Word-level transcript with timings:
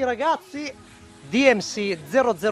Bentornati 0.00 0.04
ragazzi, 0.04 0.74
DMC 1.28 1.98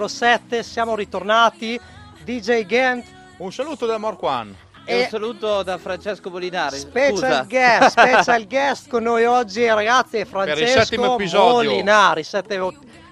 007, 0.07 0.63
siamo 0.63 0.95
ritornati, 0.95 1.81
DJ 2.23 2.67
Gent. 2.67 3.07
Un 3.39 3.51
saluto 3.53 3.87
da 3.87 3.97
Morquan. 3.97 4.55
E, 4.85 5.03
un 5.03 5.09
saluto 5.09 5.63
da 5.63 5.79
Francesco 5.79 6.29
Molinari. 6.29 6.77
Special 6.77 7.17
Scusa. 7.17 7.47
guest, 7.49 7.89
special 7.99 8.47
guest 8.47 8.89
con 8.89 9.03
noi 9.03 9.25
oggi 9.25 9.67
ragazzi 9.67 10.19
è 10.19 10.25
Francesco 10.27 11.17
Molinari. 11.33 12.23
Sette... 12.23 12.59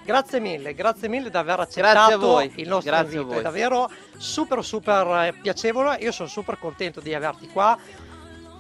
Grazie 0.05 0.39
mille, 0.39 0.75
grazie 0.75 1.09
mille 1.09 1.31
di 1.31 1.37
aver 1.37 1.61
accettato 1.61 2.41
il 2.41 2.69
nostro 2.69 2.93
grazie 2.93 3.21
invito, 3.21 3.39
è 3.39 3.43
davvero 3.43 3.91
super 4.17 4.65
super 4.65 5.07
eh, 5.25 5.33
piacevole, 5.33 5.97
io 6.01 6.13
sono 6.13 6.29
super 6.29 6.59
contento 6.61 7.01
di 7.01 7.13
averti 7.13 7.49
qua 7.49 7.77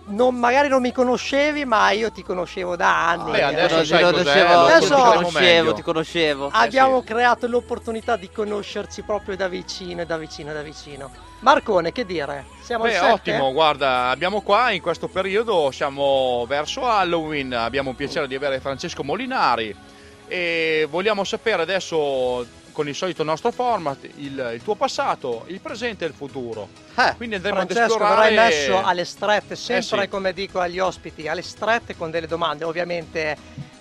non, 0.06 0.36
magari 0.36 0.68
non 0.68 0.80
mi 0.80 0.92
conoscevi, 0.92 1.64
ma 1.64 1.90
io 1.90 2.12
ti 2.12 2.22
conoscevo 2.22 2.76
da 2.76 3.08
anni. 3.08 3.32
Beh, 3.32 3.42
adesso, 3.42 3.82
ti 3.82 4.02
conoscevo, 4.02 4.58
adesso 4.60 4.94
ti 4.94 5.02
conoscevo, 5.02 5.72
ti 5.74 5.82
conoscevo. 5.82 6.50
Abbiamo 6.52 6.98
eh 6.98 7.00
sì. 7.00 7.06
creato 7.06 7.46
l'opportunità 7.48 8.16
di 8.16 8.30
conoscerci 8.30 9.02
proprio 9.02 9.36
da 9.36 9.48
vicino, 9.48 10.04
da 10.04 10.16
vicino, 10.16 10.52
da 10.52 10.62
vicino. 10.62 11.10
Marcone, 11.40 11.92
che 11.92 12.06
dire? 12.06 12.46
Siamo 12.62 12.84
Beh, 12.84 12.98
ottimo, 13.00 13.52
guarda, 13.52 14.08
abbiamo 14.08 14.40
qua 14.42 14.70
in 14.70 14.80
questo 14.80 15.08
periodo, 15.08 15.70
siamo 15.70 16.44
verso 16.46 16.86
Halloween, 16.86 17.52
abbiamo 17.52 17.90
il 17.90 17.96
piacere 17.96 18.28
di 18.28 18.34
avere 18.34 18.60
Francesco 18.60 19.02
Molinari 19.02 19.74
e 20.28 20.86
vogliamo 20.90 21.24
sapere 21.24 21.62
adesso 21.62 22.44
con 22.76 22.88
il 22.88 22.94
solito 22.94 23.22
nostro 23.22 23.52
format 23.52 24.06
il, 24.16 24.50
il 24.52 24.62
tuo 24.62 24.74
passato, 24.74 25.44
il 25.46 25.60
presente 25.60 26.04
e 26.04 26.08
il 26.08 26.12
futuro. 26.12 26.68
Eh, 26.94 27.14
Quindi 27.16 27.36
andremo 27.36 27.56
Francesco, 27.56 27.80
ad 27.80 27.90
esplorare... 27.90 28.34
verrai 28.34 28.48
messo 28.50 28.82
alle 28.84 29.04
strette, 29.06 29.56
sempre 29.56 30.00
eh 30.00 30.02
sì. 30.02 30.08
come 30.10 30.34
dico 30.34 30.60
agli 30.60 30.78
ospiti, 30.78 31.26
alle 31.26 31.40
strette 31.40 31.96
con 31.96 32.10
delle 32.10 32.26
domande, 32.26 32.64
ovviamente 32.64 33.34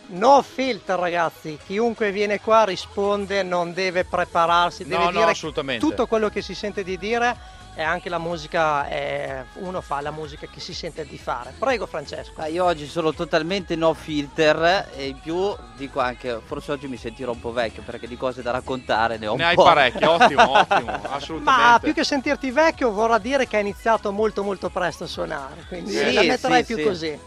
no 0.08 0.42
filter 0.42 0.98
ragazzi, 0.98 1.60
chiunque 1.66 2.14
viene 2.14 2.40
qua 2.40 2.64
risponde, 2.64 3.44
non 3.44 3.74
deve 3.74 4.06
prepararsi, 4.06 4.86
deve 4.86 5.04
no, 5.04 5.12
dire 5.12 5.34
no, 5.42 5.78
tutto 5.78 6.08
quello 6.08 6.30
che 6.30 6.42
si 6.42 6.56
sente 6.56 6.82
di 6.82 6.98
dire 6.98 7.36
e 7.76 7.84
anche 7.84 8.08
la 8.08 8.18
musica, 8.18 8.88
è, 8.88 9.44
uno 9.56 9.82
fa 9.82 10.00
la 10.00 10.12
musica 10.12 10.48
che 10.48 10.62
si 10.62 10.74
sente 10.74 11.06
di 11.06 11.18
fare. 11.18 11.54
Prego 11.60 11.86
Francesco. 11.86 12.40
Ah, 12.40 12.48
io 12.48 12.64
oggi 12.64 12.88
sono 12.88 13.14
totalmente 13.14 13.76
no 13.76 13.94
filter 13.94 14.92
e 14.96 15.08
in 15.08 15.20
più 15.20 15.54
dico 15.76 16.00
anche, 16.00 16.40
forse 16.44 16.72
oggi 16.72 16.88
mi 16.88 16.96
sentirò 16.96 17.34
un 17.34 17.40
po' 17.42 17.52
vecchio 17.52 17.84
perché 17.84 18.08
di 18.08 18.16
cose 18.16 18.42
da 18.42 18.52
raccontare 18.52 19.18
ne 19.18 19.28
ho 19.28 19.36
ne 19.36 19.44
un 19.44 19.50
hai 19.50 19.56
po'. 19.56 19.64
parecchie, 19.64 20.08
ottimo, 20.08 20.52
ottimo, 20.58 20.92
assolutamente. 21.10 21.44
Ma 21.44 21.80
più 21.82 21.94
che 21.94 22.06
sentirti 22.06 22.50
vecchio 22.52 22.92
vorrà 22.92 23.18
dire 23.18 23.46
che 23.46 23.58
hai 23.58 23.62
iniziato 23.64 24.12
molto 24.14 24.42
molto 24.42 24.70
presto 24.70 25.04
a 25.04 25.08
suonare, 25.08 25.66
quindi 25.68 25.92
sì, 25.92 26.14
la 26.14 26.24
metterai 26.24 26.64
sì, 26.64 26.74
più 26.74 26.82
sì. 26.82 26.88
così. 26.88 27.20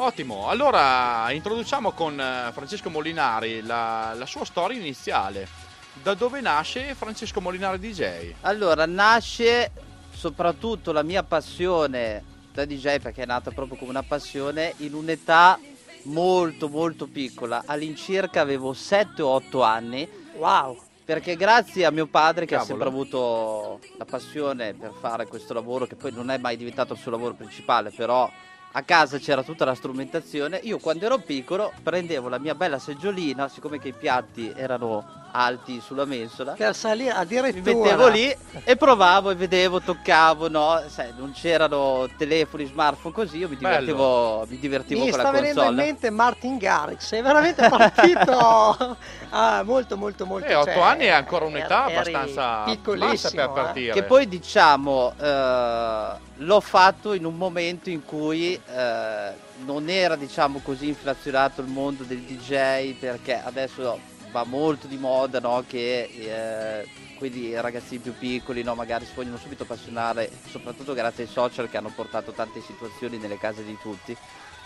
Ottimo, 0.00 0.48
allora 0.48 1.30
introduciamo 1.30 1.92
con 1.92 2.20
eh, 2.20 2.52
Francesco 2.52 2.90
Molinari 2.90 3.62
la, 3.62 4.12
la 4.14 4.26
sua 4.26 4.44
storia 4.44 4.78
iniziale 4.78 5.67
da 6.02 6.14
dove 6.14 6.40
nasce 6.40 6.94
Francesco 6.94 7.40
Molinari 7.40 7.78
DJ? 7.78 8.32
Allora, 8.42 8.86
nasce 8.86 9.70
soprattutto 10.10 10.92
la 10.92 11.02
mia 11.02 11.22
passione 11.22 12.24
da 12.52 12.64
DJ, 12.64 12.98
perché 12.98 13.22
è 13.22 13.26
nata 13.26 13.50
proprio 13.50 13.76
come 13.76 13.90
una 13.90 14.02
passione, 14.02 14.74
in 14.78 14.94
un'età 14.94 15.58
molto 16.04 16.68
molto 16.68 17.06
piccola. 17.06 17.62
All'incirca 17.66 18.40
avevo 18.40 18.72
7-8 18.72 19.62
anni. 19.62 20.08
Wow! 20.36 20.78
Perché 21.04 21.36
grazie 21.36 21.86
a 21.86 21.90
mio 21.90 22.06
padre 22.06 22.44
che 22.44 22.54
Cavolo. 22.54 22.62
ha 22.62 22.66
sempre 22.66 22.88
avuto 22.88 23.80
la 23.96 24.04
passione 24.04 24.74
per 24.74 24.92
fare 25.00 25.26
questo 25.26 25.54
lavoro, 25.54 25.86
che 25.86 25.94
poi 25.94 26.12
non 26.12 26.30
è 26.30 26.36
mai 26.36 26.56
diventato 26.56 26.92
il 26.92 26.98
suo 26.98 27.10
lavoro 27.10 27.34
principale, 27.34 27.90
però 27.90 28.30
a 28.72 28.82
casa 28.82 29.18
c'era 29.18 29.42
tutta 29.42 29.64
la 29.64 29.74
strumentazione. 29.74 30.60
Io 30.64 30.78
quando 30.78 31.06
ero 31.06 31.18
piccolo 31.18 31.72
prendevo 31.82 32.28
la 32.28 32.38
mia 32.38 32.54
bella 32.54 32.78
seggiolina, 32.78 33.48
siccome 33.48 33.78
che 33.78 33.88
i 33.88 33.94
piatti 33.94 34.52
erano 34.54 35.27
alti 35.30 35.80
sulla 35.80 36.04
mensola. 36.04 36.52
Per 36.52 36.74
salire 36.74 37.10
addirittura. 37.10 37.72
Mi 37.72 37.80
mettevo 37.80 38.08
lì 38.08 38.34
e 38.64 38.76
provavo 38.76 39.30
e 39.30 39.34
vedevo, 39.34 39.80
toccavo, 39.80 40.48
no? 40.48 40.82
Sai, 40.88 41.12
non 41.16 41.32
c'erano 41.32 42.08
telefoni, 42.16 42.66
smartphone 42.66 43.14
così, 43.14 43.38
io 43.38 43.48
mi 43.48 43.56
divertivo, 43.56 44.46
mi 44.48 44.58
divertivo 44.58 45.04
mi 45.04 45.10
con 45.10 45.18
la 45.18 45.24
console. 45.24 45.46
Mi 45.46 45.52
sta 45.52 45.60
venendo 45.62 45.82
in 45.82 45.86
mente 45.86 46.10
Martin 46.10 46.56
Garrix, 46.58 47.06
sei 47.06 47.22
veramente 47.22 47.68
partito 47.68 48.96
ah, 49.30 49.62
molto 49.64 49.96
molto 49.96 50.26
molto. 50.26 50.46
E 50.46 50.50
eh, 50.50 50.54
8 50.54 50.70
cioè, 50.72 50.80
anni 50.80 51.04
è 51.04 51.10
ancora 51.10 51.44
un'età 51.44 51.84
abbastanza 51.84 52.64
bassa 52.96 53.30
per 53.30 53.50
partire. 53.50 53.90
Eh. 53.90 53.94
Che 53.94 54.02
poi 54.02 54.28
diciamo 54.28 55.12
eh, 55.18 56.26
l'ho 56.36 56.60
fatto 56.60 57.12
in 57.12 57.24
un 57.24 57.36
momento 57.36 57.90
in 57.90 58.04
cui 58.04 58.54
eh, 58.54 59.46
non 59.64 59.88
era 59.88 60.16
diciamo 60.16 60.60
così 60.62 60.88
inflazionato 60.88 61.60
il 61.60 61.68
mondo 61.68 62.04
del 62.04 62.20
DJ 62.20 62.94
perché 62.94 63.40
adesso 63.42 64.16
va 64.30 64.44
molto 64.44 64.86
di 64.86 64.96
moda 64.96 65.40
no? 65.40 65.64
che 65.66 66.02
eh, 66.02 66.88
quelli 67.16 67.58
ragazzini 67.60 68.00
più 68.00 68.16
piccoli 68.16 68.62
no? 68.62 68.74
magari 68.74 69.04
si 69.04 69.12
vogliono 69.14 69.36
subito 69.36 69.64
appassionare, 69.64 70.30
soprattutto 70.48 70.94
grazie 70.94 71.24
ai 71.24 71.30
social 71.30 71.68
che 71.68 71.76
hanno 71.76 71.92
portato 71.94 72.32
tante 72.32 72.60
situazioni 72.60 73.18
nelle 73.18 73.38
case 73.38 73.64
di 73.64 73.76
tutti. 73.80 74.16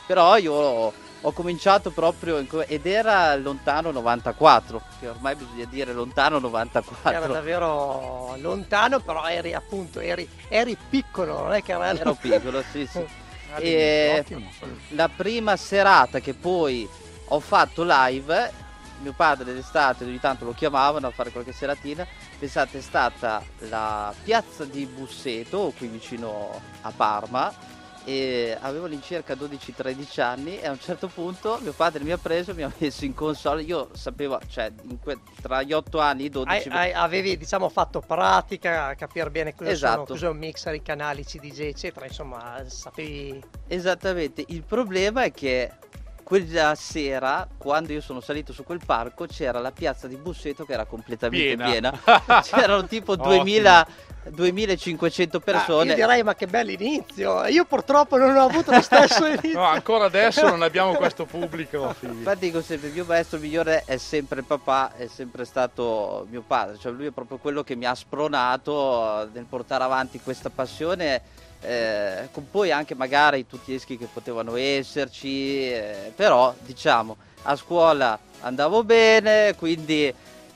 Però 0.05 0.37
io 0.37 0.53
ho, 0.53 0.93
ho 1.21 1.33
cominciato 1.33 1.91
proprio 1.91 2.39
in, 2.39 2.49
ed 2.67 2.87
era 2.87 3.37
lontano 3.37 3.93
94, 3.93 4.83
che 4.99 5.09
ormai 5.09 5.37
bisogna 5.37 5.65
dire 5.67 5.93
lontano 5.93 6.39
94. 6.41 7.11
Era 7.11 7.27
davvero 7.27 8.35
lontano, 8.39 9.01
però 9.01 9.27
eri 9.29 9.55
appunto, 9.55 10.01
eri, 10.01 10.29
eri 10.49 10.77
piccolo, 10.91 11.43
non 11.43 11.53
è 11.53 11.63
che 11.63 11.73
era... 11.73 11.91
Ero 11.91 12.15
piccolo, 12.15 12.63
sì, 12.73 12.87
sì. 12.87 13.05
e 13.57 14.25
la 14.89 15.09
prima 15.09 15.57
serata 15.57 16.21
che 16.21 16.35
poi 16.35 16.89
ho 17.29 17.41
fatto 17.41 17.85
live 17.87 18.53
mio 19.03 19.13
padre 19.13 19.53
d'estate 19.53 20.05
ogni 20.05 20.21
tanto 20.21 20.45
lo 20.45 20.53
chiamavano 20.53 21.07
a 21.07 21.11
fare 21.11 21.31
qualche 21.31 21.53
seratina. 21.53 22.07
Pensate, 22.39 22.79
è 22.79 22.81
stata 22.81 23.43
la 23.69 24.15
piazza 24.23 24.65
di 24.65 24.87
Busseto, 24.87 25.73
qui 25.77 25.89
vicino 25.89 26.61
a 26.81 26.93
Parma. 26.95 27.81
E 28.05 28.59
avevo 28.61 28.87
all'incirca 28.87 29.35
12-13 29.35 30.21
anni 30.21 30.59
e 30.59 30.67
a 30.67 30.73
un 30.73 30.81
certo 30.81 31.07
punto 31.07 31.61
mio 31.63 31.73
padre 31.73 32.03
mi 32.03 32.11
ha 32.11 32.19
preso 32.19 32.51
e 32.51 32.55
mi 32.55 32.65
ha 32.65 32.73
messo 32.77 33.05
in 33.05 33.15
console 33.15 33.63
io 33.63 33.91
sapevo 33.93 34.41
cioè 34.49 34.73
que- 35.01 35.21
tra 35.41 35.63
gli 35.63 35.73
8 35.73 36.01
anni 36.01 36.23
e 36.23 36.27
i 36.27 36.29
12 36.31 36.69
hai, 36.69 36.75
hai, 36.75 36.93
avevi 36.93 37.37
diciamo 37.37 37.69
fatto 37.69 38.01
pratica 38.01 38.87
a 38.87 38.97
capire 38.97 39.31
bene 39.31 39.55
cosa 39.55 39.71
esatto. 39.71 39.93
sono 39.93 40.05
cos'è 40.07 40.29
un 40.29 40.37
mixer 40.37 40.75
i 40.75 40.83
canali 40.83 41.23
CDJ 41.23 41.61
eccetera 41.61 42.05
insomma 42.05 42.65
sapevi 42.67 43.41
esattamente 43.69 44.43
il 44.49 44.65
problema 44.65 45.23
è 45.23 45.31
che 45.31 45.71
quella 46.23 46.75
sera, 46.75 47.47
quando 47.57 47.93
io 47.93 48.01
sono 48.01 48.21
salito 48.21 48.53
su 48.53 48.65
quel 48.65 48.81
parco, 48.85 49.27
c'era 49.27 49.59
la 49.59 49.73
piazza 49.73 50.07
di 50.07 50.17
Busseto 50.17 50.65
che 50.65 50.73
era 50.73 50.85
completamente 50.85 51.57
piena. 51.63 51.91
piena. 51.93 52.41
C'erano 52.43 52.87
tipo 52.87 53.17
2000, 53.17 53.87
2500 54.31 55.41
persone. 55.41 55.93
Ah, 55.93 55.97
io 55.97 56.05
direi 56.07 56.23
ma 56.23 56.35
che 56.35 56.47
bell'inizio. 56.47 57.47
Io 57.47 57.65
purtroppo 57.65 58.17
non 58.17 58.37
ho 58.37 58.45
avuto 58.45 58.71
lo 58.71 58.81
stesso 58.81 59.27
inizio. 59.27 59.59
no, 59.59 59.65
ancora 59.65 60.05
adesso 60.05 60.49
non 60.49 60.63
abbiamo 60.63 60.95
questo 60.95 61.25
pubblico. 61.25 61.95
Infatti 62.01 62.47
dico 62.47 62.63
sempre, 62.63 62.89
il 62.89 62.95
mio 62.95 63.05
maestro 63.05 63.39
migliore 63.39 63.83
è 63.87 63.97
sempre 63.97 64.41
il 64.41 64.45
papà, 64.47 64.95
è 64.97 65.07
sempre 65.09 65.45
stato 65.45 66.27
mio 66.31 66.43
padre. 66.47 66.79
Cioè 66.79 66.93
lui 66.93 67.07
è 67.07 67.11
proprio 67.11 67.39
quello 67.39 67.63
che 67.63 67.75
mi 67.75 67.85
ha 67.85 67.95
spronato 67.95 69.29
nel 69.33 69.47
portare 69.49 69.85
avanti 69.85 70.21
questa 70.21 70.51
passione 70.51 71.21
eh, 71.63 72.29
con 72.33 72.49
poi 72.51 72.71
anche 72.71 72.95
magari 72.95 73.47
tutti 73.47 73.73
gli 73.73 73.75
eschi 73.77 73.97
che 73.97 74.09
potevano 74.13 74.57
esserci, 74.57 75.71
eh, 75.71 76.13
però 76.15 76.55
diciamo 76.61 77.17
a 77.45 77.57
scuola 77.57 78.19
andavo 78.41 78.85
bene, 78.85 79.55
quindi 79.57 80.13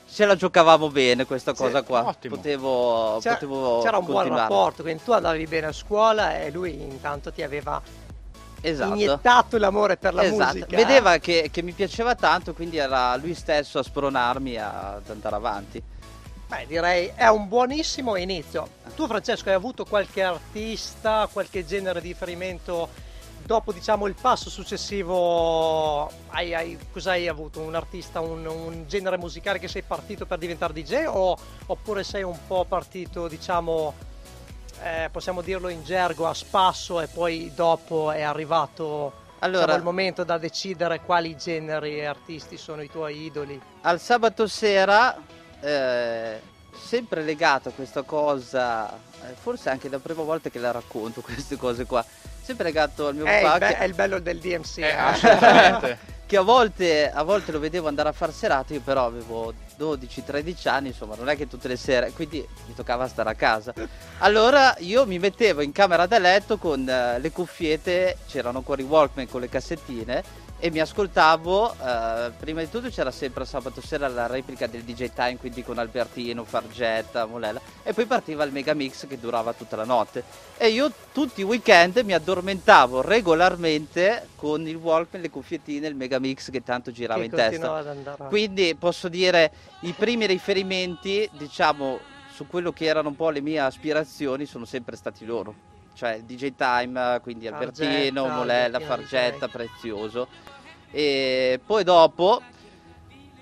ce 0.09 0.25
la 0.25 0.35
giocavamo 0.35 0.89
bene 0.89 1.25
questa 1.25 1.53
cosa 1.53 1.79
sì, 1.79 1.85
qua. 1.85 2.15
Potevo, 2.27 3.19
c'era, 3.21 3.35
potevo 3.35 3.81
c'era 3.81 3.97
un 3.97 4.05
buon 4.05 4.27
rapporto, 4.27 4.83
quindi 4.83 5.03
tu 5.03 5.11
andavi 5.11 5.45
bene 5.47 5.67
a 5.67 5.71
scuola 5.71 6.39
e 6.39 6.51
lui 6.51 6.81
intanto 6.81 7.31
ti 7.31 7.43
aveva 7.43 7.81
esatto. 8.61 8.93
iniettato 8.93 9.57
l'amore 9.57 9.97
per 9.97 10.13
la 10.13 10.23
esatto. 10.23 10.53
musica. 10.53 10.75
Vedeva 10.75 11.17
che, 11.17 11.49
che, 11.51 11.61
mi 11.61 11.71
piaceva 11.71 12.15
tanto, 12.15 12.53
quindi 12.53 12.77
era 12.77 13.15
lui 13.17 13.33
stesso 13.33 13.79
a 13.79 13.83
spronarmi 13.83 14.57
ad 14.57 15.09
andare 15.09 15.35
avanti. 15.35 15.83
Beh, 16.47 16.65
direi 16.65 17.11
è 17.13 17.27
un 17.27 17.49
buonissimo 17.49 18.15
inizio. 18.15 18.69
Tu 18.95 19.05
Francesco 19.05 19.49
hai 19.49 19.55
avuto 19.55 19.83
qualche 19.83 20.23
artista, 20.23 21.27
qualche 21.29 21.65
genere 21.65 21.99
di 21.99 22.07
riferimento 22.07 22.87
dopo 23.43 23.73
diciamo 23.73 24.07
il 24.07 24.15
passo 24.19 24.49
successivo? 24.49 26.09
Hai, 26.29 26.53
hai, 26.53 26.79
cosa 26.89 27.11
hai 27.11 27.27
avuto? 27.27 27.59
Un 27.59 27.75
artista, 27.75 28.21
un, 28.21 28.45
un, 28.45 28.85
genere 28.87 29.17
musicale 29.17 29.59
che 29.59 29.67
sei 29.67 29.81
partito 29.81 30.25
per 30.25 30.37
diventare 30.37 30.71
DJ 30.71 31.07
o, 31.07 31.37
oppure 31.65 32.05
sei 32.05 32.23
un 32.23 32.37
po' 32.47 32.63
partito 32.63 33.27
diciamo 33.27 33.93
eh, 34.83 35.09
possiamo 35.11 35.41
dirlo 35.41 35.67
in 35.67 35.83
gergo 35.83 36.27
a 36.27 36.33
spasso 36.33 37.01
e 37.01 37.07
poi 37.07 37.51
dopo 37.53 38.11
è 38.11 38.21
arrivato 38.21 39.25
allora, 39.39 39.65
diciamo, 39.65 39.77
il 39.77 39.83
momento 39.83 40.23
da 40.23 40.37
decidere 40.37 41.01
quali 41.01 41.35
generi 41.35 41.99
e 41.99 42.05
artisti 42.05 42.57
sono 42.57 42.81
i 42.81 42.89
tuoi 42.89 43.25
idoli? 43.25 43.59
Al 43.81 43.99
sabato 43.99 44.47
sera 44.47 45.15
eh, 45.61 46.39
sempre 46.77 47.23
legato 47.23 47.69
a 47.69 47.71
questa 47.71 48.03
cosa, 48.03 48.93
eh, 48.93 49.33
forse 49.39 49.69
anche 49.69 49.89
la 49.89 49.99
prima 49.99 50.23
volta 50.23 50.49
che 50.49 50.59
la 50.59 50.71
racconto 50.71 51.21
queste 51.21 51.57
cose 51.57 51.85
qua, 51.85 52.05
sempre 52.41 52.65
legato 52.65 53.07
al 53.07 53.15
mio 53.15 53.25
è 53.25 53.41
papà. 53.41 53.53
Il 53.53 53.71
be- 53.73 53.77
è 53.77 53.83
il 53.85 53.93
bello 53.93 54.19
del 54.19 54.39
DMC. 54.39 54.77
Eh, 54.77 54.91
assolutamente. 54.91 55.97
che 56.27 56.37
a 56.37 56.41
volte, 56.41 57.09
a 57.09 57.23
volte 57.23 57.51
lo 57.51 57.59
vedevo 57.59 57.87
andare 57.87 58.09
a 58.09 58.13
far 58.13 58.33
serate, 58.33 58.75
io 58.75 58.81
però 58.81 59.05
avevo 59.05 59.53
12-13 59.77 60.67
anni, 60.67 60.87
insomma, 60.87 61.15
non 61.15 61.29
è 61.29 61.35
che 61.35 61.47
tutte 61.47 61.67
le 61.67 61.77
sere, 61.77 62.11
quindi 62.11 62.45
mi 62.65 62.73
toccava 62.73 63.07
stare 63.07 63.29
a 63.29 63.35
casa. 63.35 63.73
Allora 64.19 64.75
io 64.79 65.05
mi 65.05 65.19
mettevo 65.19 65.61
in 65.61 65.71
camera 65.71 66.05
da 66.05 66.19
letto 66.19 66.57
con 66.57 66.81
uh, 66.81 67.19
le 67.19 67.31
cuffiette, 67.31 68.17
c'erano 68.27 68.59
ancora 68.59 68.81
i 68.81 68.85
Walkman 68.85 69.27
con 69.27 69.41
le 69.41 69.49
cassettine 69.49 70.45
e 70.59 70.71
mi 70.71 70.79
ascoltavo, 70.79 71.75
uh, 71.79 72.31
prima 72.39 72.61
di 72.61 72.69
tutto 72.69 72.89
c'era 72.89 73.11
sempre 73.11 73.45
sabato 73.45 73.79
sera 73.79 74.07
la 74.07 74.25
replica 74.25 74.65
del 74.65 74.81
DJ 74.81 75.11
Time, 75.13 75.37
quindi 75.37 75.63
con 75.63 75.77
Albertino, 75.77 76.43
Fargetta, 76.43 77.27
Molella, 77.27 77.61
e 77.83 77.93
poi 77.93 78.05
partiva 78.05 78.43
il 78.43 78.51
Megamix 78.51 79.05
che 79.05 79.19
durava 79.19 79.53
tutta 79.53 79.75
la 79.75 79.85
notte. 79.85 80.23
E 80.57 80.69
io 80.69 80.91
tutti 81.13 81.41
i 81.41 81.43
weekend 81.43 81.97
mi 81.97 82.13
addormentavo 82.13 83.01
regolarmente 83.01 84.29
con 84.35 84.67
il 84.67 84.75
Walkman, 84.75 85.21
le 85.21 85.29
cuffiettine, 85.29 85.87
il 85.87 85.95
Megamix 85.95 86.49
che 86.49 86.63
tanto 86.63 86.91
girava 86.91 87.19
che 87.19 87.25
in 87.25 87.31
testa. 87.31 88.25
Quindi 88.27 88.73
posso 88.73 89.09
dire 89.09 89.51
i 89.81 89.93
primi 89.93 90.25
riferimenti, 90.25 91.29
diciamo, 91.33 91.99
su 92.31 92.47
quello 92.47 92.71
che 92.71 92.85
erano 92.85 93.09
un 93.09 93.15
po' 93.15 93.29
le 93.29 93.41
mie 93.41 93.59
aspirazioni 93.59 94.45
sono 94.45 94.65
sempre 94.65 94.95
stati 94.95 95.25
loro 95.25 95.67
cioè 95.97 96.21
DJ 96.21 96.53
Time, 96.55 97.19
quindi 97.23 97.47
Albertino, 97.47 98.21
Fargetta, 98.21 98.35
Molella, 98.35 98.79
Fargetta, 98.79 99.47
Prezioso. 99.47 100.27
E 100.91 101.59
poi 101.65 101.83
dopo, 101.83 102.39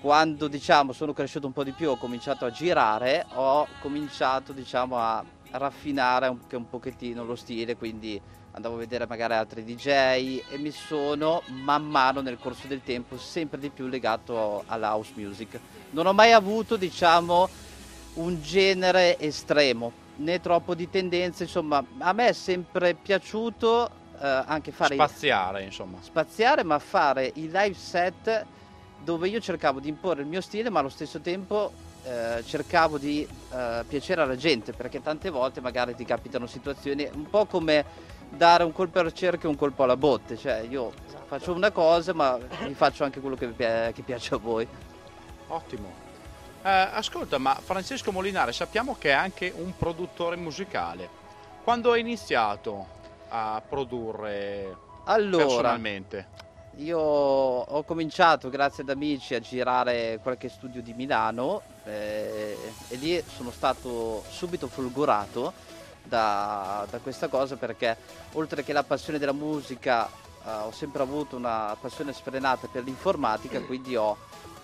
quando 0.00 0.48
diciamo 0.48 0.92
sono 0.92 1.12
cresciuto 1.12 1.46
un 1.46 1.52
po' 1.52 1.64
di 1.64 1.72
più, 1.72 1.90
ho 1.90 1.98
cominciato 1.98 2.46
a 2.46 2.50
girare, 2.50 3.26
ho 3.34 3.66
cominciato 3.80 4.54
diciamo 4.54 4.96
a 4.96 5.22
raffinare 5.50 6.26
anche 6.26 6.56
un 6.56 6.66
pochettino 6.66 7.24
lo 7.24 7.36
stile, 7.36 7.76
quindi 7.76 8.18
andavo 8.52 8.76
a 8.76 8.78
vedere 8.78 9.06
magari 9.06 9.34
altri 9.34 9.62
DJ 9.62 9.88
e 10.48 10.56
mi 10.56 10.70
sono 10.70 11.42
man 11.48 11.84
mano 11.84 12.22
nel 12.22 12.38
corso 12.38 12.66
del 12.66 12.82
tempo 12.82 13.18
sempre 13.18 13.60
di 13.60 13.68
più 13.68 13.86
legato 13.86 14.64
alla 14.66 14.94
house 14.94 15.12
music. 15.14 15.60
Non 15.90 16.06
ho 16.06 16.12
mai 16.12 16.32
avuto 16.32 16.76
diciamo 16.76 17.48
un 18.14 18.40
genere 18.42 19.18
estremo, 19.18 19.92
né 20.16 20.40
troppo 20.40 20.74
di 20.74 20.88
tendenze, 20.88 21.44
insomma, 21.44 21.84
a 21.98 22.12
me 22.12 22.28
è 22.28 22.32
sempre 22.32 22.94
piaciuto 22.94 23.90
eh, 24.20 24.44
anche 24.46 24.72
fare 24.72 24.94
spaziare, 24.94 25.62
insomma. 25.62 25.98
Spaziare, 26.00 26.62
ma 26.64 26.78
fare 26.78 27.30
i 27.34 27.50
live 27.50 27.74
set 27.74 28.46
dove 29.02 29.28
io 29.28 29.40
cercavo 29.40 29.80
di 29.80 29.88
imporre 29.88 30.22
il 30.22 30.26
mio 30.26 30.40
stile, 30.40 30.70
ma 30.70 30.80
allo 30.80 30.88
stesso 30.88 31.20
tempo 31.20 31.72
eh, 32.04 32.42
cercavo 32.44 32.98
di 32.98 33.26
eh, 33.52 33.84
piacere 33.86 34.22
alla 34.22 34.36
gente, 34.36 34.72
perché 34.72 35.02
tante 35.02 35.30
volte 35.30 35.60
magari 35.60 35.94
ti 35.94 36.04
capitano 36.04 36.46
situazioni 36.46 37.08
un 37.12 37.28
po' 37.28 37.46
come 37.46 37.84
dare 38.28 38.64
un 38.64 38.72
colpo 38.72 38.98
al 38.98 39.12
cerchio 39.12 39.48
e 39.48 39.52
un 39.52 39.58
colpo 39.58 39.84
alla 39.84 39.96
botte, 39.96 40.36
cioè 40.36 40.64
io 40.68 40.92
esatto. 41.06 41.24
faccio 41.26 41.52
una 41.52 41.70
cosa, 41.70 42.12
ma 42.12 42.38
vi 42.64 42.74
faccio 42.74 43.04
anche 43.04 43.20
quello 43.20 43.36
che, 43.36 43.52
che 43.54 44.02
piace 44.02 44.34
a 44.34 44.38
voi. 44.38 44.66
Ottimo. 45.48 46.04
Eh, 46.62 46.68
ascolta, 46.68 47.38
ma 47.38 47.54
Francesco 47.54 48.10
Molinare 48.10 48.52
sappiamo 48.52 48.96
che 48.98 49.10
è 49.10 49.12
anche 49.12 49.52
un 49.54 49.76
produttore 49.76 50.36
musicale. 50.36 51.08
Quando 51.62 51.92
hai 51.92 52.00
iniziato 52.00 52.86
a 53.28 53.62
produrre 53.66 54.76
allora, 55.04 55.44
personalmente? 55.44 56.28
Io 56.76 56.98
ho 56.98 57.82
cominciato 57.84 58.50
grazie 58.50 58.82
ad 58.82 58.90
amici 58.90 59.34
a 59.34 59.40
girare 59.40 60.18
qualche 60.22 60.48
studio 60.48 60.82
di 60.82 60.92
Milano 60.92 61.62
eh, 61.84 62.56
e 62.88 62.96
lì 62.96 63.22
sono 63.34 63.50
stato 63.50 64.22
subito 64.28 64.66
folgorato 64.66 65.52
da, 66.02 66.86
da, 66.90 66.98
questa 66.98 67.28
cosa 67.28 67.56
perché 67.56 67.96
oltre 68.32 68.62
che 68.62 68.72
la 68.72 68.82
passione 68.82 69.18
della 69.18 69.32
musica 69.32 70.06
eh, 70.06 70.50
ho 70.50 70.70
sempre 70.70 71.02
avuto 71.02 71.36
una 71.36 71.76
passione 71.80 72.12
sfrenata 72.12 72.68
per 72.70 72.84
l'informatica, 72.84 73.60
quindi 73.62 73.96
ho 73.96 74.16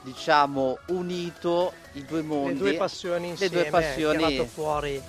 diciamo 0.03 0.79
unito 0.87 1.73
i 1.93 2.05
due 2.05 2.23
mondi 2.23 2.55
le 2.55 2.59
due 2.59 2.75
passioni 2.75 3.29
insieme 3.29 3.55
le 3.55 3.63
due 3.63 3.71
passioni 3.71 4.47
fuori 4.47 5.03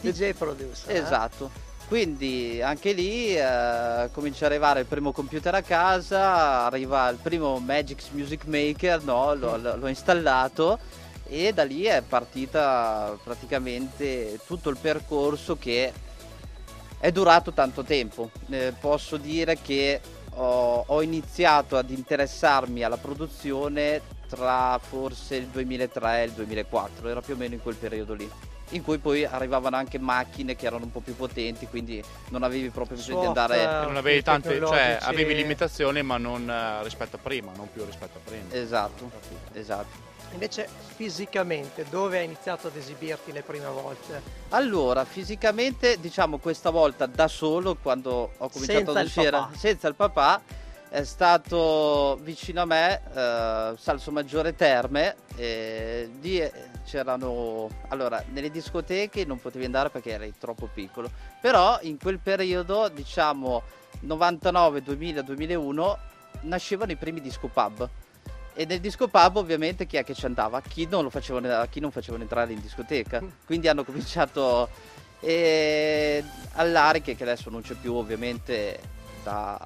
DJ 0.00 0.32
producer 0.32 0.94
eh? 0.94 0.98
esatto 0.98 1.50
eh? 1.52 1.64
quindi 1.88 2.60
anche 2.62 2.92
lì 2.92 3.36
eh, 3.36 4.08
comincia 4.12 4.44
a 4.44 4.48
arrivare 4.48 4.80
il 4.80 4.86
primo 4.86 5.12
computer 5.12 5.54
a 5.54 5.62
casa 5.62 6.64
arriva 6.64 7.08
il 7.08 7.18
primo 7.20 7.58
Magix 7.58 8.10
Music 8.10 8.44
Maker 8.46 9.02
no? 9.02 9.34
l'ho, 9.34 9.56
l'ho 9.56 9.86
installato 9.88 10.78
e 11.28 11.52
da 11.52 11.64
lì 11.64 11.82
è 11.84 12.02
partita 12.02 13.16
praticamente 13.22 14.38
tutto 14.46 14.70
il 14.70 14.76
percorso 14.80 15.56
che 15.56 15.92
è 16.98 17.10
durato 17.12 17.52
tanto 17.52 17.82
tempo 17.82 18.30
eh, 18.50 18.72
posso 18.78 19.16
dire 19.16 19.58
che 19.60 20.00
ho, 20.34 20.84
ho 20.86 21.02
iniziato 21.02 21.76
ad 21.76 21.90
interessarmi 21.90 22.82
alla 22.82 22.96
produzione 22.96 24.14
tra 24.36 24.78
forse 24.78 25.36
il 25.36 25.46
2003 25.46 26.20
e 26.20 26.24
il 26.24 26.32
2004, 26.32 27.08
era 27.08 27.20
più 27.22 27.34
o 27.34 27.36
meno 27.36 27.54
in 27.54 27.62
quel 27.62 27.74
periodo 27.74 28.12
lì. 28.12 28.30
In 28.70 28.82
cui 28.82 28.98
poi 28.98 29.24
arrivavano 29.24 29.76
anche 29.76 29.98
macchine 29.98 30.56
che 30.56 30.66
erano 30.66 30.84
un 30.84 30.92
po' 30.92 31.00
più 31.00 31.14
potenti, 31.14 31.66
quindi 31.68 32.02
non 32.30 32.42
avevi 32.42 32.68
proprio 32.70 32.96
bisogno 32.96 33.20
di 33.20 33.26
andare. 33.26 33.64
non 33.84 33.96
avevi 33.96 34.22
tante, 34.22 34.58
cioè 34.58 34.98
avevi 35.00 35.34
limitazioni, 35.34 36.02
ma 36.02 36.18
non 36.18 36.50
eh, 36.50 36.82
rispetto 36.82 37.16
a 37.16 37.18
prima, 37.20 37.52
non 37.56 37.70
più 37.72 37.84
rispetto 37.84 38.18
a 38.18 38.20
prima. 38.24 38.44
Esatto, 38.50 39.10
esatto. 39.52 40.04
Invece 40.32 40.68
fisicamente 40.96 41.86
dove 41.88 42.18
hai 42.18 42.24
iniziato 42.24 42.66
ad 42.66 42.76
esibirti 42.76 43.30
le 43.30 43.42
prime 43.42 43.68
volte? 43.68 44.20
Allora, 44.50 45.04
fisicamente 45.04 45.98
diciamo 46.00 46.38
questa 46.38 46.70
volta 46.70 47.06
da 47.06 47.28
solo 47.28 47.76
quando 47.76 48.32
ho 48.36 48.48
cominciato 48.48 48.92
senza 48.92 48.98
ad 48.98 49.06
uscire 49.06 49.48
senza 49.56 49.88
il 49.88 49.94
papà 49.94 50.42
è 50.88 51.04
stato 51.04 52.18
vicino 52.22 52.62
a 52.62 52.64
me 52.64 53.02
eh, 53.14 53.74
Salso 53.76 54.10
Maggiore 54.10 54.54
Terme 54.54 55.16
e 55.36 56.10
lì 56.20 56.40
eh, 56.40 56.52
c'erano 56.84 57.68
allora 57.88 58.22
nelle 58.32 58.50
discoteche 58.50 59.24
non 59.24 59.40
potevi 59.40 59.64
andare 59.64 59.90
perché 59.90 60.12
eri 60.12 60.32
troppo 60.38 60.68
piccolo 60.72 61.10
però 61.40 61.78
in 61.82 61.98
quel 61.98 62.18
periodo 62.18 62.88
diciamo 62.88 63.62
99 64.00 64.82
2000 64.82 65.22
2001 65.22 65.98
nascevano 66.42 66.92
i 66.92 66.96
primi 66.96 67.20
disco 67.20 67.48
pub. 67.48 67.88
E 68.54 68.64
nel 68.64 68.80
disco 68.80 69.08
pub 69.08 69.36
ovviamente 69.36 69.86
chi 69.86 69.96
è 69.96 70.04
che 70.04 70.14
ci 70.14 70.24
andava 70.24 70.60
chi 70.62 70.86
non 70.86 71.02
lo 71.02 71.10
facevano, 71.10 71.66
chi 71.68 71.80
non 71.80 71.90
facevano 71.90 72.22
entrare 72.22 72.52
in 72.52 72.60
discoteca. 72.60 73.22
Quindi 73.44 73.68
hanno 73.68 73.84
cominciato 73.84 74.68
e 75.20 76.22
all'Ariche 76.52 77.14
che 77.14 77.22
adesso 77.22 77.50
non 77.50 77.62
c'è 77.62 77.74
più 77.74 77.94
ovviamente 77.94 78.78
da 79.22 79.58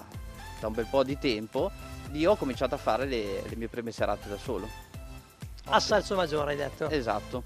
da 0.61 0.67
un 0.67 0.75
bel 0.75 0.87
po' 0.87 1.03
di 1.03 1.19
tempo, 1.19 1.71
lì 2.11 2.25
ho 2.27 2.37
cominciato 2.37 2.75
a 2.75 2.79
fare 2.79 3.07
le, 3.07 3.43
le 3.49 3.57
mie 3.57 3.69
prime 3.69 3.91
serate 3.91 4.29
da 4.29 4.37
solo. 4.37 4.69
A 5.65 5.81
Salso 5.81 6.15
Maggiore 6.15 6.53
hai 6.53 6.57
detto? 6.57 6.89
Esatto. 6.89 7.43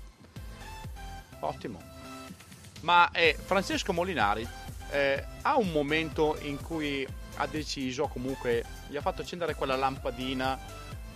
Ottimo. 1.40 1.80
Ma 2.80 3.10
eh, 3.12 3.36
Francesco 3.38 3.92
Molinari 3.92 4.46
eh, 4.90 5.24
ha 5.42 5.56
un 5.56 5.70
momento 5.70 6.36
in 6.42 6.60
cui 6.60 7.06
ha 7.36 7.46
deciso, 7.46 8.06
comunque 8.06 8.64
gli 8.88 8.96
ha 8.96 9.00
fatto 9.00 9.22
accendere 9.22 9.54
quella 9.54 9.76
lampadina 9.76 10.58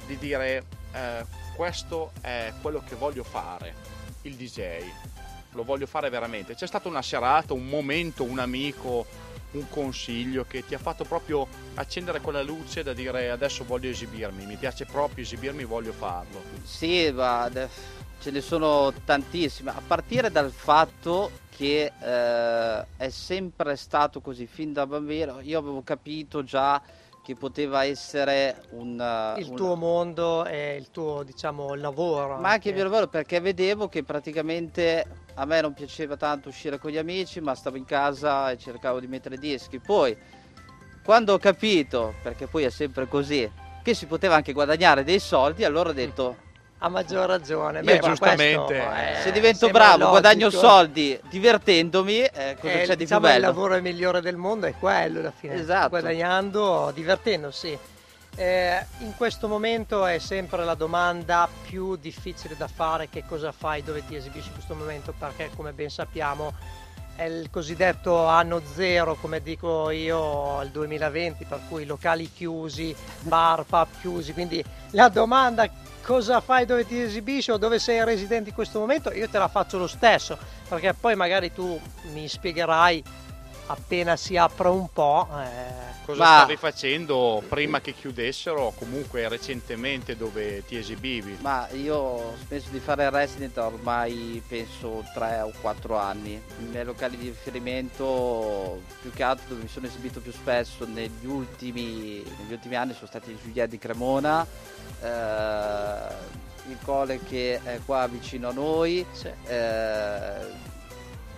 di 0.07 0.17
dire 0.19 0.64
eh, 0.93 1.25
questo 1.55 2.12
è 2.21 2.52
quello 2.61 2.83
che 2.87 2.95
voglio 2.95 3.25
fare, 3.25 3.75
il 4.23 4.35
DJ, 4.35 4.83
lo 5.52 5.64
voglio 5.64 5.87
fare 5.87 6.09
veramente. 6.09 6.55
C'è 6.55 6.67
stata 6.67 6.88
una 6.88 7.02
serata, 7.02 7.52
un 7.52 7.67
momento, 7.67 8.25
un 8.25 8.38
amico, 8.38 9.07
un 9.52 9.69
consiglio 9.69 10.45
che 10.47 10.64
ti 10.67 10.75
ha 10.75 10.78
fatto 10.78 11.05
proprio 11.05 11.47
accendere 11.75 12.21
quella 12.21 12.43
luce 12.43 12.83
da 12.83 12.93
dire 12.93 13.31
adesso 13.31 13.64
voglio 13.64 13.88
esibirmi, 13.88 14.45
mi 14.45 14.57
piace 14.57 14.85
proprio 14.85 15.25
esibirmi, 15.25 15.64
voglio 15.64 15.93
farlo? 15.93 16.43
Sì, 16.62 17.11
ma 17.12 17.50
ce 18.21 18.31
ne 18.31 18.40
sono 18.40 18.93
tantissime, 19.05 19.71
a 19.71 19.83
partire 19.87 20.31
dal 20.31 20.50
fatto 20.50 21.31
che 21.57 21.93
eh, 21.99 22.87
è 22.97 23.09
sempre 23.09 23.76
stato 23.76 24.21
così 24.21 24.47
fin 24.47 24.73
da 24.73 24.87
bambino, 24.87 25.40
io 25.40 25.59
avevo 25.59 25.83
capito 25.83 26.45
già 26.45 26.81
che 27.28 27.35
poteva 27.35 27.85
essere 27.85 28.62
un, 28.70 29.35
il 29.37 29.50
un... 29.50 29.54
tuo 29.54 29.76
mondo 29.76 30.47
e 30.47 30.76
il 30.76 30.90
tuo 30.90 31.23
diciamo 31.25 31.75
lavoro 31.75 32.38
ma 32.38 32.52
anche 32.52 32.70
il 32.70 32.75
mio 32.75 32.85
lavoro 32.85 33.06
perché 33.06 33.38
vedevo 33.38 33.87
che 33.87 34.02
praticamente 34.02 35.04
a 35.35 35.44
me 35.44 35.61
non 35.61 35.75
piaceva 35.75 36.16
tanto 36.16 36.49
uscire 36.49 36.78
con 36.78 36.90
gli 36.90 36.97
amici 36.97 37.42
ma 37.42 37.54
stavo 37.54 37.76
in 37.76 37.85
casa 37.85 38.50
e 38.50 38.56
cercavo 38.56 38.99
di 38.99 39.08
mettere 39.08 39.37
dischi. 39.37 39.78
Poi 39.78 40.16
quando 41.04 41.35
ho 41.35 41.38
capito 41.38 42.14
perché 42.23 42.47
poi 42.47 42.64
è 42.64 42.70
sempre 42.70 43.06
così 43.06 43.50
che 43.82 43.92
si 43.92 44.06
poteva 44.06 44.35
anche 44.35 44.54
guadagnare 44.54 45.04
dei 45.04 45.18
soldi 45.18 45.64
allora 45.64 45.90
ho 45.90 45.92
detto 45.92 46.48
a 46.78 46.88
maggior 46.88 47.26
ragione. 47.26 47.82
Beh, 47.82 47.99
giustamente. 47.99 48.85
se 49.23 49.32
divento 49.32 49.68
bravo, 49.68 49.99
logico. 49.99 50.11
guadagno 50.11 50.50
soldi 50.50 51.18
divertendomi, 51.28 52.20
eh, 52.20 52.56
cosa 52.61 52.73
eh, 52.75 52.85
c'è 52.85 52.97
di 52.97 53.04
diciamo 53.04 53.20
più 53.20 53.30
bello? 53.30 53.49
Il 53.49 53.54
lavoro 53.54 53.80
migliore 53.80 54.20
del 54.20 54.37
mondo 54.37 54.66
è 54.66 54.75
quello 54.78 55.20
alla 55.20 55.32
fine. 55.32 55.54
Esatto. 55.54 55.88
Guadagnando, 55.88 56.90
divertendosi. 56.94 57.78
Eh, 58.37 58.87
in 58.99 59.16
questo 59.16 59.49
momento 59.49 60.06
è 60.06 60.18
sempre 60.18 60.64
la 60.64 60.75
domanda 60.75 61.49
più 61.66 61.97
difficile 61.97 62.56
da 62.56 62.68
fare 62.68 63.08
che 63.08 63.25
cosa 63.26 63.50
fai, 63.50 63.82
dove 63.82 64.04
ti 64.06 64.14
esibisci 64.14 64.49
in 64.49 64.54
questo 64.54 64.75
momento, 64.75 65.12
perché 65.18 65.50
come 65.56 65.73
ben 65.73 65.90
sappiamo 65.90 66.54
è 67.16 67.25
il 67.25 67.50
cosiddetto 67.50 68.26
anno 68.26 68.62
zero, 68.75 69.16
come 69.16 69.42
dico 69.42 69.90
io, 69.90 70.62
il 70.62 70.70
2020, 70.70 71.47
per 71.47 71.62
cui 71.68 71.85
locali 71.85 72.30
chiusi, 72.32 72.94
bar, 73.23 73.64
pub 73.64 73.88
chiusi, 74.00 74.32
quindi 74.32 74.64
la 74.92 75.08
domanda 75.08 75.68
cosa 76.09 76.41
fai, 76.41 76.65
dove 76.65 76.87
ti 76.87 76.99
esibisci 76.99 77.50
o 77.50 77.59
dove 77.59 77.79
sei 77.79 78.03
residente 78.03 78.49
in 78.49 78.55
questo 78.55 78.79
momento, 78.79 79.12
io 79.12 79.29
te 79.29 79.37
la 79.37 79.49
faccio 79.49 79.77
lo 79.77 79.87
stesso, 79.87 80.38
perché 80.67 80.95
poi 80.95 81.15
magari 81.15 81.53
tu 81.53 81.79
mi 82.15 82.27
spiegherai 82.27 83.05
appena 83.67 84.17
si 84.17 84.35
apre 84.38 84.69
un 84.69 84.91
po'. 84.91 85.29
Eh... 85.38 85.88
Cosa 86.09 86.23
ma... 86.23 86.37
stavi 86.37 86.57
facendo 86.57 87.43
prima 87.50 87.83
che 87.83 87.93
chiudessero, 87.93 88.73
comunque 88.79 89.29
recentemente 89.29 90.17
dove 90.17 90.65
ti 90.65 90.79
esibivi? 90.79 91.37
Ma 91.43 91.69
io 91.73 91.97
ho 91.97 92.35
smesso 92.47 92.71
di 92.71 92.79
fare 92.79 93.11
resident 93.11 93.55
ormai 93.59 94.43
penso 94.49 95.05
3 95.12 95.43
o 95.43 95.53
4 95.61 95.99
anni. 95.99 96.33
I 96.61 96.62
miei 96.62 96.87
locali 96.87 97.19
di 97.19 97.27
riferimento, 97.27 98.81
più 99.03 99.12
che 99.12 99.23
altro 99.23 99.49
dove 99.49 99.65
mi 99.65 99.69
sono 99.69 99.85
esibito 99.85 100.21
più 100.21 100.33
spesso 100.33 100.87
negli 100.87 101.27
ultimi, 101.27 102.23
negli 102.23 102.53
ultimi 102.53 102.77
anni 102.77 102.95
sono 102.95 103.07
stati 103.07 103.31
i 103.31 103.38
Giulietta 103.43 103.69
di 103.69 103.77
Cremona. 103.79 104.47
Eh, 105.03 106.37
il 106.71 106.79
Cole 106.85 107.21
che 107.23 107.61
è 107.62 107.81
qua 107.85 108.07
vicino 108.07 108.49
a 108.49 108.53
noi. 108.53 109.05
Sì. 109.12 109.31
Eh, 109.45 110.77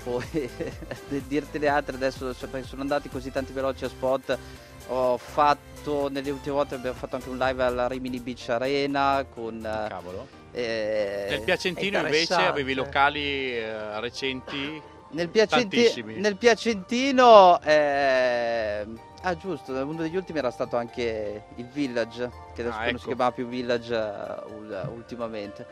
poi 0.03 0.51
dirti 1.27 1.59
le 1.59 1.69
altre 1.69 1.97
adesso 1.97 2.33
sono 2.33 2.83
andati 2.83 3.09
così 3.09 3.31
tanti 3.31 3.53
veloci 3.53 3.85
a 3.85 3.89
spot. 3.89 4.39
Ho 4.89 5.17
fatto 5.19 6.09
nelle 6.09 6.31
ultime 6.31 6.55
volte 6.55 6.75
abbiamo 6.75 6.97
fatto 6.97 7.17
anche 7.17 7.29
un 7.29 7.39
live 7.39 7.63
alla 7.63 7.87
Rimini 7.87 8.19
Beach 8.19 8.49
Arena 8.49 9.25
con 9.33 9.61
cavolo. 9.89 10.27
eh, 10.53 11.27
nel 11.31 11.43
Piacentino 11.43 12.01
invece 12.01 12.35
avevi 12.35 12.75
locali 12.75 13.57
eh, 13.57 14.01
recenti? 14.01 14.83
Nel, 15.13 15.29
Piacenti- 15.29 16.03
nel 16.05 16.37
Piacentino 16.37 17.61
eh, 17.63 18.87
ah 19.23 19.37
giusto 19.37 19.73
uno 19.73 20.03
degli 20.03 20.17
ultimi 20.17 20.39
era 20.39 20.51
stato 20.51 20.77
anche 20.77 21.45
il 21.57 21.67
Village 21.67 22.31
che 22.55 22.63
adesso 22.63 22.77
ah, 22.77 22.83
ecco. 22.83 22.91
non 22.91 23.01
si 23.01 23.07
chiamava 23.07 23.33
più 23.33 23.47
Village 23.47 23.95
uh, 23.95 24.93
ultimamente 24.95 25.67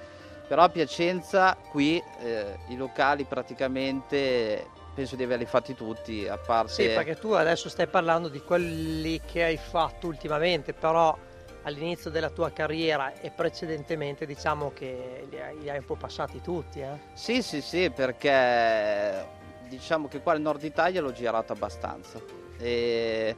però 0.49 0.63
a 0.63 0.69
Piacenza 0.71 1.57
qui 1.71 2.03
eh, 2.21 2.59
i 2.69 2.77
locali 2.77 3.25
praticamente 3.25 4.67
penso 4.95 5.15
di 5.15 5.23
averli 5.23 5.45
fatti 5.45 5.77
tutti, 5.77 6.27
a 6.27 6.39
parte... 6.39 6.73
Sì, 6.73 6.89
perché 6.89 7.17
tu 7.17 7.31
adesso 7.31 7.69
stai 7.69 7.87
parlando 7.87 8.29
di 8.29 8.41
quelli 8.41 9.21
che 9.21 9.45
hai 9.45 9.57
fatto 9.57 10.09
ultimamente, 10.09 10.73
però 10.73 11.17
all'inizio 11.63 12.11
della 12.11 12.31
tua 12.31 12.51
carriera 12.51 13.13
e 13.21 13.31
precedentemente 13.31 14.27
diciamo 14.27 14.73
che 14.75 15.29
li 15.31 15.71
hai, 15.71 15.79
un 15.79 15.85
po' 15.85 15.95
passati 15.95 16.41
tutti. 16.41 16.81
Eh? 16.81 16.99
Sì, 17.13 17.43
sì, 17.43 17.61
sì, 17.61 17.91
perché 17.91 19.25
diciamo 19.69 20.09
che 20.09 20.21
qua 20.21 20.33
nel 20.33 20.43
nord 20.43 20.65
Italia 20.65 21.01
l'ho 21.01 21.13
girato 21.13 21.53
abbastanza. 21.53 22.21
E 22.59 23.37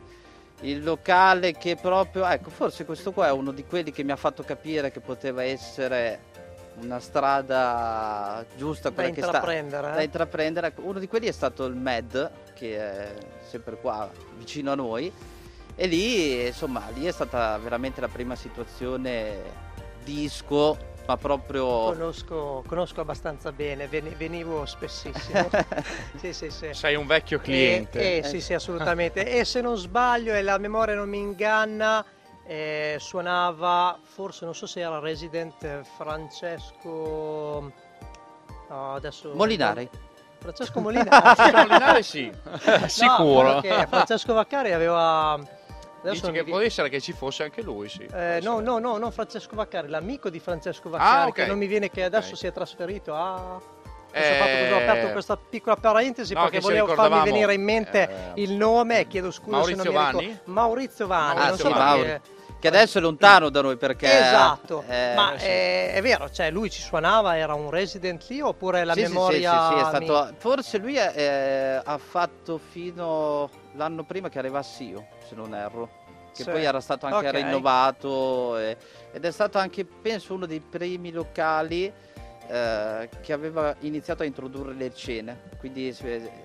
il 0.61 0.83
locale 0.83 1.53
che 1.53 1.77
proprio, 1.77 2.27
ecco, 2.27 2.51
forse 2.51 2.85
questo 2.85 3.13
qua 3.13 3.27
è 3.27 3.33
uno 3.33 3.51
di 3.53 3.67
quelli 3.67 3.91
che 3.91 4.03
mi 4.03 4.13
ha 4.13 4.17
fatto 4.17 4.43
capire 4.43 4.91
che 4.91 5.01
poteva 5.01 5.43
essere 5.43 6.29
una 6.83 7.01
strada 7.01 8.45
giusta 8.57 8.91
da 8.91 9.07
intraprendere, 9.07 9.83
sta, 9.83 9.93
eh? 9.93 9.97
da 9.97 10.03
intraprendere. 10.03 10.73
Uno 10.77 10.99
di 10.99 11.09
quelli 11.09 11.27
è 11.27 11.33
stato 11.33 11.65
il 11.65 11.75
MED, 11.75 12.31
che 12.55 12.77
è 12.77 13.15
sempre 13.43 13.77
qua 13.77 14.11
vicino 14.37 14.73
a 14.73 14.75
noi. 14.75 15.13
E 15.75 15.87
lì, 15.87 16.47
insomma, 16.47 16.89
lì 16.95 17.07
è 17.07 17.13
stata 17.13 17.57
veramente 17.59 18.01
la 18.01 18.09
prima 18.09 18.35
situazione 18.35 19.69
disco, 20.05 20.77
ma 21.07 21.17
proprio... 21.17 21.65
Conosco, 21.65 22.63
conosco 22.67 23.01
abbastanza 23.01 23.51
bene, 23.53 23.87
venivo 23.87 24.67
spessissimo. 24.67 25.49
sì, 26.21 26.33
sì, 26.33 26.51
sì. 26.51 26.69
Sei 26.73 26.97
un 26.97 27.07
vecchio 27.07 27.39
cliente. 27.39 27.99
Eh, 27.99 28.17
eh, 28.19 28.23
sì, 28.25 28.41
sì, 28.41 28.55
assolutamente. 28.55 29.27
e 29.27 29.45
se 29.45 29.61
non 29.61 29.77
sbaglio 29.77 30.35
e 30.35 30.43
la 30.43 30.59
memoria 30.59 30.95
non 30.95 31.09
mi 31.09 31.19
inganna 31.19 32.05
eh, 32.51 32.97
suonava, 32.99 33.97
forse 34.03 34.45
non 34.45 34.57
so 34.57 34.67
se 34.67 34.81
era 34.81 34.99
resident 34.99 35.83
Francesco... 35.97 37.73
No, 38.69 38.95
adesso... 38.95 39.31
Molinari. 39.35 39.89
Francesco 40.39 40.81
Molinari. 40.81 41.53
Molinari 41.55 42.03
sì, 42.03 42.29
sicuro. 42.89 43.63
Francesco 43.63 44.33
Vaccari 44.33 44.73
aveva... 44.73 45.35
Adesso 45.35 46.27
Dici 46.27 46.33
che 46.33 46.45
può 46.45 46.59
essere 46.59 46.89
che 46.89 47.01
ci 47.01 47.13
fosse 47.13 47.45
anche 47.45 47.63
lui, 47.63 47.89
sì. 47.89 48.05
Eh, 48.13 48.41
no, 48.43 48.59
no, 48.59 48.79
no, 48.79 48.97
non 48.97 49.13
Francesco 49.13 49.55
Vaccari, 49.55 49.87
l'amico 49.87 50.29
di 50.29 50.41
Francesco 50.41 50.89
ah, 50.89 50.91
Vaccari, 50.91 51.17
ah, 51.17 51.27
okay. 51.29 51.45
che 51.45 51.51
non 51.51 51.59
mi 51.59 51.67
viene 51.67 51.89
che 51.89 52.03
adesso 52.03 52.29
okay. 52.29 52.39
si 52.39 52.47
è 52.49 52.53
trasferito 52.53 53.15
a... 53.15 53.61
Eh... 54.11 54.73
Ho 54.73 54.77
aperto 54.77 55.13
questa 55.13 55.37
piccola 55.37 55.77
parentesi 55.77 56.35
no, 56.35 56.43
perché 56.43 56.59
volevo 56.59 56.95
farmi 56.95 57.23
venire 57.23 57.55
in 57.55 57.63
mente 57.63 58.33
eh... 58.35 58.43
il 58.43 58.55
nome, 58.55 59.07
chiedo 59.07 59.31
scusa 59.31 59.59
Maurizio 59.59 59.83
se 59.85 59.89
non 59.89 60.03
Vanni? 60.03 60.17
mi 60.17 60.27
ricordo. 60.33 60.51
Maurizio 60.51 61.07
Vanni, 61.07 61.39
Maurizio 61.39 61.69
non 61.69 61.73
so 61.73 61.79
Vanni. 61.79 62.03
Perché 62.03 62.39
che 62.61 62.69
adesso 62.69 62.99
è 62.99 63.01
lontano 63.01 63.49
da 63.49 63.63
noi 63.63 63.77
perché... 63.77 64.07
Esatto, 64.07 64.85
eh, 64.87 65.15
ma 65.15 65.33
sì. 65.37 65.47
è, 65.47 65.95
è, 65.95 66.03
vero, 66.03 66.31
cioè 66.31 66.51
lui 66.51 66.71
ci 66.71 66.83
suonava, 66.83 67.37
era 67.37 67.55
un 67.55 67.71
resident 67.71 68.25
lì 68.29 68.41
oppure 68.41 68.85
la 68.85 68.93
sì, 68.93 69.01
memoria... 69.01 69.53
Sì, 69.53 69.73
sì, 69.73 69.79
sì, 69.79 69.85
è 69.85 70.05
stato... 70.05 70.35
Forse 70.37 70.79
lui 70.79 70.97
è, 70.97 71.13
è, 71.13 71.81
ha 71.83 71.99
fatto 71.99 72.61
fino 72.71 73.51
l'anno 73.75 74.05
prima 74.05 74.29
che 74.29 74.39
arrivassi 74.39 74.89
io, 74.91 75.07
se 75.27 75.35
non 75.35 75.55
erro. 75.55 75.99
Che 76.33 76.45
sì. 76.45 76.51
poi 76.51 76.63
era 76.63 76.81
stato 76.81 77.07
anche 77.07 77.29
okay. 77.29 77.43
rinnovato 77.43 78.57
e, 78.57 78.77
ed 79.11 79.25
è 79.25 79.31
stato 79.33 79.59
anche, 79.59 79.85
penso, 79.85 80.35
uno 80.35 80.47
dei 80.47 80.61
primi 80.61 81.11
locali 81.11 81.93
eh, 82.51 83.09
che 83.21 83.33
aveva 83.33 83.77
iniziato 83.81 84.25
a 84.25 84.27
introdurre 84.27 84.75
le 84.75 84.93
cene, 84.93 85.43
quindi 85.59 85.97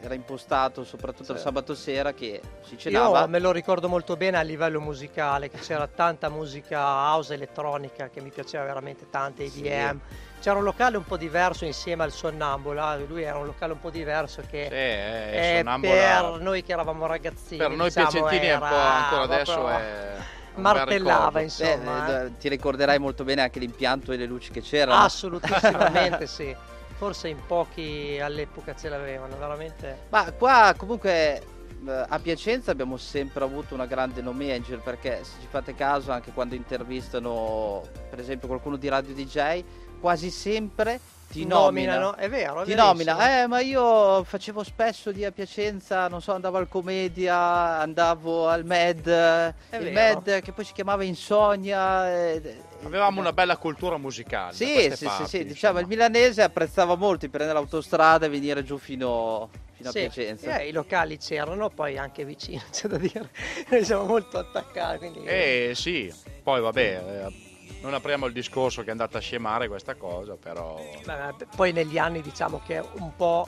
era 0.02 0.14
impostato 0.14 0.84
soprattutto 0.84 1.26
sì. 1.26 1.32
il 1.32 1.40
sabato 1.40 1.74
sera 1.74 2.14
che 2.14 2.42
si 2.62 2.78
cenava. 2.78 3.22
Io 3.22 3.28
me 3.28 3.40
lo 3.40 3.52
ricordo 3.52 3.90
molto 3.90 4.16
bene 4.16 4.38
a 4.38 4.42
livello 4.42 4.80
musicale, 4.80 5.50
che 5.50 5.58
c'era 5.58 5.88
tanta 5.88 6.30
musica 6.30 6.80
house 6.80 7.34
elettronica 7.34 8.10
che 8.10 8.22
mi 8.22 8.30
piaceva 8.30 8.64
veramente 8.66 9.10
tanto, 9.10 9.42
EDM. 9.42 10.00
Sì. 10.08 10.16
C'era 10.42 10.60
un 10.60 10.64
locale 10.64 10.98
un 10.98 11.06
po' 11.06 11.18
diverso 11.18 11.66
insieme 11.66 12.04
al 12.04 12.12
Sonnambula, 12.12 12.98
lui 12.98 13.24
era 13.24 13.40
un 13.40 13.48
locale 13.48 13.74
un 13.74 13.80
po' 13.80 13.90
diverso 13.90 14.44
che 14.48 14.68
sì, 14.70 14.76
eh, 14.76 15.62
per 15.82 16.40
noi 16.40 16.62
che 16.62 16.72
eravamo 16.72 17.08
ragazzini. 17.08 17.58
Per 17.58 17.72
noi 17.72 17.88
diciamo, 17.88 18.10
piacentini 18.10 18.52
un 18.52 18.60
po' 18.60 18.66
ancora 18.66 19.22
adesso 19.24 19.68
è 19.70 20.44
martellava 20.56 21.42
insomma. 21.42 22.22
Eh, 22.22 22.26
eh. 22.26 22.38
Ti 22.38 22.50
ricorderai 22.50 23.00
molto 23.00 23.24
bene 23.24 23.42
anche 23.42 23.60
l'impianto 23.60 24.12
e 24.12 24.18
le 24.18 24.26
luci 24.26 24.52
che 24.52 24.62
c'erano. 24.62 25.04
Assolutissimamente 25.04 26.28
sì. 26.28 26.56
Forse 26.98 27.28
in 27.28 27.40
pochi 27.46 28.18
all'epoca 28.22 28.74
ce 28.76 28.88
l'avevano, 28.88 29.38
veramente. 29.38 30.06
Ma 30.10 30.32
qua 30.32 30.74
comunque 30.78 31.42
eh, 31.88 32.06
a 32.08 32.20
Piacenza 32.20 32.72
abbiamo 32.72 32.98
sempre 32.98 33.44
avuto 33.44 33.74
una 33.74 33.86
grande 33.86 34.22
nome 34.22 34.54
angel 34.54 34.80
perché 34.80 35.24
se 35.24 35.34
ci 35.42 35.48
fate 35.48 35.76
caso 35.76 36.12
anche 36.12 36.32
quando 36.32 36.56
intervistano 36.56 37.84
per 38.10 38.20
esempio 38.20 38.48
qualcuno 38.48 38.76
di 38.78 38.88
Radio 38.88 39.14
DJ 39.14 39.64
quasi 40.00 40.30
sempre 40.30 41.00
ti 41.36 41.46
nominano, 41.46 42.12
nominano. 42.12 42.16
è 42.16 42.30
vero, 42.30 42.62
è 42.62 42.66
ti 42.66 42.76
nomina, 42.76 43.42
eh 43.42 43.48
ma 43.48 43.60
io 43.60 44.24
facevo 44.24 44.64
spesso 44.64 45.10
lì 45.10 45.26
a 45.26 45.32
Piacenza, 45.32 46.08
non 46.08 46.22
so, 46.22 46.34
andavo 46.34 46.58
al 46.58 46.68
Comedia, 46.70 47.80
andavo 47.80 48.48
al 48.48 48.64
Med, 48.64 49.08
è 49.08 49.54
il 49.76 49.92
vero. 49.92 50.22
Med 50.26 50.42
che 50.42 50.52
poi 50.54 50.64
si 50.64 50.74
chiamava 50.74 51.04
Insonnia. 51.04 52.14
Eh, 52.14 52.58
Avevamo 52.84 53.20
una 53.20 53.34
bella 53.34 53.58
cultura 53.58 53.98
musicale. 53.98 54.54
Sì, 54.54 54.90
sì, 54.96 55.06
parti, 55.06 55.24
sì, 55.24 55.38
sì, 55.38 55.46
diciamo 55.46 55.80
il 55.80 55.88
milanese 55.88 56.42
apprezzava 56.44 56.96
molto 56.96 57.26
di 57.26 57.32
prendere 57.32 57.58
l'autostrada 57.58 58.28
e 58.28 58.30
venire 58.30 58.64
giù 58.64 58.78
fino, 58.78 59.50
fino 59.74 59.92
sì, 59.92 59.98
a 59.98 60.02
Piacenza. 60.02 60.60
Eh, 60.60 60.70
I 60.70 60.72
locali 60.72 61.18
c'erano, 61.18 61.70
poi 61.70 61.98
anche 61.98 62.24
vicino, 62.24 62.62
c'è 62.72 62.88
da 62.88 62.98
dire, 62.98 63.30
noi 63.70 63.84
siamo 63.84 64.06
molto 64.06 64.38
attaccati. 64.38 64.98
Quindi... 65.00 65.24
Eh 65.26 65.74
sì, 65.76 66.14
poi 66.44 66.62
vabbè, 66.62 67.26
eh, 67.28 67.45
non 67.82 67.94
apriamo 67.94 68.26
il 68.26 68.34
discorso 68.34 68.82
che 68.82 68.88
è 68.88 68.92
andata 68.92 69.18
a 69.18 69.22
scemare 69.22 69.68
questa 69.68 69.96
cosa, 69.96 70.36
però... 70.36 70.80
Beh, 71.04 71.46
poi 71.56 71.72
negli 71.72 71.98
anni 71.98 72.22
diciamo 72.22 72.62
che 72.66 72.84
un 73.00 73.16
po' 73.16 73.46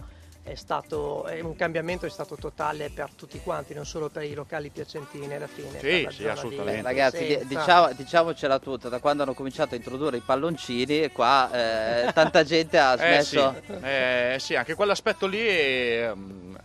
è 0.48 0.56
stato 0.56 1.28
un 1.42 1.56
cambiamento 1.58 2.06
è 2.06 2.10
stato 2.10 2.36
totale 2.36 2.90
per 2.90 3.12
tutti 3.16 3.40
quanti, 3.42 3.74
non 3.74 3.86
solo 3.86 4.10
per 4.10 4.24
i 4.24 4.34
locali 4.34 4.70
piacentini 4.70 5.34
alla 5.34 5.48
fine. 5.48 5.78
Sì, 5.80 6.08
sì, 6.10 6.28
assolutamente. 6.28 6.82
Beh, 6.82 6.88
ragazzi, 6.88 7.40
diciamo, 7.46 7.92
diciamocela 7.92 8.60
tutta, 8.60 8.88
da 8.88 9.00
quando 9.00 9.24
hanno 9.24 9.34
cominciato 9.34 9.74
a 9.74 9.78
introdurre 9.78 10.18
i 10.18 10.24
palloncini, 10.26 11.12
qua 11.12 11.50
eh, 11.52 12.14
tanta 12.14 12.44
gente 12.44 12.80
ha 12.80 12.96
smesso. 12.96 13.56
Eh 13.68 13.80
sì, 13.80 13.84
eh, 13.84 14.36
sì 14.40 14.56
anche 14.56 14.76
quell'aspetto 14.76 15.28
lì 15.28 15.40
è, 15.40 16.14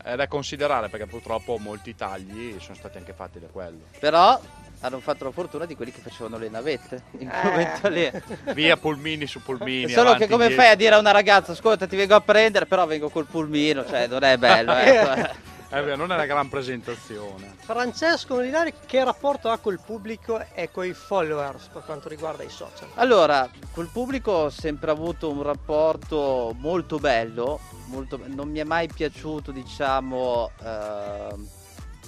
è 0.05 0.15
da 0.15 0.29
considerare 0.29 0.89
perché 0.89 1.07
purtroppo 1.07 1.59
molti 1.59 1.95
tagli 1.95 2.59
sono 2.61 2.77
stati 2.77 2.99
anche 2.99 3.13
fatti 3.13 3.41
da 3.41 3.49
quello. 3.49 3.87
Però 3.99 4.41
hanno 4.83 5.01
fatto 5.01 5.25
la 5.25 5.31
fortuna 5.31 5.65
di 5.65 5.75
quelli 5.75 5.93
che 5.93 6.01
facevano 6.01 6.39
le 6.39 6.49
navette 6.49 7.03
in 7.19 7.29
quel 7.29 7.41
eh. 7.41 7.49
momento 7.49 7.89
lì. 7.89 8.11
Via 8.55 8.77
pulmini 8.77 9.27
su 9.27 9.41
pulmini. 9.41 9.91
Solo 9.91 10.09
avanti, 10.09 10.25
che 10.25 10.31
come 10.31 10.47
dietro. 10.47 10.63
fai 10.63 10.73
a 10.73 10.77
dire 10.77 10.95
a 10.95 10.99
una 10.99 11.13
ragazza, 11.13 11.53
ascolta 11.53 11.87
ti 11.87 11.97
vengo 11.97 12.15
a 12.15 12.21
prendere, 12.21 12.67
però 12.67 12.87
vengo 12.87 13.09
col 13.09 13.27
pulmino, 13.27 13.87
cioè 13.87 14.07
non 14.07 14.23
è 14.23 14.37
bello. 14.37 14.73
Ecco. 14.83 15.51
Eh 15.75 15.83
beh, 15.83 15.97
non 15.97 16.13
è 16.13 16.15
una 16.17 16.27
gran 16.27 16.51
presentazione. 16.51 17.55
Francesco 17.61 18.35
Molinari, 18.35 18.75
che 18.85 19.03
rapporto 19.03 19.49
ha 19.49 19.57
col 19.57 19.81
pubblico 19.83 20.45
e 20.53 20.71
con 20.71 20.85
i 20.85 20.93
followers 20.93 21.69
per 21.69 21.83
quanto 21.87 22.11
riguarda 22.11 22.43
i 22.43 22.51
social? 22.51 22.89
Allora, 22.97 23.49
col 23.73 23.89
pubblico 23.91 24.33
ho 24.33 24.51
sempre 24.51 24.91
avuto 24.91 25.31
un 25.31 25.43
rapporto 25.43 26.55
molto 26.59 26.99
bello, 26.99 27.59
molto, 27.87 28.21
non 28.27 28.51
mi 28.51 28.59
è 28.59 28.65
mai 28.65 28.87
piaciuto, 28.87 29.51
diciamo, 29.51 30.51
eh, 30.63 31.35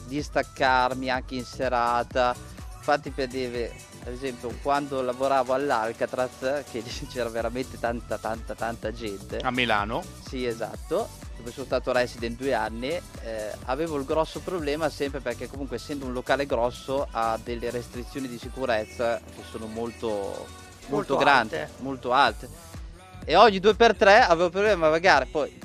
distaccarmi 0.08 1.08
anche 1.08 1.36
in 1.36 1.44
serata. 1.44 2.36
Infatti, 2.86 3.08
per 3.08 3.28
dire, 3.28 3.72
ad 4.04 4.12
esempio, 4.12 4.54
quando 4.60 5.00
lavoravo 5.00 5.54
all'Alcatraz, 5.54 6.64
che 6.70 6.82
c'era 7.10 7.30
veramente 7.30 7.80
tanta, 7.80 8.18
tanta, 8.18 8.54
tanta 8.54 8.92
gente. 8.92 9.38
A 9.38 9.50
Milano? 9.50 10.04
Sì, 10.28 10.44
esatto, 10.44 11.08
dove 11.38 11.50
sono 11.50 11.64
stato 11.64 11.92
resident 11.92 12.36
due 12.36 12.52
anni, 12.52 12.88
eh, 12.90 13.00
avevo 13.64 13.96
il 13.96 14.04
grosso 14.04 14.40
problema 14.40 14.90
sempre 14.90 15.20
perché 15.20 15.48
comunque 15.48 15.76
essendo 15.76 16.04
un 16.04 16.12
locale 16.12 16.44
grosso 16.44 17.08
ha 17.10 17.38
delle 17.42 17.70
restrizioni 17.70 18.28
di 18.28 18.36
sicurezza 18.36 19.16
che 19.18 19.42
sono 19.50 19.64
molto, 19.64 20.06
molto, 20.08 20.46
Molto 20.88 21.16
grandi, 21.16 21.56
alte. 21.56 21.72
molto 21.78 22.12
alte. 22.12 22.48
E 23.24 23.34
ogni 23.34 23.60
due 23.60 23.74
per 23.74 23.96
tre 23.96 24.20
avevo 24.20 24.50
problema 24.50 24.90
magari 24.90 25.24
poi 25.24 25.58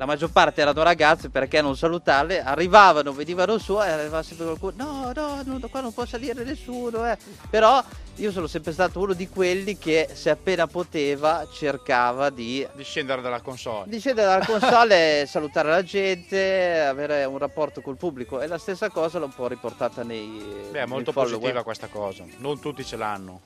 la 0.00 0.06
maggior 0.06 0.30
parte 0.30 0.62
erano 0.62 0.82
ragazze 0.82 1.28
perché 1.28 1.60
non 1.60 1.76
salutarle, 1.76 2.42
arrivavano, 2.42 3.12
venivano 3.12 3.58
su 3.58 3.74
e 3.82 3.90
arrivava 3.90 4.22
sempre 4.22 4.46
qualcuno, 4.46 4.72
no, 4.82 5.12
no, 5.14 5.42
no, 5.44 5.68
qua 5.68 5.82
non 5.82 5.92
può 5.92 6.06
salire 6.06 6.42
nessuno, 6.42 7.06
eh. 7.06 7.18
però 7.50 7.84
io 8.14 8.32
sono 8.32 8.46
sempre 8.46 8.72
stato 8.72 8.98
uno 8.98 9.12
di 9.12 9.28
quelli 9.28 9.76
che 9.76 10.08
se 10.10 10.30
appena 10.30 10.66
poteva 10.66 11.46
cercava 11.52 12.30
di, 12.30 12.66
Di 12.72 12.82
scendere 12.82 13.20
dalla 13.20 13.42
console. 13.42 13.90
di 13.90 14.00
scendere 14.00 14.26
dalla 14.26 14.46
console 14.46 15.20
e 15.20 15.26
salutare 15.26 15.68
la 15.68 15.82
gente, 15.82 16.80
avere 16.80 17.26
un 17.26 17.36
rapporto 17.36 17.82
col 17.82 17.98
pubblico 17.98 18.40
e 18.40 18.46
la 18.46 18.56
stessa 18.56 18.88
cosa 18.88 19.18
l'ho 19.18 19.26
un 19.26 19.34
po' 19.34 19.48
riportata 19.48 20.02
nei... 20.02 20.42
Beh, 20.70 20.80
è 20.80 20.86
molto 20.86 21.12
follower. 21.12 21.36
positiva 21.36 21.62
questa 21.62 21.88
cosa. 21.88 22.24
Non 22.38 22.58
tutti 22.58 22.82
ce 22.86 22.96
l'hanno. 22.96 23.42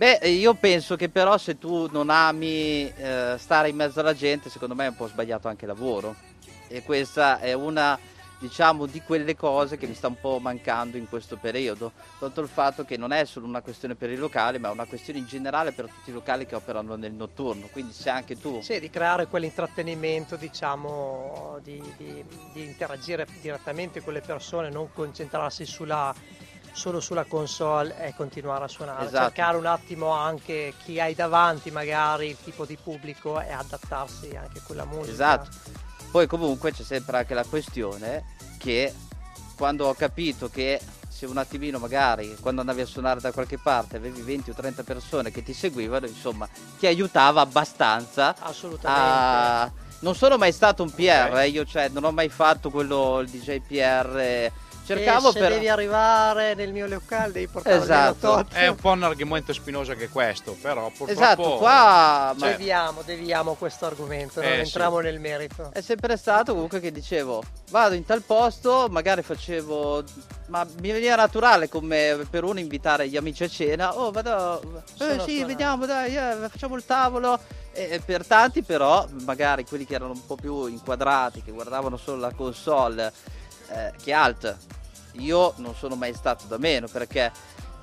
Beh, 0.00 0.30
io 0.30 0.54
penso 0.54 0.96
che 0.96 1.10
però 1.10 1.36
se 1.36 1.58
tu 1.58 1.86
non 1.90 2.08
ami 2.08 2.90
eh, 2.96 3.34
stare 3.36 3.68
in 3.68 3.76
mezzo 3.76 4.00
alla 4.00 4.14
gente, 4.14 4.48
secondo 4.48 4.74
me 4.74 4.86
è 4.86 4.88
un 4.88 4.96
po' 4.96 5.08
sbagliato 5.08 5.46
anche 5.46 5.66
il 5.66 5.70
lavoro. 5.70 6.16
E 6.68 6.82
questa 6.82 7.38
è 7.38 7.52
una, 7.52 7.98
diciamo, 8.38 8.86
di 8.86 9.02
quelle 9.02 9.36
cose 9.36 9.76
che 9.76 9.86
mi 9.86 9.92
sta 9.92 10.06
un 10.06 10.18
po' 10.18 10.38
mancando 10.38 10.96
in 10.96 11.06
questo 11.06 11.36
periodo. 11.36 11.92
Tanto 12.18 12.40
il 12.40 12.48
fatto 12.48 12.86
che 12.86 12.96
non 12.96 13.12
è 13.12 13.26
solo 13.26 13.44
una 13.44 13.60
questione 13.60 13.94
per 13.94 14.08
i 14.08 14.16
locali, 14.16 14.58
ma 14.58 14.70
è 14.70 14.72
una 14.72 14.86
questione 14.86 15.18
in 15.18 15.26
generale 15.26 15.72
per 15.72 15.84
tutti 15.84 16.08
i 16.08 16.14
locali 16.14 16.46
che 16.46 16.54
operano 16.54 16.96
nel 16.96 17.12
notturno. 17.12 17.68
Quindi 17.70 17.92
se 17.92 18.08
anche 18.08 18.38
tu... 18.38 18.62
Sì, 18.62 18.80
di 18.80 18.88
creare 18.88 19.26
quell'intrattenimento, 19.26 20.36
diciamo, 20.36 21.58
di, 21.62 21.78
di- 21.98 22.24
di 22.54 22.64
interagire 22.64 23.26
direttamente 23.42 24.00
con 24.02 24.14
le 24.14 24.22
persone, 24.22 24.70
non 24.70 24.90
concentrarsi 24.94 25.66
sulla, 25.66 26.14
solo 26.72 27.00
sulla 27.00 27.24
console 27.24 27.96
e 27.98 28.14
continuare 28.16 28.64
a 28.64 28.68
suonare. 28.68 29.06
Esatto. 29.06 29.24
Cercare 29.34 29.56
un 29.56 29.66
attimo 29.66 30.10
anche 30.10 30.74
chi 30.84 31.00
hai 31.00 31.14
davanti, 31.14 31.70
magari 31.70 32.28
il 32.28 32.36
tipo 32.42 32.64
di 32.64 32.76
pubblico 32.82 33.40
e 33.40 33.50
adattarsi 33.52 34.30
anche 34.36 34.58
a 34.58 34.62
quella 34.64 34.84
musica. 34.84 35.12
Esatto. 35.12 35.48
Poi 36.10 36.26
comunque 36.26 36.72
c'è 36.72 36.82
sempre 36.82 37.18
anche 37.18 37.34
la 37.34 37.44
questione 37.44 38.24
che 38.58 38.92
quando 39.56 39.86
ho 39.86 39.94
capito 39.94 40.48
che 40.48 40.80
se 41.08 41.26
un 41.26 41.36
attimino 41.36 41.78
magari 41.78 42.34
quando 42.40 42.60
andavi 42.62 42.80
a 42.80 42.86
suonare 42.86 43.20
da 43.20 43.30
qualche 43.30 43.58
parte 43.58 43.96
avevi 43.96 44.22
20 44.22 44.50
o 44.50 44.54
30 44.54 44.82
persone 44.84 45.30
che 45.30 45.42
ti 45.42 45.52
seguivano, 45.52 46.06
insomma, 46.06 46.48
ti 46.78 46.86
aiutava 46.86 47.42
abbastanza 47.42 48.34
Assolutamente. 48.40 49.02
a... 49.04 49.70
Non 50.00 50.14
sono 50.14 50.38
mai 50.38 50.50
stato 50.52 50.82
un 50.82 50.90
PR, 50.90 51.28
Ok. 51.32 51.38
eh, 51.40 51.48
io 51.48 51.64
cioè 51.66 51.88
non 51.90 52.04
ho 52.04 52.10
mai 52.10 52.30
fatto 52.30 52.70
quello, 52.70 53.18
il 53.20 53.28
DJ 53.28 53.60
PR. 53.60 54.50
Cercavo 54.96 55.32
se 55.32 55.38
per... 55.38 55.52
devi 55.52 55.68
arrivare 55.68 56.54
nel 56.54 56.72
mio 56.72 56.86
locale 56.86 57.32
devi 57.32 57.46
portare 57.46 57.76
Esatto. 57.76 58.46
È 58.50 58.66
un 58.66 58.76
po' 58.76 58.90
un 58.90 59.02
argomento 59.02 59.52
spinoso 59.52 59.94
che 59.94 60.08
questo, 60.08 60.56
però 60.60 60.88
purtroppo... 60.88 61.10
Esatto, 61.10 61.56
qua... 61.56 62.34
ma- 62.36 62.46
Cioè, 62.46 62.50
Deviamo, 62.56 63.02
deviamo 63.02 63.54
questo 63.54 63.86
argomento, 63.86 64.40
non 64.40 64.50
Eh, 64.50 64.58
entriamo 64.58 65.00
nel 65.00 65.20
merito. 65.20 65.70
È 65.72 65.80
sempre 65.80 66.16
stato 66.16 66.52
comunque 66.52 66.80
che 66.80 66.90
dicevo 66.92 67.42
vado 67.70 67.94
in 67.94 68.04
tal 68.04 68.22
posto, 68.22 68.88
magari 68.90 69.22
facevo 69.22 70.02
ma 70.46 70.66
mi 70.80 70.90
veniva 70.90 71.14
naturale 71.14 71.68
come 71.68 72.26
per 72.28 72.42
uno 72.42 72.58
invitare 72.58 73.08
gli 73.08 73.16
amici 73.16 73.44
a 73.44 73.48
cena. 73.48 73.96
Oh, 73.96 74.10
vado 74.10 74.60
eh 74.60 74.82
sì, 74.84 74.96
suonato. 74.96 75.46
vediamo, 75.46 75.86
dai, 75.86 76.16
eh, 76.16 76.48
facciamo 76.48 76.74
il 76.74 76.84
tavolo. 76.84 77.38
E 77.72 77.88
e 77.90 78.00
per 78.04 78.26
tanti 78.26 78.62
però, 78.62 79.06
magari 79.24 79.64
quelli 79.64 79.86
che 79.86 79.94
erano 79.94 80.10
un 80.12 80.26
po' 80.26 80.34
più 80.34 80.66
inquadrati, 80.66 81.42
che 81.42 81.52
guardavano 81.52 81.96
solo 81.96 82.18
la 82.18 82.32
console, 82.34 83.12
eh, 83.68 83.92
che 84.02 84.12
alt. 84.12 84.56
Io 85.12 85.54
non 85.56 85.74
sono 85.74 85.96
mai 85.96 86.14
stato 86.14 86.46
da 86.46 86.58
meno 86.58 86.86
perché 86.86 87.32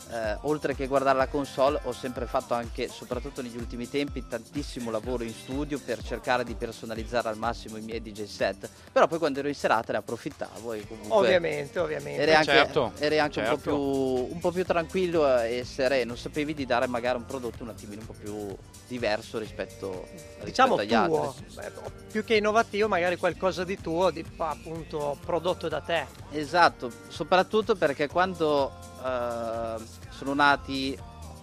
eh, 0.09 0.37
oltre 0.41 0.75
che 0.75 0.87
guardare 0.87 1.17
la 1.17 1.27
console 1.27 1.79
ho 1.83 1.91
sempre 1.91 2.25
fatto 2.25 2.53
anche, 2.53 2.87
soprattutto 2.87 3.41
negli 3.41 3.57
ultimi 3.57 3.89
tempi, 3.89 4.25
tantissimo 4.27 4.89
lavoro 4.89 5.23
in 5.23 5.33
studio 5.33 5.79
per 5.83 6.01
cercare 6.01 6.43
di 6.43 6.55
personalizzare 6.55 7.29
al 7.29 7.37
massimo 7.37 7.77
i 7.77 7.81
miei 7.81 8.01
DJ 8.01 8.25
set. 8.25 8.69
Però 8.91 9.07
poi 9.07 9.19
quando 9.19 9.39
ero 9.39 9.47
in 9.47 9.55
serata 9.55 9.91
ne 9.91 9.97
approfittavo 9.99 10.73
e 10.73 10.87
comunque 10.87 11.15
Ovviamente, 11.15 11.79
ovviamente. 11.79 12.21
eri 12.21 12.33
anche, 12.33 12.51
Certo, 12.51 12.91
eri 12.99 13.19
anche 13.19 13.39
un, 13.39 13.45
po 13.45 13.51
certo. 13.51 13.69
più, 13.69 14.33
un 14.33 14.39
po' 14.39 14.51
più 14.51 14.65
tranquillo 14.65 15.39
e 15.41 15.63
sereno, 15.65 16.15
sapevi 16.15 16.53
di 16.53 16.65
dare 16.65 16.87
magari 16.87 17.17
un 17.17 17.25
prodotto 17.25 17.63
un 17.63 17.69
attimino 17.69 18.01
un 18.01 18.07
po' 18.07 18.15
più 18.17 18.55
diverso 18.87 19.37
rispetto, 19.37 20.07
diciamo 20.43 20.77
rispetto 20.77 21.01
agli 21.03 21.07
tuo, 21.07 21.27
altri. 21.27 21.45
Beh, 21.53 21.71
più 22.09 22.23
che 22.23 22.35
innovativo, 22.35 22.87
magari 22.87 23.17
qualcosa 23.17 23.63
di 23.63 23.79
tuo, 23.79 24.09
di, 24.09 24.25
appunto 24.37 25.17
prodotto 25.25 25.67
da 25.67 25.81
te. 25.81 26.05
Esatto, 26.31 26.91
soprattutto 27.09 27.75
perché 27.75 28.07
quando 28.07 28.71
eh, 29.07 29.83
sono 30.09 30.33
nati, 30.33 30.97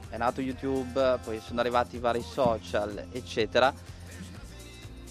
è 0.09 0.17
nato 0.17 0.41
YouTube, 0.41 1.19
poi 1.25 1.41
sono 1.41 1.61
arrivati 1.61 1.99
vari 1.99 2.23
social, 2.23 3.07
eccetera, 3.11 3.73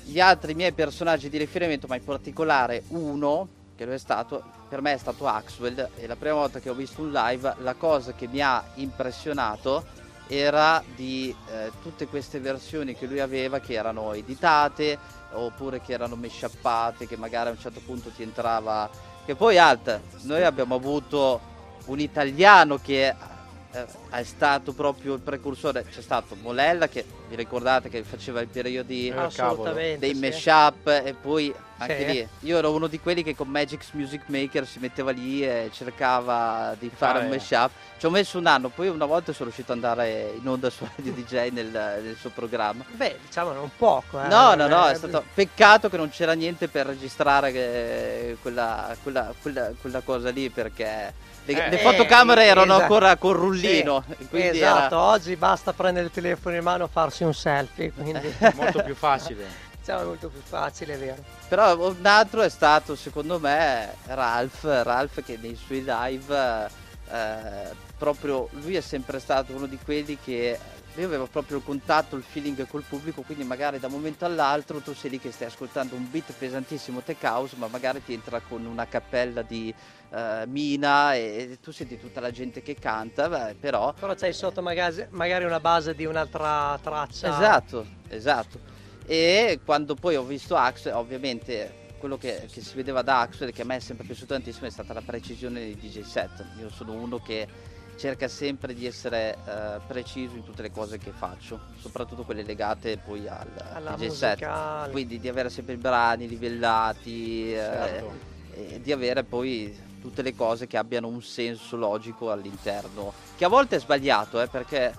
gli 0.05 0.19
altri 0.19 0.53
miei 0.53 0.73
personaggi 0.73 1.29
di 1.29 1.37
riferimento, 1.37 1.87
ma 1.87 1.95
in 1.95 2.03
particolare 2.03 2.83
uno, 2.89 3.47
che 3.75 3.85
lo 3.85 3.93
è 3.93 3.97
stato, 3.97 4.43
per 4.69 4.81
me 4.81 4.93
è 4.93 4.97
stato 4.97 5.27
Axwell, 5.27 5.89
e 5.95 6.07
la 6.07 6.15
prima 6.15 6.35
volta 6.35 6.59
che 6.59 6.69
ho 6.69 6.73
visto 6.73 7.01
un 7.01 7.11
live, 7.11 7.55
la 7.59 7.73
cosa 7.73 8.13
che 8.13 8.27
mi 8.27 8.41
ha 8.41 8.63
impressionato 8.75 10.01
era 10.27 10.83
di 10.95 11.35
eh, 11.49 11.71
tutte 11.81 12.07
queste 12.07 12.39
versioni 12.39 12.95
che 12.95 13.05
lui 13.05 13.19
aveva 13.19 13.59
che 13.59 13.73
erano 13.73 14.13
editate 14.13 14.97
oppure 15.33 15.81
che 15.81 15.93
erano 15.93 16.15
meshappate, 16.15 17.07
che 17.07 17.17
magari 17.17 17.49
a 17.49 17.51
un 17.51 17.59
certo 17.59 17.81
punto 17.85 18.09
ti 18.09 18.23
entrava 18.23 18.89
che 19.25 19.35
poi 19.35 19.57
Alt, 19.57 19.99
noi 20.23 20.43
abbiamo 20.43 20.75
avuto 20.75 21.39
un 21.85 21.99
italiano 21.99 22.77
che 22.81 23.07
eh, 23.07 23.85
è 24.09 24.23
stato 24.23 24.73
proprio 24.73 25.15
il 25.15 25.19
precursore, 25.19 25.85
c'è 25.91 26.01
stato 26.01 26.35
Molella 26.41 26.87
che 26.87 27.03
vi 27.27 27.35
ricordate 27.35 27.89
che 27.89 28.03
faceva 28.03 28.41
i 28.41 28.45
periodi 28.45 29.07
Eh, 29.09 29.97
dei 29.97 30.13
sì. 30.13 30.19
mashup 30.19 30.87
e 30.87 31.15
poi 31.19 31.53
anche 31.77 31.97
Sì. 31.99 32.05
lì 32.13 32.27
io 32.41 32.57
ero 32.59 32.71
uno 32.71 32.85
di 32.87 32.99
quelli 32.99 33.23
che 33.23 33.35
con 33.35 33.47
Magic's 33.49 33.89
Music 33.93 34.23
Maker 34.27 34.65
si 34.67 34.77
metteva 34.79 35.09
lì 35.11 35.43
e 35.43 35.69
cercava 35.73 36.75
di 36.79 36.89
fare 36.95 37.13
Fare- 37.19 37.25
un 37.25 37.31
mashup. 37.31 37.71
Ci 37.97 38.05
ho 38.05 38.09
messo 38.11 38.37
un 38.37 38.45
anno, 38.45 38.69
poi 38.69 38.89
una 38.89 39.05
volta 39.05 39.31
sono 39.33 39.45
riuscito 39.45 39.71
ad 39.71 39.77
andare 39.83 40.33
in 40.39 40.47
onda 40.47 40.69
su 40.69 40.87
Radio 40.95 41.11
DJ 41.17 41.49
nel, 41.51 41.65
nel 41.67 42.15
suo 42.19 42.29
programma. 42.29 42.85
Beh, 42.91 43.17
diciamo 43.25 43.51
non 43.53 43.71
poco. 43.75 44.21
Eh. 44.23 44.27
No, 44.27 44.53
no, 44.53 44.67
no, 44.67 44.87
Eh, 44.87 44.91
è 44.91 44.95
stato 44.95 45.23
peccato 45.33 45.89
che 45.89 45.97
non 45.97 46.09
c'era 46.09 46.33
niente 46.33 46.67
per 46.67 46.85
registrare 46.85 48.37
quella, 48.41 48.95
quella- 49.01 49.33
quella- 49.41 49.71
quella 49.81 50.01
cosa 50.01 50.29
lì 50.29 50.49
perché 50.51 51.31
le, 51.45 51.65
Eh, 51.65 51.69
le 51.69 51.77
fotocamere 51.77 52.43
eh, 52.43 52.47
erano 52.47 52.73
esatto. 52.73 52.81
ancora 52.81 53.15
con 53.17 53.33
rullino. 53.33 54.03
Sì, 54.29 54.41
esatto, 54.47 54.95
era- 54.95 55.01
oggi 55.03 55.35
basta 55.35 55.73
prendere 55.73 56.05
il 56.05 56.11
telefono 56.11 56.55
in 56.55 56.63
mano 56.63 56.85
e 56.85 56.87
farsi 56.91 57.23
un 57.23 57.33
selfie, 57.33 57.91
quindi 57.91 58.33
molto 58.55 58.81
più 58.83 58.95
facile. 58.95 59.45
diciamo 59.83 60.01
è 60.01 60.05
molto 60.05 60.29
più 60.29 60.41
facile, 60.41 60.93
è 60.93 60.97
vero. 60.97 61.23
Però 61.49 61.89
un 61.89 62.05
altro 62.05 62.41
è 62.41 62.49
stato 62.49 62.95
secondo 62.95 63.39
me 63.39 63.95
Ralph, 64.05 64.63
Ralph 64.63 65.21
che 65.23 65.37
nei 65.41 65.55
suoi 65.55 65.83
live 65.85 66.69
eh, 67.11 67.69
proprio 67.97 68.47
lui 68.51 68.75
è 68.75 68.81
sempre 68.81 69.19
stato 69.19 69.53
uno 69.53 69.65
di 69.65 69.77
quelli 69.83 70.17
che 70.23 70.57
lui 70.95 71.03
aveva 71.05 71.25
proprio 71.25 71.57
il 71.57 71.63
contatto, 71.63 72.15
il 72.15 72.23
feeling 72.23 72.67
col 72.67 72.83
pubblico, 72.83 73.21
quindi 73.21 73.43
magari 73.43 73.79
da 73.79 73.87
un 73.87 73.93
momento 73.93 74.25
all'altro 74.25 74.79
tu 74.79 74.93
sei 74.93 75.11
lì 75.11 75.19
che 75.19 75.31
stai 75.31 75.47
ascoltando 75.47 75.95
un 75.95 76.09
beat 76.09 76.33
pesantissimo 76.37 77.01
tech 77.01 77.23
house, 77.23 77.55
ma 77.57 77.67
magari 77.67 78.03
ti 78.03 78.13
entra 78.13 78.39
con 78.41 78.65
una 78.65 78.85
cappella 78.85 79.41
di 79.41 79.73
eh, 80.11 80.43
Mina 80.47 81.15
e 81.15 81.57
tu 81.61 81.71
senti 81.71 81.99
tutta 81.99 82.19
la 82.19 82.31
gente 82.31 82.61
che 82.61 82.75
canta, 82.75 83.27
beh, 83.27 83.55
però 83.59 83.93
Però 83.93 84.13
c'hai 84.13 84.33
sotto 84.33 84.61
magari, 84.61 85.07
magari 85.09 85.45
una 85.45 85.59
base 85.59 85.95
di 85.95 86.05
un'altra 86.05 86.77
traccia. 86.81 87.29
Esatto, 87.29 87.85
esatto. 88.09 88.59
E 89.05 89.59
quando 89.65 89.95
poi 89.95 90.15
ho 90.15 90.23
visto 90.23 90.55
Axel, 90.55 90.93
ovviamente 90.93 91.81
quello 91.97 92.17
che, 92.17 92.47
che 92.51 92.61
si 92.61 92.75
vedeva 92.75 93.01
da 93.01 93.21
Axel, 93.21 93.51
che 93.51 93.63
a 93.63 93.65
me 93.65 93.77
è 93.77 93.79
sempre 93.79 94.05
piaciuto 94.05 94.33
tantissimo, 94.33 94.67
è 94.67 94.69
stata 94.69 94.93
la 94.93 95.01
precisione 95.01 95.59
dei 95.59 95.75
DJ 95.77 96.01
set. 96.01 96.45
Io 96.59 96.69
sono 96.69 96.93
uno 96.93 97.17
che 97.19 97.47
cerca 97.95 98.27
sempre 98.27 98.73
di 98.73 98.85
essere 98.85 99.37
eh, 99.45 99.79
preciso 99.87 100.35
in 100.35 100.43
tutte 100.43 100.61
le 100.61 100.71
cose 100.71 100.97
che 100.97 101.11
faccio, 101.11 101.59
soprattutto 101.79 102.23
quelle 102.23 102.43
legate 102.43 102.97
poi 102.97 103.27
al 103.27 103.47
Alla 103.73 103.95
DJ 103.95 104.07
set. 104.09 104.89
Quindi 104.91 105.19
di 105.19 105.27
avere 105.27 105.49
sempre 105.49 105.73
i 105.73 105.77
brani 105.77 106.27
livellati. 106.27 107.53
eh, 107.53 107.55
Certo. 107.57 108.31
e 108.55 108.79
di 108.81 108.91
avere 108.91 109.23
poi 109.23 109.75
tutte 109.99 110.21
le 110.21 110.35
cose 110.35 110.67
che 110.67 110.77
abbiano 110.77 111.07
un 111.07 111.21
senso 111.23 111.75
logico 111.75 112.29
all'interno, 112.31 113.13
che 113.35 113.45
a 113.45 113.47
volte 113.47 113.77
è 113.77 113.79
sbagliato, 113.79 114.41
eh, 114.41 114.47
perché 114.47 114.93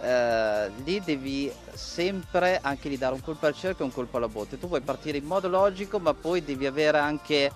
eh, 0.00 0.70
lì 0.84 1.00
devi 1.00 1.50
sempre 1.72 2.58
anche 2.62 2.88
lì 2.88 2.98
dare 2.98 3.14
un 3.14 3.20
colpo 3.22 3.46
al 3.46 3.54
cerchio 3.54 3.84
e 3.84 3.88
un 3.88 3.94
colpo 3.94 4.18
alla 4.18 4.28
botte. 4.28 4.58
Tu 4.58 4.68
puoi 4.68 4.80
partire 4.82 5.18
in 5.18 5.24
modo 5.24 5.48
logico, 5.48 5.98
ma 5.98 6.12
poi 6.14 6.44
devi 6.44 6.66
avere 6.66 6.98
anche 6.98 7.50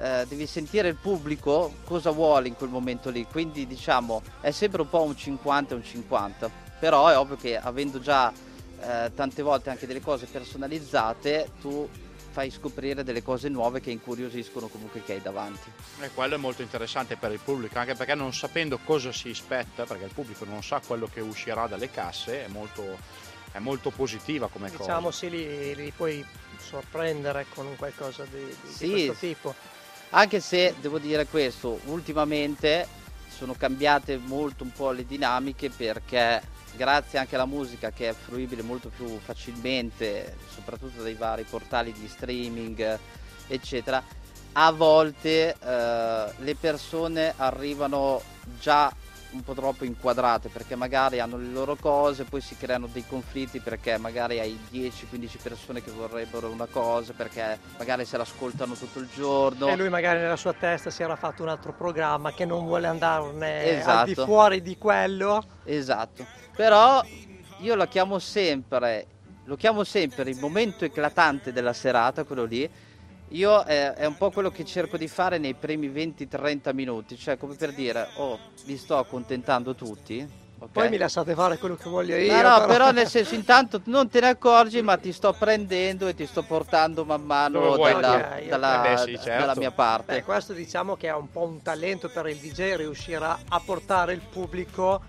eh, 0.00 0.24
devi 0.26 0.46
sentire 0.46 0.88
il 0.88 0.96
pubblico 0.96 1.74
cosa 1.84 2.10
vuole 2.10 2.48
in 2.48 2.56
quel 2.56 2.70
momento 2.70 3.10
lì. 3.10 3.26
Quindi 3.26 3.66
diciamo 3.66 4.22
è 4.40 4.50
sempre 4.50 4.80
un 4.80 4.88
po' 4.88 5.02
un 5.02 5.16
50 5.16 5.74
e 5.74 5.76
un 5.76 5.84
50. 5.84 6.50
Però 6.80 7.08
è 7.08 7.18
ovvio 7.18 7.36
che 7.36 7.58
avendo 7.58 8.00
già 8.00 8.32
eh, 8.80 9.12
tante 9.14 9.42
volte 9.42 9.68
anche 9.68 9.86
delle 9.86 10.00
cose 10.00 10.24
personalizzate, 10.24 11.50
tu 11.60 11.86
fai 12.30 12.50
scoprire 12.50 13.02
delle 13.02 13.22
cose 13.22 13.48
nuove 13.48 13.80
che 13.80 13.90
incuriosiscono 13.90 14.68
comunque 14.68 15.02
che 15.02 15.14
hai 15.14 15.20
davanti. 15.20 15.70
E 16.00 16.10
quello 16.14 16.36
è 16.36 16.38
molto 16.38 16.62
interessante 16.62 17.16
per 17.16 17.32
il 17.32 17.40
pubblico, 17.40 17.78
anche 17.78 17.94
perché 17.94 18.14
non 18.14 18.32
sapendo 18.32 18.78
cosa 18.82 19.12
si 19.12 19.28
aspetta, 19.28 19.84
perché 19.84 20.04
il 20.04 20.12
pubblico 20.14 20.46
non 20.46 20.62
sa 20.62 20.80
quello 20.80 21.08
che 21.12 21.20
uscirà 21.20 21.66
dalle 21.66 21.90
casse, 21.90 22.46
è 22.46 22.48
molto, 22.48 22.96
è 23.52 23.58
molto 23.58 23.90
positiva 23.90 24.48
come 24.48 24.70
diciamo, 24.70 24.84
cosa. 24.84 24.94
Diciamo 24.94 25.10
sì, 25.10 25.28
li, 25.28 25.74
li, 25.74 25.92
puoi 25.94 26.24
sorprendere 26.58 27.46
con 27.52 27.74
qualcosa 27.76 28.24
di, 28.24 28.38
di, 28.38 28.72
sì, 28.72 28.84
di 28.84 28.90
questo 28.90 29.14
tipo. 29.14 29.54
Anche 30.12 30.40
se 30.40 30.74
devo 30.80 30.98
dire 30.98 31.26
questo, 31.26 31.78
ultimamente 31.84 32.86
sono 33.28 33.54
cambiate 33.54 34.18
molto 34.18 34.64
un 34.64 34.72
po' 34.72 34.90
le 34.90 35.06
dinamiche 35.06 35.70
perché 35.70 36.42
grazie 36.74 37.20
anche 37.20 37.36
alla 37.36 37.46
musica 37.46 37.90
che 37.90 38.08
è 38.08 38.12
fruibile 38.12 38.62
molto 38.62 38.88
più 38.88 39.18
facilmente, 39.20 40.36
soprattutto 40.52 41.02
dai 41.02 41.14
vari 41.14 41.44
portali 41.44 41.92
di 41.92 42.08
streaming, 42.08 42.98
eccetera, 43.46 44.02
a 44.52 44.72
volte 44.72 45.54
eh, 45.54 46.32
le 46.38 46.54
persone 46.56 47.32
arrivano 47.36 48.20
già 48.58 48.92
un 49.32 49.42
po' 49.42 49.54
troppo 49.54 49.84
inquadrate 49.84 50.48
perché 50.48 50.74
magari 50.74 51.20
hanno 51.20 51.36
le 51.36 51.48
loro 51.48 51.76
cose, 51.76 52.24
poi 52.24 52.40
si 52.40 52.56
creano 52.56 52.88
dei 52.90 53.04
conflitti 53.06 53.60
perché 53.60 53.96
magari 53.98 54.40
hai 54.40 54.58
10-15 54.72 55.36
persone 55.42 55.82
che 55.82 55.90
vorrebbero 55.90 56.50
una 56.50 56.66
cosa, 56.66 57.12
perché 57.12 57.58
magari 57.78 58.04
se 58.04 58.16
l'ascoltano 58.16 58.74
tutto 58.74 58.98
il 58.98 59.08
giorno. 59.14 59.68
E 59.68 59.76
lui 59.76 59.88
magari 59.88 60.20
nella 60.20 60.36
sua 60.36 60.52
testa 60.52 60.90
si 60.90 61.02
era 61.02 61.16
fatto 61.16 61.42
un 61.42 61.48
altro 61.48 61.72
programma 61.72 62.32
che 62.32 62.44
non 62.44 62.64
vuole 62.64 62.86
andarne 62.86 63.78
esatto. 63.78 63.90
al 63.90 64.06
di 64.06 64.14
fuori 64.14 64.62
di 64.62 64.76
quello. 64.78 65.44
Esatto. 65.64 66.26
Però 66.56 67.02
io 67.58 67.74
lo 67.74 67.86
chiamo 67.86 68.18
sempre, 68.18 69.06
lo 69.44 69.56
chiamo 69.56 69.84
sempre 69.84 70.28
il 70.28 70.38
momento 70.38 70.84
eclatante 70.84 71.52
della 71.52 71.72
serata, 71.72 72.24
quello 72.24 72.44
lì. 72.44 72.68
Io 73.30 73.64
eh, 73.64 73.94
è 73.94 74.06
un 74.06 74.16
po' 74.16 74.30
quello 74.30 74.50
che 74.50 74.64
cerco 74.64 74.96
di 74.96 75.06
fare 75.06 75.38
nei 75.38 75.54
primi 75.54 75.88
20-30 75.88 76.74
minuti, 76.74 77.16
cioè 77.16 77.36
come 77.36 77.54
per 77.54 77.72
dire, 77.72 78.08
oh, 78.16 78.38
vi 78.64 78.76
sto 78.76 78.98
accontentando 78.98 79.74
tutti, 79.74 80.38
Okay. 80.60 80.72
Poi 80.74 80.90
mi 80.90 80.98
lasciate 80.98 81.32
fare 81.32 81.56
quello 81.56 81.74
che 81.74 81.88
voglio 81.88 82.16
io. 82.16 82.30
No, 82.30 82.42
no, 82.42 82.54
però. 82.56 82.66
però 82.66 82.90
nel 82.90 83.06
senso, 83.06 83.34
intanto 83.34 83.80
non 83.84 84.10
te 84.10 84.20
ne 84.20 84.28
accorgi, 84.28 84.82
ma 84.82 84.98
ti 84.98 85.10
sto 85.10 85.32
prendendo 85.32 86.06
e 86.06 86.14
ti 86.14 86.26
sto 86.26 86.42
portando 86.42 87.06
man 87.06 87.22
mano 87.22 87.78
dalla, 87.78 88.14
okay, 88.14 88.46
dalla. 88.46 88.80
Beh, 88.82 88.96
sì, 88.98 89.18
certo. 89.18 89.46
dalla, 89.46 89.56
mia 89.56 89.70
parte. 89.70 90.16
Beh, 90.16 90.22
questo 90.22 90.52
diciamo 90.52 90.96
che 90.96 91.08
è 91.08 91.14
un 91.14 91.30
po' 91.30 91.44
un 91.44 91.62
talento 91.62 92.10
per 92.10 92.26
il 92.26 92.36
DJ 92.36 92.74
riuscire 92.74 93.24
a 93.24 93.62
portare 93.64 94.12
il 94.12 94.20
pubblico 94.20 95.00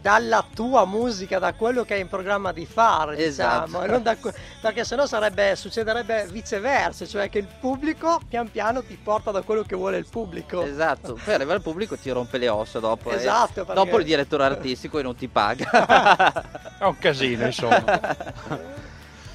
dalla 0.00 0.44
tua 0.54 0.84
musica, 0.84 1.38
da 1.38 1.52
quello 1.54 1.84
che 1.84 1.94
hai 1.94 2.00
in 2.00 2.08
programma 2.08 2.52
di 2.52 2.66
fare, 2.66 3.16
esatto. 3.16 3.66
diciamo, 3.66 3.98
da, 3.98 4.16
perché 4.60 4.84
sennò 4.84 5.06
sarebbe, 5.06 5.56
succederebbe 5.56 6.28
viceversa, 6.30 7.06
cioè 7.06 7.28
che 7.28 7.38
il 7.38 7.48
pubblico 7.60 8.20
pian 8.28 8.50
piano 8.50 8.82
ti 8.82 8.98
porta 9.02 9.30
da 9.30 9.42
quello 9.42 9.62
che 9.62 9.76
vuole 9.76 9.98
il 9.98 10.06
pubblico. 10.08 10.62
Esatto, 10.62 11.18
poi 11.22 11.34
arriva 11.34 11.54
il 11.54 11.62
pubblico 11.62 11.94
e 11.94 12.00
ti 12.00 12.10
rompe 12.10 12.38
le 12.38 12.48
ossa 12.48 12.78
dopo. 12.78 13.10
Esatto. 13.10 13.64
Perché... 13.64 13.74
Dopo 13.74 13.98
il 13.98 14.04
direttore 14.04 14.44
artistico 14.44 14.98
e 14.98 15.02
non 15.02 15.16
ti 15.16 15.28
paga. 15.28 15.68
È 16.78 16.84
un 16.84 16.98
casino, 16.98 17.46
insomma. 17.46 17.84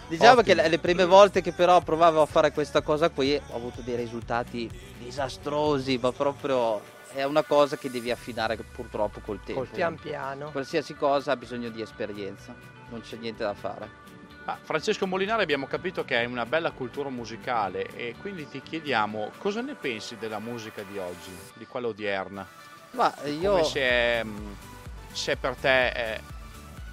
Diciamo 0.07 0.41
Ottimo. 0.41 0.61
che 0.61 0.69
le 0.69 0.79
prime 0.79 1.05
volte 1.05 1.41
che 1.41 1.53
però 1.53 1.81
provavo 1.81 2.21
a 2.21 2.25
fare 2.25 2.51
questa 2.51 2.81
cosa 2.81 3.09
qui 3.09 3.33
ho 3.35 3.55
avuto 3.55 3.81
dei 3.81 3.95
risultati 3.95 4.69
disastrosi, 4.99 5.97
ma 5.99 6.11
proprio 6.11 6.81
è 7.13 7.23
una 7.23 7.43
cosa 7.43 7.77
che 7.77 7.89
devi 7.89 8.11
affinare 8.11 8.57
purtroppo 8.57 9.19
col 9.19 9.39
tempo. 9.43 9.61
Col 9.61 9.69
pian 9.69 9.95
piano. 9.95 10.51
Qualsiasi 10.51 10.95
cosa 10.95 11.31
ha 11.31 11.35
bisogno 11.35 11.69
di 11.69 11.81
esperienza, 11.81 12.55
non 12.89 13.01
c'è 13.01 13.17
niente 13.17 13.43
da 13.43 13.53
fare. 13.53 14.01
Ah, 14.45 14.57
Francesco 14.61 15.07
Molinari 15.07 15.43
abbiamo 15.43 15.67
capito 15.67 16.03
che 16.03 16.17
hai 16.17 16.25
una 16.25 16.45
bella 16.45 16.71
cultura 16.71 17.09
musicale 17.09 17.87
e 17.95 18.15
quindi 18.19 18.45
ti 18.49 18.61
chiediamo 18.61 19.31
cosa 19.37 19.61
ne 19.61 19.73
pensi 19.73 20.17
della 20.17 20.39
musica 20.39 20.83
di 20.83 20.97
oggi, 20.97 21.31
di 21.53 21.65
quella 21.65 21.87
odierna? 21.87 22.45
Ma 22.91 23.13
io... 23.25 23.51
Come 23.51 23.63
se, 23.63 23.79
è, 23.79 24.25
se 25.13 25.37
per 25.37 25.55
te 25.55 25.91
è, 25.93 26.19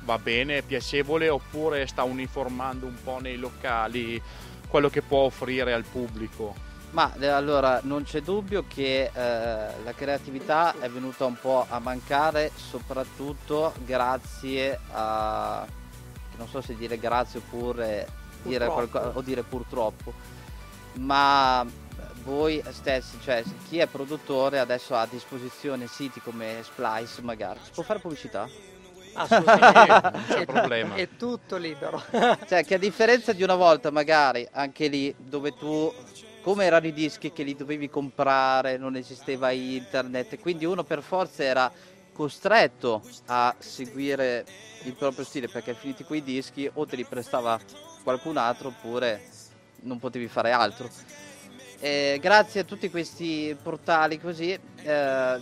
va 0.02 0.18
bene, 0.18 0.58
è 0.58 0.62
piacevole 0.62 1.28
oppure 1.28 1.86
sta 1.88 2.04
uniformando 2.04 2.86
un 2.86 3.02
po' 3.02 3.18
nei 3.20 3.36
locali 3.36 4.22
quello 4.68 4.88
che 4.88 5.02
può 5.02 5.20
offrire 5.20 5.72
al 5.72 5.84
pubblico? 5.84 6.68
Ma 6.90 7.12
eh, 7.18 7.26
allora 7.26 7.80
non 7.84 8.02
c'è 8.02 8.20
dubbio 8.20 8.64
che 8.66 9.10
eh, 9.12 9.12
la 9.14 9.92
creatività 9.94 10.74
è 10.80 10.88
venuta 10.88 11.24
un 11.24 11.38
po' 11.38 11.64
a 11.68 11.78
mancare 11.78 12.50
soprattutto 12.54 13.72
grazie 13.84 14.78
a 14.90 15.64
non 16.36 16.48
so 16.48 16.60
se 16.60 16.74
dire 16.74 16.98
grazie 16.98 17.38
oppure 17.38 18.08
dire 18.42 18.66
qualcosa, 18.66 19.10
o 19.14 19.20
dire 19.20 19.42
purtroppo 19.42 20.12
ma 20.94 21.64
voi 22.24 22.62
stessi 22.70 23.18
cioè 23.22 23.44
chi 23.68 23.78
è 23.78 23.86
produttore 23.86 24.58
adesso 24.58 24.94
ha 24.94 25.02
a 25.02 25.08
disposizione 25.08 25.86
siti 25.86 26.20
come 26.20 26.60
Splice 26.62 27.22
magari 27.22 27.60
si 27.62 27.70
può 27.72 27.82
fare 27.82 28.00
pubblicità? 28.00 28.48
Assolutamente, 29.12 30.10
non 30.12 30.24
c'è 30.26 30.46
problema. 30.46 30.94
È 30.94 31.08
tutto 31.16 31.56
libero. 31.56 32.02
cioè 32.46 32.64
che 32.64 32.74
a 32.74 32.78
differenza 32.78 33.32
di 33.32 33.42
una 33.42 33.54
volta 33.56 33.90
magari 33.90 34.46
anche 34.52 34.86
lì 34.86 35.14
dove 35.18 35.54
tu 35.56 35.92
come 36.42 36.64
erano 36.64 36.86
i 36.86 36.92
dischi 36.92 37.32
che 37.32 37.42
li 37.42 37.54
dovevi 37.54 37.90
comprare, 37.90 38.76
non 38.76 38.96
esisteva 38.96 39.50
internet, 39.50 40.38
quindi 40.38 40.64
uno 40.64 40.84
per 40.84 41.02
forza 41.02 41.42
era 41.42 41.70
costretto 42.12 43.02
a 43.26 43.54
seguire 43.58 44.44
il 44.84 44.94
proprio 44.94 45.24
stile 45.24 45.48
perché 45.48 45.74
finiti 45.74 46.04
quei 46.04 46.22
dischi 46.22 46.70
o 46.72 46.86
te 46.86 46.96
li 46.96 47.04
prestava 47.04 47.58
qualcun 48.02 48.36
altro 48.36 48.68
oppure 48.68 49.22
non 49.82 49.98
potevi 49.98 50.28
fare 50.28 50.50
altro. 50.52 50.88
E 51.78 52.18
grazie 52.20 52.60
a 52.60 52.64
tutti 52.64 52.90
questi 52.90 53.56
portali 53.62 54.20
così 54.20 54.58
eh, 54.82 55.40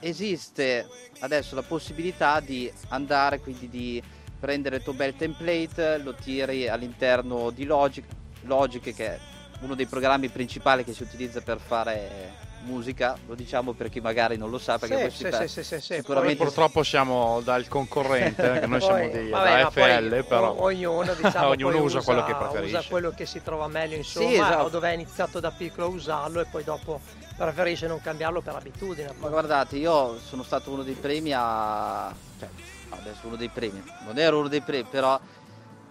esiste 0.00 0.88
adesso 1.20 1.54
la 1.54 1.62
possibilità 1.62 2.40
di 2.40 2.70
andare 2.88 3.40
quindi 3.40 3.68
di 3.68 4.02
prendere 4.38 4.76
il 4.76 4.82
tuo 4.82 4.94
bel 4.94 5.16
template, 5.16 5.98
lo 5.98 6.14
tiri 6.14 6.68
all'interno 6.68 7.50
di 7.50 7.64
Logic, 7.64 8.04
Logic 8.42 8.94
che 8.94 9.18
uno 9.60 9.74
dei 9.74 9.86
programmi 9.86 10.28
principali 10.28 10.84
che 10.84 10.92
si 10.92 11.02
utilizza 11.02 11.40
per 11.40 11.58
fare 11.58 12.46
musica, 12.62 13.16
lo 13.26 13.34
diciamo 13.34 13.72
per 13.72 13.88
chi 13.88 14.00
magari 14.00 14.36
non 14.36 14.50
lo 14.50 14.58
sa, 14.58 14.78
perché 14.78 15.10
sì, 15.10 15.28
sì, 15.30 15.48
sì, 15.48 15.62
sì, 15.62 15.80
sicuramente 15.80 16.36
poi, 16.36 16.46
purtroppo 16.46 16.82
siamo 16.82 17.40
dal 17.42 17.66
concorrente, 17.68 18.58
che 18.60 18.66
noi 18.66 18.80
siamo 18.80 19.08
di 19.08 19.30
vabbè, 19.30 19.70
FL, 19.70 20.24
però 20.26 20.60
ognuno, 20.60 21.14
diciamo, 21.14 21.48
ognuno 21.48 21.82
usa, 21.82 21.98
usa, 21.98 22.02
quello 22.02 22.24
che 22.24 22.34
preferisce. 22.34 22.76
Usa 22.76 22.88
quello 22.88 23.10
che 23.10 23.26
si 23.26 23.42
trova 23.42 23.68
meglio, 23.68 23.96
insomma, 23.96 24.28
sì, 24.28 24.34
esatto. 24.34 24.62
o 24.64 24.68
dove 24.68 24.90
è 24.90 24.92
iniziato 24.92 25.40
da 25.40 25.50
piccolo 25.50 25.86
a 25.86 25.90
usarlo 25.90 26.40
e 26.40 26.44
poi 26.44 26.64
dopo 26.64 27.00
preferisce 27.36 27.86
non 27.86 28.00
cambiarlo 28.00 28.40
per 28.40 28.54
abitudine. 28.54 29.12
Ma 29.18 29.28
guardate, 29.28 29.76
io 29.76 30.18
sono 30.18 30.42
stato 30.42 30.70
uno 30.70 30.82
dei 30.82 30.94
primi 30.94 31.32
a 31.34 32.12
cioè, 32.38 32.48
adesso 32.90 33.20
uno 33.26 33.36
dei 33.36 33.48
primi, 33.48 33.82
non 34.04 34.18
ero 34.18 34.38
uno 34.38 34.48
dei 34.48 34.60
primi, 34.60 34.84
però 34.88 35.18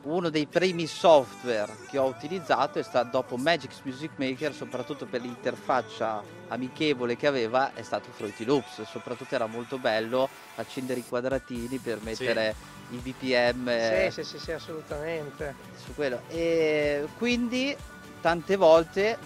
uno 0.03 0.29
dei 0.29 0.45
primi 0.45 0.87
software 0.87 1.75
che 1.89 1.97
ho 1.97 2.05
utilizzato 2.05 2.79
è 2.79 2.83
stato 2.83 3.09
dopo 3.11 3.35
Magix 3.37 3.81
Music 3.83 4.11
Maker, 4.15 4.53
soprattutto 4.53 5.05
per 5.05 5.21
l'interfaccia 5.21 6.23
amichevole 6.49 7.17
che 7.17 7.27
aveva, 7.27 7.73
è 7.73 7.81
stato 7.81 8.09
Fruity 8.11 8.45
Loops. 8.45 8.83
Soprattutto 8.83 9.35
era 9.35 9.47
molto 9.47 9.77
bello 9.77 10.29
accendere 10.55 10.99
i 10.99 11.05
quadratini 11.05 11.77
per 11.77 11.99
mettere 12.01 12.55
sì. 12.89 12.95
i 12.95 12.97
BPM. 12.97 14.09
Sì, 14.09 14.11
sì, 14.11 14.23
sì, 14.23 14.39
sì, 14.39 14.51
assolutamente. 14.51 15.55
Su 15.83 15.93
quello. 15.93 16.21
E 16.29 17.05
quindi 17.17 17.75
tante 18.21 18.55
volte, 18.55 19.17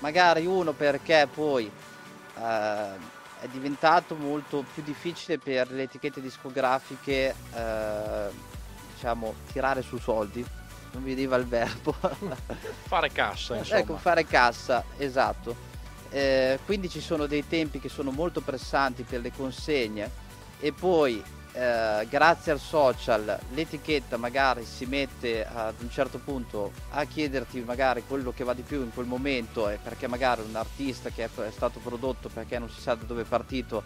magari 0.00 0.46
uno 0.46 0.72
perché 0.72 1.28
poi 1.32 1.66
eh, 1.66 3.14
è 3.40 3.46
diventato 3.50 4.16
molto 4.16 4.64
più 4.74 4.82
difficile 4.82 5.38
per 5.38 5.70
le 5.70 5.84
etichette 5.84 6.20
discografiche. 6.20 7.34
Eh, 7.54 8.54
diciamo, 8.96 9.34
tirare 9.52 9.82
su 9.82 9.98
soldi, 9.98 10.44
non 10.92 11.02
mi 11.02 11.14
veniva 11.14 11.36
il 11.36 11.46
verbo. 11.46 11.94
fare 12.88 13.12
cassa, 13.12 13.56
insomma. 13.56 13.78
Ecco, 13.78 13.96
fare 13.98 14.24
cassa, 14.24 14.84
esatto. 14.96 15.74
Eh, 16.08 16.58
quindi 16.64 16.88
ci 16.88 17.00
sono 17.00 17.26
dei 17.26 17.46
tempi 17.46 17.78
che 17.78 17.88
sono 17.88 18.10
molto 18.10 18.40
pressanti 18.40 19.02
per 19.02 19.20
le 19.20 19.32
consegne 19.32 20.24
e 20.60 20.72
poi 20.72 21.22
eh, 21.52 22.06
grazie 22.08 22.52
al 22.52 22.60
social 22.60 23.38
l'etichetta 23.52 24.16
magari 24.16 24.64
si 24.64 24.86
mette 24.86 25.44
ad 25.44 25.74
un 25.80 25.90
certo 25.90 26.18
punto 26.18 26.70
a 26.90 27.04
chiederti 27.04 27.60
magari 27.60 28.04
quello 28.06 28.32
che 28.32 28.44
va 28.44 28.54
di 28.54 28.62
più 28.62 28.82
in 28.82 28.92
quel 28.94 29.06
momento 29.06 29.68
e 29.68 29.78
perché 29.82 30.06
magari 30.06 30.42
un 30.42 30.54
artista 30.54 31.10
che 31.10 31.24
è 31.24 31.50
stato 31.50 31.80
prodotto 31.80 32.28
perché 32.28 32.58
non 32.58 32.70
si 32.70 32.80
sa 32.80 32.94
da 32.94 33.04
dove 33.04 33.22
è 33.22 33.26
partito 33.26 33.82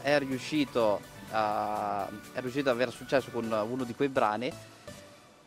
è 0.00 0.18
riuscito, 0.18 1.00
è 1.30 2.40
riuscito 2.40 2.68
ad 2.68 2.74
avere 2.74 2.90
successo 2.90 3.30
con 3.30 3.44
uno 3.50 3.84
di 3.84 3.94
quei 3.94 4.08
brani 4.08 4.52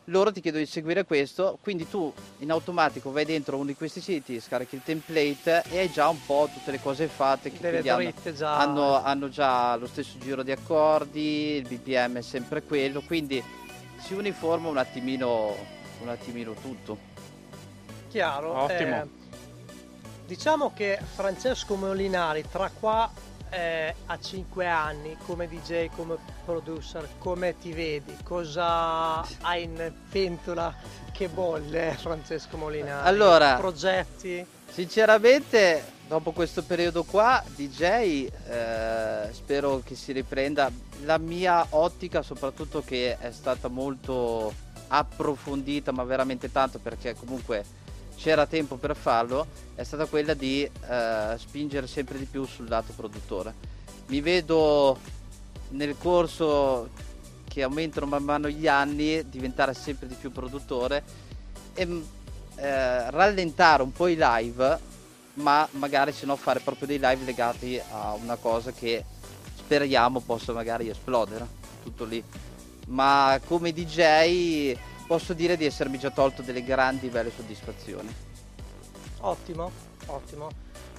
loro 0.06 0.32
ti 0.32 0.40
chiedono 0.40 0.64
di 0.64 0.68
seguire 0.68 1.04
questo, 1.04 1.58
quindi 1.62 1.88
tu 1.88 2.12
in 2.38 2.50
automatico 2.50 3.12
vai 3.12 3.24
dentro 3.24 3.56
uno 3.56 3.66
di 3.66 3.76
questi 3.76 4.00
siti, 4.00 4.40
scarichi 4.40 4.74
il 4.74 4.82
template 4.82 5.62
e 5.70 5.78
hai 5.78 5.92
già 5.92 6.08
un 6.08 6.18
po' 6.26 6.48
tutte 6.52 6.72
le 6.72 6.80
cose 6.80 7.06
fatte 7.06 7.52
che 7.52 7.88
hanno, 7.88 8.12
già... 8.34 8.56
Hanno, 8.56 9.02
hanno, 9.02 9.28
già 9.28 9.76
lo 9.76 9.86
stesso 9.86 10.18
giro 10.18 10.42
di 10.42 10.50
accordi, 10.50 11.56
il 11.56 11.68
BPM 11.68 12.18
è 12.18 12.22
sempre 12.22 12.62
quello, 12.62 13.00
quindi 13.02 13.42
si 13.98 14.14
uniforma 14.14 14.68
un 14.68 14.78
attimino, 14.78 15.54
un 16.00 16.08
attimino 16.08 16.54
tutto. 16.54 17.10
Chiaro. 18.08 18.62
Ottimo. 18.62 19.02
Eh, 19.02 19.08
diciamo 20.26 20.72
che 20.74 20.98
Francesco 21.14 21.76
Molinari 21.76 22.44
tra 22.50 22.70
qua 22.70 23.08
eh, 23.52 23.94
a 24.06 24.18
5 24.18 24.66
anni 24.66 25.16
come 25.26 25.46
DJ, 25.46 25.90
come 25.94 26.16
producer, 26.44 27.06
come 27.18 27.56
ti 27.58 27.72
vedi? 27.72 28.16
Cosa 28.24 29.20
hai 29.42 29.64
in 29.64 29.92
pentola 30.10 30.74
che 31.12 31.28
bolle 31.28 31.94
Francesco 31.98 32.56
Molinari? 32.56 33.06
Allora, 33.06 33.56
progetti? 33.56 34.44
Sinceramente, 34.70 35.84
dopo 36.08 36.32
questo 36.32 36.62
periodo 36.62 37.04
qua, 37.04 37.44
DJ, 37.54 37.82
eh, 37.82 39.28
spero 39.32 39.82
che 39.84 39.94
si 39.94 40.12
riprenda. 40.12 40.70
La 41.04 41.18
mia 41.18 41.66
ottica, 41.70 42.22
soprattutto 42.22 42.82
che 42.82 43.18
è 43.18 43.30
stata 43.32 43.68
molto 43.68 44.52
approfondita, 44.88 45.92
ma 45.92 46.04
veramente 46.04 46.50
tanto 46.50 46.78
perché 46.78 47.14
comunque 47.14 47.64
c'era 48.22 48.46
tempo 48.46 48.76
per 48.76 48.94
farlo, 48.94 49.48
è 49.74 49.82
stata 49.82 50.06
quella 50.06 50.34
di 50.34 50.62
eh, 50.62 51.34
spingere 51.36 51.88
sempre 51.88 52.18
di 52.18 52.24
più 52.24 52.44
sul 52.44 52.68
lato 52.68 52.92
produttore. 52.94 53.52
Mi 54.06 54.20
vedo 54.20 54.96
nel 55.70 55.96
corso 55.98 56.88
che 57.48 57.64
aumentano 57.64 58.06
man 58.06 58.22
mano 58.22 58.48
gli 58.48 58.68
anni 58.68 59.28
diventare 59.28 59.74
sempre 59.74 60.06
di 60.06 60.14
più 60.14 60.30
produttore 60.30 61.02
e 61.74 61.84
mm, 61.84 62.02
eh, 62.56 63.10
rallentare 63.10 63.82
un 63.82 63.90
po' 63.90 64.06
i 64.06 64.16
live, 64.16 64.78
ma 65.34 65.66
magari 65.72 66.12
se 66.12 66.24
no 66.24 66.36
fare 66.36 66.60
proprio 66.60 66.86
dei 66.86 67.00
live 67.00 67.24
legati 67.24 67.80
a 67.90 68.12
una 68.12 68.36
cosa 68.36 68.70
che 68.70 69.04
speriamo 69.56 70.20
possa 70.20 70.52
magari 70.52 70.88
esplodere, 70.88 71.44
tutto 71.82 72.04
lì. 72.04 72.22
Ma 72.86 73.40
come 73.48 73.72
DJ 73.72 74.76
posso 75.12 75.34
dire 75.34 75.58
di 75.58 75.66
essermi 75.66 75.98
già 75.98 76.08
tolto 76.08 76.40
delle 76.40 76.64
grandi 76.64 77.08
belle 77.10 77.30
soddisfazioni. 77.30 78.10
Ottimo, 79.20 79.70
ottimo. 80.06 80.48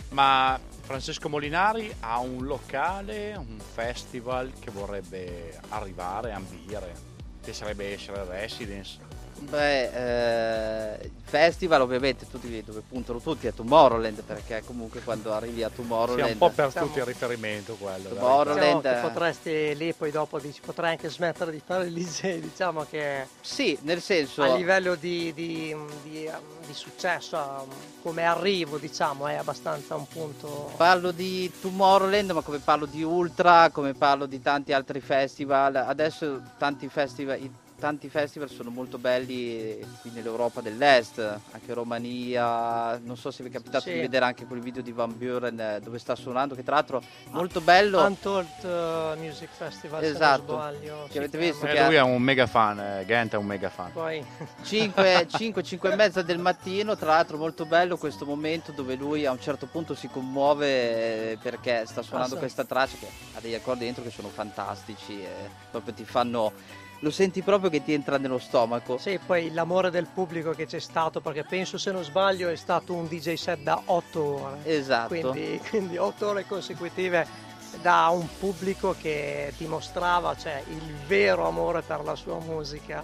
Ma 0.10 0.60
Francesco 0.82 1.30
Molinari 1.30 1.91
ha 2.02 2.19
un 2.19 2.45
locale, 2.45 3.34
un 3.36 3.58
festival 3.58 4.54
che 4.60 4.69
vorrebbe 4.69 5.60
arrivare, 5.69 6.32
ambire, 6.32 6.93
che 7.41 7.54
sarebbe 7.54 7.91
essere 7.91 8.23
Residence? 8.26 8.99
Beh, 9.49 10.99
eh, 10.99 11.12
festival 11.34 11.82
ovviamente 11.82 12.27
tutti, 12.29 12.63
dove 12.63 12.84
puntano 12.88 13.19
tutti 13.19 13.47
è 13.47 13.53
Tomorrowland 13.53 14.21
perché 14.21 14.62
comunque 14.65 15.01
quando 15.01 15.34
arrivi 15.34 15.63
a 15.63 15.69
Tomorrowland... 15.69 16.27
Sì, 16.27 16.32
un 16.34 16.38
po' 16.38 16.49
per 16.51 16.67
diciamo, 16.67 16.86
tutti 16.86 16.99
il 16.99 17.06
riferimento 17.06 17.75
quello. 17.75 18.10
Tomorrowland... 18.10 18.82
Diciamo 18.82 19.08
potresti 19.08 19.75
lì 19.75 19.93
poi 19.93 20.12
dopo 20.12 20.39
dici, 20.39 20.62
potrai 20.63 20.91
anche 20.91 21.10
smettere 21.10 21.51
di 21.51 21.62
fare 21.65 21.88
il 21.88 21.93
DJ, 21.97 22.39
diciamo 22.39 22.86
che... 22.88 23.25
Sì, 23.41 23.75
nel 23.82 24.01
senso... 24.01 24.43
A 24.43 24.56
livello 24.56 24.93
di, 24.93 25.34
di, 25.34 25.75
di, 26.03 26.29
di 26.67 26.73
successo, 26.73 27.67
come 28.03 28.23
arrivo 28.23 28.77
diciamo, 28.77 29.25
è 29.27 29.34
abbastanza 29.34 29.95
un 29.95 30.08
punto... 30.08 30.71
Parlo 30.77 31.12
di 31.12 31.51
Tomorrowland 31.60 32.29
ma 32.32 32.41
come 32.41 32.60
parlo 32.60 32.86
di 32.86 33.01
Ultra, 33.01 33.71
come 33.71 33.93
parlo 33.93 34.27
di 34.27 34.39
tanti 34.39 34.71
altri 34.71 34.99
festival, 34.99 35.75
adesso 35.75 36.41
tanti 36.60 36.88
festival 36.89 37.39
tanti 37.84 38.08
festival 38.08 38.50
sono 38.50 38.69
molto 38.69 38.98
belli 38.98 39.78
qui 40.00 40.10
nell'Europa 40.12 40.62
dell'Est, 40.62 41.19
anche 41.19 41.74
Romania, 41.74 42.98
non 43.00 43.17
so 43.17 43.30
se 43.30 43.43
vi 43.43 43.50
è 43.50 43.52
capitato 43.52 43.89
sì. 43.89 43.96
di 43.96 44.00
vedere 44.00 44.24
anche 44.24 44.46
quel 44.46 44.62
video 44.62 44.82
di 44.82 44.93
Van 44.93 45.13
Buren 45.17 45.60
eh, 45.60 45.80
dove 45.84 46.00
sta 46.00 46.15
suonando, 46.15 46.56
che 46.56 46.63
tra 46.63 46.76
l'altro 46.76 47.00
è 47.00 47.28
molto 47.32 47.60
bello. 47.60 48.02
Untold 48.02 48.48
uh, 48.63 49.19
Music 49.19 49.50
Festival, 49.50 50.02
esatto. 50.02 50.54
Sbaglio, 50.54 51.10
che 51.12 51.17
avete 51.17 51.38
visto? 51.38 51.65
Eh, 51.65 51.74
che 51.74 51.86
lui 51.86 51.96
è 51.96 52.02
un 52.02 52.22
mega 52.22 52.48
fan, 52.48 52.80
eh, 52.80 53.04
Gent 53.06 53.34
è 53.34 53.38
un 53.38 53.46
mega 53.48 53.69
fan. 53.69 53.91
Poi... 53.91 54.26
5, 54.63 55.28
5, 55.28 55.62
5 55.62 55.91
e 55.91 55.96
mezza 55.98 56.22
del 56.22 56.39
mattino, 56.39 56.96
tra 56.96 57.08
l'altro 57.08 57.36
molto 57.36 57.65
bello 57.65 57.98
questo 57.98 58.26
momento 58.26 58.72
dove 58.72 58.96
lui 58.96 59.26
a 59.26 59.32
un 59.32 59.41
certo 59.41 59.65
punto 59.65 59.93
si 59.93 60.08
commuove 60.08 61.32
eh, 61.32 61.38
perché 61.41 61.84
sta 61.86 62.02
suonando 62.02 62.36
ah, 62.36 62.38
sì. 62.38 62.43
questa 62.43 62.63
traccia 62.63 62.96
che 62.98 63.08
ha 63.34 63.41
degli 63.41 63.56
accordi 63.56 63.84
dentro 63.84 64.04
che 64.04 64.10
sono 64.10 64.30
fantastici 64.30 65.22
e 65.22 65.50
proprio 65.69 65.93
ti 65.93 66.06
fanno 66.06 66.54
lo 67.04 67.12
senti 67.12 67.42
proprio 67.42 67.70
che 67.70 67.84
ti 67.84 67.94
entra 67.94 68.18
nello 68.18 68.39
stomaco. 68.39 68.98
Sì, 68.98 69.20
poi 69.24 69.52
l'amore 69.52 69.92
del 69.92 70.08
pubblico 70.08 70.52
che 70.52 70.66
c'è 70.66 70.80
stato, 70.80 71.20
perché 71.20 71.44
penso 71.44 71.78
se 71.78 71.92
non 71.92 72.04
sbaglio 72.04 72.48
è 72.50 72.56
stato 72.56 72.94
un 72.94 73.08
DJ 73.08 73.34
set 73.34 73.60
da 73.60 73.80
8 73.84 74.24
ore. 74.24 74.58
Esatto. 74.63 75.10
Quindi, 75.10 75.60
quindi 75.70 75.98
8 75.98 76.28
ore 76.28 76.46
consecutive 76.48 77.28
da 77.82 78.08
un 78.08 78.26
pubblico 78.39 78.96
che 79.00 79.54
dimostrava 79.58 80.36
cioè, 80.38 80.63
il 80.70 80.94
vero 81.06 81.46
amore 81.46 81.82
per 81.82 82.04
la 82.04 82.16
sua 82.16 82.39
musica. 82.39 83.04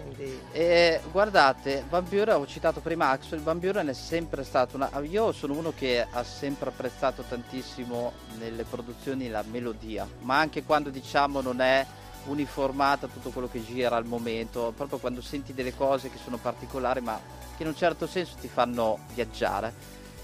Quindi... 0.00 0.40
E, 0.52 1.00
guardate, 1.12 1.84
Van 1.90 2.04
Buren, 2.08 2.40
ho 2.40 2.46
citato 2.46 2.80
prima 2.80 3.10
Axel, 3.10 3.40
Van 3.40 3.58
Buren 3.58 3.88
è 3.88 3.94
sempre 3.94 4.42
stato 4.44 4.76
una... 4.76 4.90
Io 5.02 5.32
sono 5.32 5.52
uno 5.52 5.72
che 5.76 6.06
ha 6.08 6.22
sempre 6.22 6.70
apprezzato 6.70 7.22
tantissimo 7.28 8.12
nelle 8.38 8.64
produzioni 8.64 9.28
la 9.28 9.44
melodia, 9.46 10.08
ma 10.20 10.38
anche 10.38 10.62
quando 10.62 10.88
diciamo 10.88 11.42
non 11.42 11.60
è 11.60 11.84
uniformata 12.26 13.06
tutto 13.06 13.30
quello 13.30 13.48
che 13.48 13.64
gira 13.64 13.96
al 13.96 14.06
momento, 14.06 14.72
proprio 14.76 14.98
quando 14.98 15.20
senti 15.20 15.52
delle 15.54 15.74
cose 15.74 16.10
che 16.10 16.18
sono 16.22 16.38
particolari 16.38 17.00
ma 17.00 17.20
che 17.56 17.62
in 17.62 17.68
un 17.68 17.76
certo 17.76 18.06
senso 18.06 18.36
ti 18.40 18.48
fanno 18.48 18.98
viaggiare. 19.14 19.72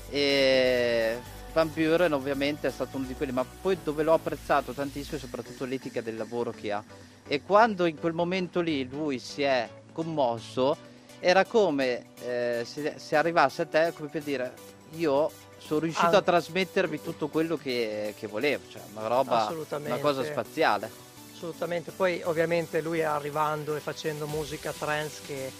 E 0.08 1.18
Van 1.52 1.70
Buren 1.72 2.12
ovviamente 2.12 2.68
è 2.68 2.70
stato 2.70 2.96
uno 2.96 3.06
di 3.06 3.14
quelli, 3.14 3.32
ma 3.32 3.44
poi 3.44 3.78
dove 3.82 4.02
l'ho 4.02 4.14
apprezzato 4.14 4.72
tantissimo 4.72 5.16
è 5.16 5.20
soprattutto 5.20 5.64
l'etica 5.64 6.00
del 6.00 6.16
lavoro 6.16 6.50
che 6.50 6.72
ha. 6.72 6.82
E 7.26 7.42
quando 7.42 7.86
in 7.86 7.98
quel 7.98 8.12
momento 8.12 8.60
lì 8.60 8.88
lui 8.88 9.18
si 9.18 9.42
è 9.42 9.68
commosso, 9.92 10.76
era 11.20 11.44
come 11.44 12.06
eh, 12.24 12.62
se, 12.64 12.94
se, 12.96 13.14
arrivasse 13.14 13.62
a 13.62 13.66
te 13.66 13.92
come 13.94 14.08
per 14.08 14.22
dire 14.22 14.54
io 14.92 15.30
sono 15.58 15.80
riuscito 15.80 16.16
ah. 16.16 16.18
a 16.18 16.22
trasmettervi 16.22 17.02
tutto 17.02 17.28
quello 17.28 17.56
che, 17.56 18.14
che 18.18 18.26
volevo, 18.26 18.64
cioè 18.70 18.80
una 18.94 19.06
roba, 19.06 19.52
una 19.76 19.98
cosa 19.98 20.24
spaziale 20.24 21.09
assolutamente. 21.40 21.90
Poi 21.90 22.20
ovviamente 22.24 22.82
lui 22.82 23.02
arrivando 23.02 23.74
e 23.74 23.80
facendo 23.80 24.26
musica 24.26 24.72
trance 24.76 25.22
che 25.26 25.50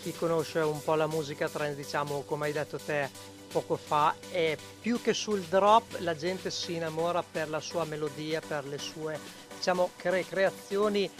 chi 0.00 0.12
conosce 0.12 0.60
un 0.60 0.82
po' 0.82 0.94
la 0.94 1.08
musica 1.08 1.48
trance, 1.48 1.74
diciamo 1.74 2.22
come 2.22 2.46
hai 2.46 2.52
detto 2.52 2.78
te 2.78 3.10
poco 3.50 3.76
fa, 3.76 4.14
è 4.30 4.56
più 4.80 5.00
che 5.02 5.12
sul 5.12 5.40
drop 5.42 5.96
la 5.98 6.16
gente 6.16 6.50
si 6.50 6.74
innamora 6.74 7.22
per 7.22 7.48
la 7.48 7.60
sua 7.60 7.84
melodia, 7.84 8.40
per 8.46 8.64
le 8.66 8.78
sue 8.78 9.18
diciamo 9.56 9.90
cre- 9.96 10.24
creazioni 10.26 11.10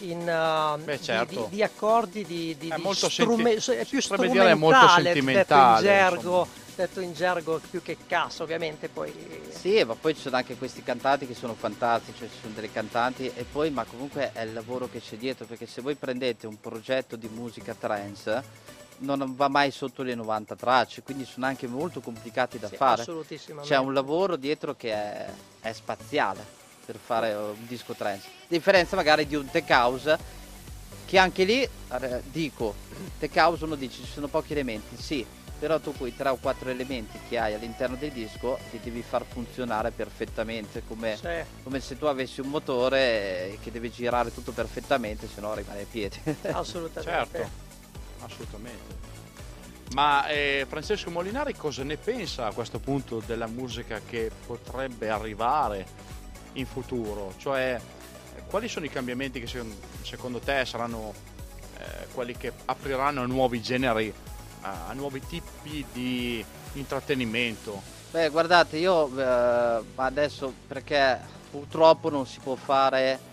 in, 0.00 0.20
uh, 0.20 0.82
Beh, 0.82 1.00
certo. 1.00 1.34
di, 1.34 1.36
di, 1.36 1.56
di, 1.56 1.62
accordi 1.62 2.24
di, 2.24 2.56
di, 2.58 2.68
è, 2.68 2.76
molto 2.78 3.08
strume- 3.08 3.60
senti- 3.60 3.82
è 3.82 3.84
più 3.86 4.00
strumentale, 4.00 4.54
molto 4.54 4.88
sentimentale 4.88 5.78
in 5.78 5.84
gergo 5.84 6.48
detto 6.74 7.00
in 7.00 7.12
gergo 7.12 7.60
più 7.70 7.82
che 7.82 7.96
cassa 8.06 8.42
ovviamente 8.42 8.88
poi 8.88 9.12
sì 9.50 9.82
ma 9.84 9.94
poi 9.94 10.14
ci 10.14 10.20
sono 10.20 10.36
anche 10.36 10.56
questi 10.56 10.82
cantanti 10.82 11.26
che 11.26 11.34
sono 11.34 11.54
fantastici 11.54 12.18
cioè 12.18 12.28
ci 12.28 12.38
sono 12.40 12.54
delle 12.54 12.70
cantanti 12.70 13.30
e 13.34 13.44
poi 13.44 13.70
ma 13.70 13.84
comunque 13.84 14.32
è 14.32 14.42
il 14.42 14.52
lavoro 14.52 14.88
che 14.88 15.00
c'è 15.00 15.16
dietro 15.16 15.44
perché 15.46 15.66
se 15.66 15.80
voi 15.82 15.94
prendete 15.94 16.46
un 16.46 16.58
progetto 16.60 17.16
di 17.16 17.28
musica 17.28 17.74
trance 17.74 18.72
non 18.98 19.34
va 19.34 19.48
mai 19.48 19.70
sotto 19.70 20.02
le 20.02 20.14
90 20.14 20.56
tracce 20.56 21.02
quindi 21.02 21.24
sono 21.24 21.46
anche 21.46 21.66
molto 21.66 22.00
complicati 22.00 22.58
da 22.58 22.68
sì, 22.68 22.76
fare. 22.76 23.04
c'è 23.62 23.78
un 23.78 23.92
lavoro 23.92 24.36
dietro 24.36 24.74
che 24.74 24.92
è, 24.92 25.26
è 25.60 25.72
spaziale 25.72 26.44
per 26.84 26.96
fare 26.96 27.32
un 27.32 27.66
disco 27.66 27.94
trance 27.94 28.26
a 28.26 28.46
differenza 28.48 28.96
magari 28.96 29.26
di 29.26 29.36
un 29.36 29.48
tech 29.50 29.68
house 29.70 30.42
che 31.06 31.18
anche 31.18 31.44
lì 31.44 31.68
dico 32.30 32.74
tech 33.18 33.34
house 33.36 33.64
uno 33.64 33.74
dice 33.74 34.02
ci 34.02 34.10
sono 34.10 34.28
pochi 34.28 34.52
elementi 34.52 34.96
sì 34.96 35.42
però 35.58 35.78
tu 35.80 35.94
quei 35.96 36.14
tre 36.14 36.30
o 36.30 36.36
quattro 36.36 36.70
elementi 36.70 37.18
che 37.28 37.38
hai 37.38 37.54
all'interno 37.54 37.96
del 37.96 38.10
disco 38.10 38.58
li 38.70 38.80
devi 38.82 39.02
far 39.02 39.24
funzionare 39.26 39.90
perfettamente 39.90 40.82
come, 40.86 41.16
sì. 41.16 41.28
come 41.62 41.80
se 41.80 41.96
tu 41.98 42.06
avessi 42.06 42.40
un 42.40 42.48
motore 42.48 43.58
che 43.62 43.70
deve 43.70 43.90
girare 43.90 44.32
tutto 44.32 44.52
perfettamente 44.52 45.28
se 45.28 45.40
no 45.40 45.54
rimane 45.54 45.82
a 45.82 45.86
piedi 45.90 46.18
assolutamente 46.52 47.02
certo 47.10 47.50
assolutamente 48.20 49.12
ma 49.92 50.26
eh, 50.26 50.66
Francesco 50.68 51.10
Molinari 51.10 51.54
cosa 51.54 51.84
ne 51.84 51.96
pensa 51.96 52.46
a 52.46 52.52
questo 52.52 52.80
punto 52.80 53.22
della 53.24 53.46
musica 53.46 54.00
che 54.04 54.30
potrebbe 54.44 55.08
arrivare 55.08 55.86
in 56.54 56.66
futuro? 56.66 57.32
Cioè 57.36 57.80
quali 58.46 58.68
sono 58.68 58.86
i 58.86 58.88
cambiamenti 58.88 59.40
che 59.40 59.64
secondo 60.02 60.38
te 60.38 60.64
saranno 60.64 61.12
eh, 61.78 62.06
quelli 62.12 62.36
che 62.36 62.52
apriranno 62.64 63.22
a 63.22 63.26
nuovi 63.26 63.60
generi, 63.60 64.12
a, 64.64 64.88
a 64.88 64.92
nuovi 64.94 65.20
tipi 65.20 65.84
di 65.92 66.44
intrattenimento? 66.72 67.80
Beh, 68.10 68.28
guardate, 68.30 68.76
io 68.76 69.10
eh, 69.18 69.82
adesso 69.96 70.52
perché 70.66 71.18
purtroppo 71.50 72.10
non 72.10 72.26
si 72.26 72.38
può 72.40 72.54
fare 72.54 73.32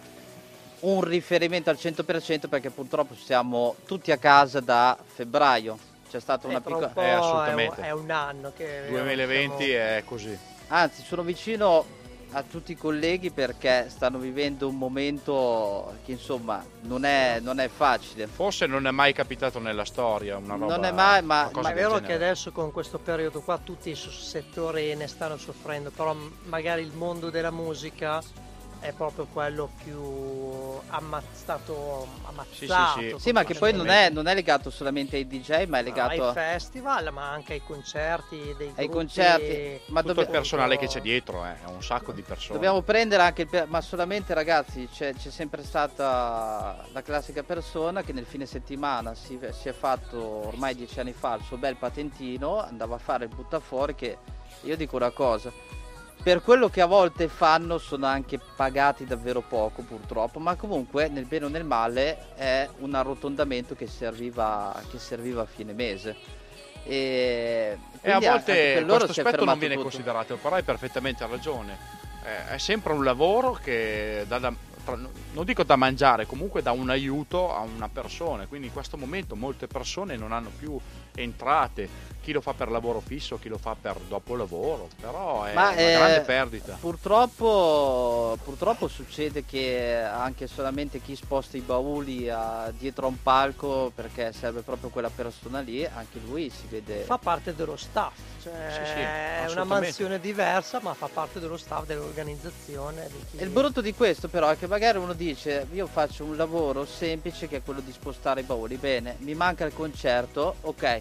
un 0.81 1.01
riferimento 1.01 1.69
al 1.69 1.77
100% 1.79 2.49
perché 2.49 2.69
purtroppo 2.71 3.15
siamo 3.15 3.75
tutti 3.85 4.11
a 4.11 4.17
casa 4.17 4.59
da 4.59 4.97
febbraio. 5.03 5.77
C'è 6.09 6.19
stata 6.19 6.47
una 6.47 6.57
Eh, 6.57 6.61
tra 6.61 6.69
piccola... 6.69 6.87
un 6.87 6.93
po' 6.93 7.01
Eh, 7.01 7.05
è, 7.05 7.13
un, 7.13 7.19
assolutamente. 7.23 7.81
è 7.81 7.91
un 7.91 8.09
anno 8.11 8.51
che 8.55 8.85
2020 8.89 9.63
siamo- 9.63 9.73
è 9.79 10.03
così. 10.05 10.37
Anzi, 10.67 11.03
sono 11.03 11.21
vicino 11.21 11.85
a 12.33 12.43
tutti 12.43 12.71
i 12.71 12.77
colleghi 12.77 13.31
perché 13.31 13.87
stanno 13.89 14.17
vivendo 14.17 14.67
un 14.67 14.77
momento 14.77 15.95
che 16.05 16.13
insomma 16.13 16.63
non 16.83 17.03
è, 17.03 17.39
non 17.41 17.59
è 17.59 17.67
facile. 17.67 18.27
Forse 18.27 18.65
non 18.67 18.87
è 18.87 18.91
mai 18.91 19.13
capitato 19.13 19.59
nella 19.59 19.85
storia 19.85 20.37
una 20.37 20.55
roba. 20.55 20.75
Non 20.75 20.85
è 20.85 20.91
mai, 20.91 21.21
ma- 21.21 21.49
Ma 21.53 21.69
è 21.71 21.73
vero 21.73 21.95
genere. 21.95 22.05
che 22.07 22.13
adesso 22.13 22.51
con 22.51 22.71
questo 22.71 22.99
periodo 22.99 23.41
qua 23.41 23.57
tutti 23.57 23.89
i 23.89 23.95
settori 23.95 24.95
ne 24.95 25.07
stanno 25.07 25.37
soffrendo, 25.37 25.91
però 25.91 26.15
magari 26.45 26.81
il 26.81 26.93
mondo 26.93 27.29
della 27.29 27.51
musica 27.51 28.21
è 28.81 28.91
proprio 28.93 29.27
quello 29.31 29.69
più 29.83 30.01
ammazzato, 30.87 32.07
ammazzato. 32.23 32.99
sì, 32.99 33.09
sì. 33.11 33.15
Sì, 33.19 33.31
ma 33.31 33.43
che 33.43 33.53
poi 33.53 33.73
non 33.73 33.89
è, 33.89 34.09
non 34.09 34.27
è 34.27 34.33
legato 34.33 34.69
solamente 34.71 35.15
ai 35.17 35.27
DJ, 35.27 35.65
ma 35.67 35.77
è 35.79 35.83
legato 35.83 36.11
ai 36.11 36.19
a- 36.19 36.33
festival, 36.33 37.13
ma 37.13 37.29
anche 37.29 37.53
ai 37.53 37.61
concerti, 37.63 38.37
dei 38.57 38.67
ai 38.75 38.87
gruppi, 38.87 38.91
concerti. 38.91 39.81
Ma 39.91 40.01
Tutto 40.01 40.13
dobbia- 40.13 40.23
il 40.23 40.29
personale 40.31 40.77
che 40.77 40.87
c'è 40.87 40.99
dietro, 40.99 41.45
eh, 41.45 41.61
è 41.63 41.67
un 41.67 41.81
sacco 41.83 42.11
di 42.11 42.23
persone. 42.23 42.53
Dobbiamo 42.57 42.81
prendere 42.81 43.21
anche 43.21 43.43
il 43.43 43.47
per- 43.47 43.67
ma 43.67 43.81
solamente 43.81 44.33
ragazzi 44.33 44.87
c'è, 44.91 45.13
c'è 45.13 45.29
sempre 45.29 45.63
stata 45.63 46.83
la 46.91 47.01
classica 47.03 47.43
persona 47.43 48.01
che 48.01 48.13
nel 48.13 48.25
fine 48.25 48.47
settimana 48.47 49.13
si, 49.13 49.39
si 49.51 49.69
è 49.69 49.73
fatto 49.73 50.47
ormai 50.47 50.73
dieci 50.75 50.99
anni 50.99 51.13
fa 51.13 51.35
il 51.35 51.43
suo 51.43 51.57
bel 51.57 51.75
patentino, 51.75 52.57
andava 52.59 52.95
a 52.95 52.99
fare 52.99 53.25
il 53.25 53.33
buttafuori 53.35 53.93
che 53.93 54.17
io 54.63 54.75
dico 54.75 54.95
una 54.95 55.11
cosa, 55.11 55.51
per 56.23 56.41
quello 56.43 56.69
che 56.69 56.81
a 56.81 56.85
volte 56.85 57.27
fanno 57.27 57.77
sono 57.77 58.05
anche 58.05 58.39
pagati 58.55 59.05
davvero 59.05 59.41
poco 59.41 59.81
purtroppo, 59.81 60.39
ma 60.39 60.55
comunque 60.55 61.07
nel 61.07 61.25
bene 61.25 61.45
o 61.45 61.49
nel 61.49 61.63
male 61.63 62.35
è 62.35 62.69
un 62.79 62.93
arrotondamento 62.93 63.75
che 63.75 63.87
serviva, 63.87 64.79
che 64.89 64.99
serviva 64.99 65.41
a 65.41 65.45
fine 65.45 65.73
mese. 65.73 66.15
E, 66.83 67.77
E 68.01 68.11
a 68.11 68.19
volte 68.19 68.83
questo 68.87 69.05
aspetto 69.11 69.45
non 69.45 69.57
viene 69.59 69.75
tutto. 69.75 69.87
considerato, 69.87 70.35
però 70.37 70.55
hai 70.55 70.63
perfettamente 70.63 71.25
ragione. 71.27 71.77
Eh, 72.23 72.53
è 72.55 72.57
sempre 72.57 72.93
un 72.93 73.03
lavoro 73.03 73.53
che 73.53 74.25
dà 74.27 74.37
da- 74.37 74.53
tra- 74.83 74.95
non 74.95 75.45
dico 75.45 75.63
da 75.63 75.75
mangiare, 75.75 76.25
comunque 76.25 76.61
dà 76.61 76.71
un 76.71 76.89
aiuto 76.89 77.55
a 77.55 77.59
una 77.61 77.89
persona. 77.89 78.45
Quindi 78.45 78.67
in 78.67 78.73
questo 78.73 78.97
momento 78.97 79.35
molte 79.35 79.67
persone 79.67 80.15
non 80.17 80.31
hanno 80.31 80.51
più 80.55 80.77
entrate. 81.15 82.09
Chi 82.21 82.33
lo 82.33 82.41
fa 82.41 82.53
per 82.53 82.69
lavoro 82.69 82.99
fisso, 82.99 83.39
chi 83.39 83.49
lo 83.49 83.57
fa 83.57 83.75
per 83.79 83.97
dopo 84.07 84.35
lavoro, 84.35 84.89
però 84.99 85.43
è 85.43 85.55
Ma, 85.55 85.71
una 85.71 85.87
eh, 85.89 85.91
grande 85.91 86.21
perdita. 86.21 86.77
Purtroppo, 86.79 88.37
purtroppo 88.43 88.87
succede 88.87 89.43
che 89.43 89.95
anche 89.97 90.45
solamente 90.45 91.01
chi 91.01 91.15
sposta 91.15 91.57
i 91.57 91.61
bauli 91.61 92.29
a- 92.29 92.71
dietro 92.77 93.05
a 93.05 93.09
un 93.09 93.21
palco 93.23 93.91
perché 93.95 94.31
serve 94.33 94.61
proprio 94.61 94.89
quella 94.89 95.09
persona 95.09 95.61
lì, 95.61 95.83
anche 95.85 96.19
lui 96.23 96.49
si 96.51 96.67
vede. 96.69 97.01
fa 97.03 97.17
parte 97.17 97.55
dello 97.55 97.75
staff, 97.75 98.13
cioè 98.41 98.53
Sì, 98.69 98.85
sì, 98.85 98.99
è 98.99 99.45
una 99.49 99.63
mansione 99.63 100.19
diversa, 100.19 100.79
ma 100.81 100.93
fa 100.93 101.07
parte 101.11 101.39
dello 101.39 101.57
staff 101.57 101.85
dell'organizzazione. 101.85 103.07
di 103.11 103.25
chi- 103.37 103.43
il 103.43 103.49
brutto 103.49 103.81
di 103.81 103.93
questo 103.95 104.27
però 104.27 104.49
è 104.49 104.57
che 104.57 104.67
magari 104.67 104.97
uno 104.99 105.13
dice 105.13 105.65
io 105.71 105.87
faccio 105.87 106.23
un 106.23 106.35
lavoro 106.35 106.85
semplice 106.85 107.47
che 107.47 107.57
è 107.57 107.61
quello 107.63 107.79
di 107.81 107.91
spostare 107.91 108.41
i 108.41 108.43
bauli, 108.43 108.75
bene, 108.77 109.15
mi 109.19 109.33
manca 109.33 109.65
il 109.65 109.73
concerto, 109.73 110.55
ok, 110.61 111.00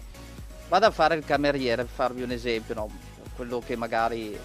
vado 0.67 0.85
a 0.85 0.91
fare 0.91 1.15
il 1.15 1.25
cameriere, 1.25 1.83
per 1.83 1.93
farvi 1.93 2.21
un 2.21 2.31
esempio, 2.31 2.73
no? 2.73 2.89
quello 3.35 3.59
che 3.59 3.75
magari 3.75 4.33
eh, 4.33 4.39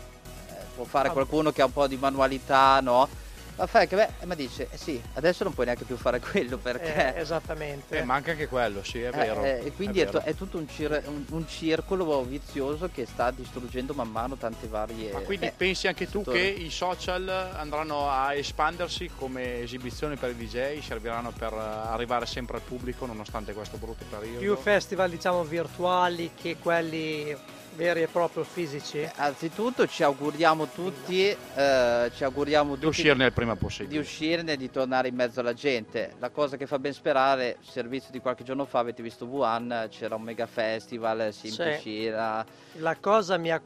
può 0.74 0.84
fare 0.84 1.10
qualcuno 1.10 1.52
che 1.52 1.62
ha 1.62 1.66
un 1.66 1.72
po' 1.72 1.86
di 1.86 1.96
manualità, 1.96 2.80
no? 2.80 3.08
Ma 3.56 3.66
fai 3.66 3.88
che 3.88 3.96
beh, 3.96 4.26
ma 4.26 4.34
dice, 4.34 4.68
eh 4.70 4.76
sì, 4.76 5.00
adesso 5.14 5.42
non 5.42 5.54
puoi 5.54 5.64
neanche 5.64 5.84
più 5.84 5.96
fare 5.96 6.20
quello 6.20 6.58
perché... 6.58 7.14
Eh, 7.14 7.20
esattamente. 7.20 7.98
Eh, 7.98 8.02
manca 8.04 8.32
anche 8.32 8.48
quello, 8.48 8.82
sì, 8.84 9.00
è 9.00 9.06
Eh, 9.08 9.10
vero. 9.12 9.42
eh, 9.42 9.60
e 9.64 9.72
quindi 9.72 10.00
è, 10.00 10.04
vero. 10.04 10.18
to- 10.18 10.24
è 10.26 10.34
tutto 10.34 10.58
un, 10.58 10.68
cir- 10.68 11.06
un- 11.06 11.24
un 11.30 11.48
circolo 11.48 12.22
vizioso 12.24 12.90
che 12.92 13.06
sta 13.06 13.30
distruggendo 13.30 13.94
man 13.94 14.10
mano 14.10 14.36
tante 14.36 14.66
varie... 14.66 15.10
Ma 15.12 15.20
quindi 15.20 15.46
eh, 15.46 15.54
pensi 15.56 15.86
anche 15.88 16.06
tu 16.06 16.22
che 16.22 16.38
i 16.38 16.68
social 16.70 17.26
andranno 17.28 18.10
a 18.10 18.34
espandersi 18.34 19.10
come 19.16 19.62
esibizioni 19.62 20.16
per 20.16 20.30
i 20.30 20.36
DJ, 20.36 20.80
serviranno 20.80 21.30
per 21.30 21.54
arrivare 21.54 22.26
sempre 22.26 22.58
al 22.58 22.62
pubblico 22.62 23.06
nonostante 23.06 23.54
questo 23.54 23.78
brutto 23.78 24.04
periodo? 24.10 24.38
Più 24.40 24.54
festival 24.58 25.08
diciamo 25.08 25.42
virtuali 25.44 26.32
che 26.34 26.58
quelli 26.58 27.34
veri 27.76 28.02
e 28.02 28.06
proprio 28.08 28.42
fisici. 28.42 29.08
Anzitutto 29.16 29.86
ci 29.86 30.02
auguriamo 30.02 30.68
tutti, 30.74 31.28
eh, 31.28 32.10
ci 32.14 32.24
auguriamo 32.24 32.70
di 32.74 32.80
tutti 32.80 32.86
uscirne 32.86 33.26
il 33.26 33.32
prima 33.32 33.52
di 33.52 33.58
possibile. 33.58 34.00
uscirne 34.00 34.52
e 34.52 34.56
di 34.56 34.70
tornare 34.70 35.08
in 35.08 35.14
mezzo 35.14 35.40
alla 35.40 35.52
gente. 35.54 36.14
La 36.18 36.30
cosa 36.30 36.56
che 36.56 36.66
fa 36.66 36.78
ben 36.78 36.92
sperare, 36.92 37.58
servizio 37.60 38.10
di 38.10 38.18
qualche 38.20 38.42
giorno 38.42 38.64
fa, 38.64 38.80
avete 38.80 39.02
visto 39.02 39.26
Wuhan, 39.26 39.86
c'era 39.90 40.16
un 40.16 40.22
mega 40.22 40.46
festival, 40.46 41.32
si 41.32 41.50
Sì. 41.50 41.62
impicciva. 41.62 42.44
La 42.78 42.96
cosa 42.98 43.36
mi 43.36 43.50
ha 43.52 43.60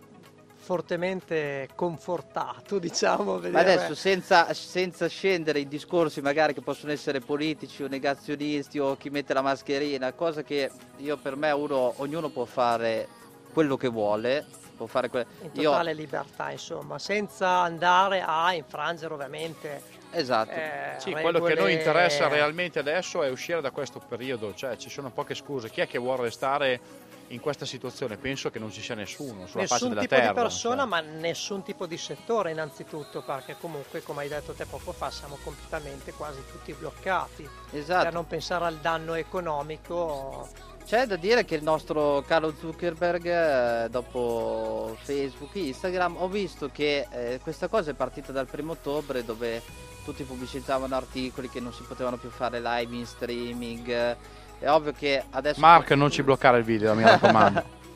fortemente 0.63 1.69
confortato, 1.75 2.79
diciamo. 2.81 3.35
Ma 3.35 3.39
vedere- 3.39 3.73
adesso 3.75 3.95
senza, 3.95 4.53
senza 4.53 5.07
scendere 5.09 5.61
in 5.61 5.69
discorsi 5.69 6.21
magari 6.21 6.53
che 6.53 6.61
possono 6.61 6.93
essere 6.93 7.21
politici 7.21 7.83
o 7.83 7.89
negazionisti 7.89 8.79
o 8.79 8.97
chi 8.97 9.09
mette 9.09 9.33
la 9.33 9.41
mascherina, 9.43 10.13
cosa 10.13 10.43
che 10.43 10.71
io 10.99 11.17
per 11.17 11.37
me 11.37 11.51
uno, 11.53 11.95
ognuno 11.99 12.29
può 12.29 12.45
fare 12.45 13.09
quello 13.53 13.77
che 13.77 13.89
vuole, 13.89 14.45
può 14.77 14.87
fare 14.87 15.09
que- 15.11 15.27
in 15.43 15.51
io- 15.55 15.71
totale 15.71 15.93
libertà, 15.95 16.51
insomma, 16.51 16.99
senza 16.99 17.49
andare 17.61 18.23
a 18.25 18.53
infrangere 18.55 19.13
ovviamente. 19.15 19.83
esatto. 20.13 20.51
eh, 20.53 20.95
Sì, 20.99 21.13
quello 21.13 21.41
che 21.41 21.51
regole- 21.51 21.55
noi 21.61 21.73
interessa 21.75 22.29
realmente 22.29 22.79
adesso 22.79 23.23
è 23.23 23.29
uscire 23.31 23.61
da 23.61 23.71
questo 23.71 24.01
periodo, 24.01 24.55
cioè 24.55 24.77
ci 24.77 24.89
sono 24.91 25.11
poche 25.11 25.35
scuse. 25.35 25.71
Chi 25.71 25.81
è 25.83 25.87
che 25.87 25.99
vuole 25.99 26.23
restare 26.23 26.81
in 27.29 27.39
questa 27.39 27.65
situazione? 27.65 28.17
Penso 28.17 28.51
che 28.51 28.59
non 28.59 28.73
ci 28.73 28.81
sia 28.83 28.97
nessuno 28.97 29.47
sulla 29.47 29.63
faccia 29.67 29.75
Nessun 29.75 29.89
della 29.91 30.01
tipo 30.01 30.15
terra. 30.17 30.29
di 30.33 30.35
persona, 30.41 30.79
cioè. 30.81 30.87
ma 30.89 31.01
nessun 31.01 31.63
tipo 31.63 31.87
di 31.87 31.97
settore 31.97 32.51
innanzitutto, 32.51 33.23
perché 33.23 33.57
comunque, 33.61 34.03
come 34.03 34.23
hai 34.23 34.29
detto 34.29 34.53
te 34.53 34.65
poco 34.67 34.91
fa, 34.93 35.11
siamo 35.11 35.39
completamente 35.45 36.13
quasi 36.13 36.43
tutti 36.51 36.73
bloccati. 36.73 37.49
esatto. 37.73 38.03
Per 38.05 38.13
non 38.13 38.27
pensare 38.27 38.65
al 38.65 38.79
danno 38.79 39.15
economico, 39.15 40.49
C'è 40.85 41.07
da 41.07 41.17
dire 41.17 41.45
che 41.45 41.55
il 41.55 41.63
nostro 41.63 42.25
caro 42.27 42.53
Zuckerberg, 42.59 43.85
eh, 43.85 43.89
dopo 43.91 44.97
Facebook 45.03 45.55
e 45.55 45.67
Instagram, 45.67 46.17
ho 46.19 46.29
visto 46.29 46.69
che 46.73 47.07
eh, 47.11 47.39
questa 47.43 47.69
cosa 47.69 47.93
è 47.93 47.95
partita 47.95 48.33
dal 48.33 48.47
primo 48.47 48.73
ottobre 48.73 49.25
dove 49.25 49.63
tutti 50.05 50.25
pubblicizzavano 50.25 50.97
articoli 50.97 51.49
che 51.49 51.61
non 51.61 51.73
si 51.73 51.85
potevano 51.85 52.17
più 52.17 52.31
fare 52.31 52.61
live 52.61 52.95
in 52.95 53.07
streaming. 53.07 54.17
È 54.59 54.69
ovvio 54.69 54.93
che 54.93 55.23
adesso... 55.31 55.61
Mark, 55.61 55.93
non 55.93 56.11
ci 56.11 56.23
bloccare 56.23 56.59
il 56.59 56.65
video, 56.65 56.95
mi 56.95 57.03
raccomando. 57.03 57.79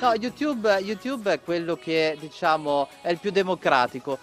No, 0.00 0.14
YouTube, 0.14 0.76
YouTube 0.78 1.32
è 1.32 1.40
quello 1.42 1.76
che 1.76 2.16
diciamo 2.18 2.88
è 3.02 3.10
il 3.10 3.18
più 3.18 3.30
democratico. 3.30 4.18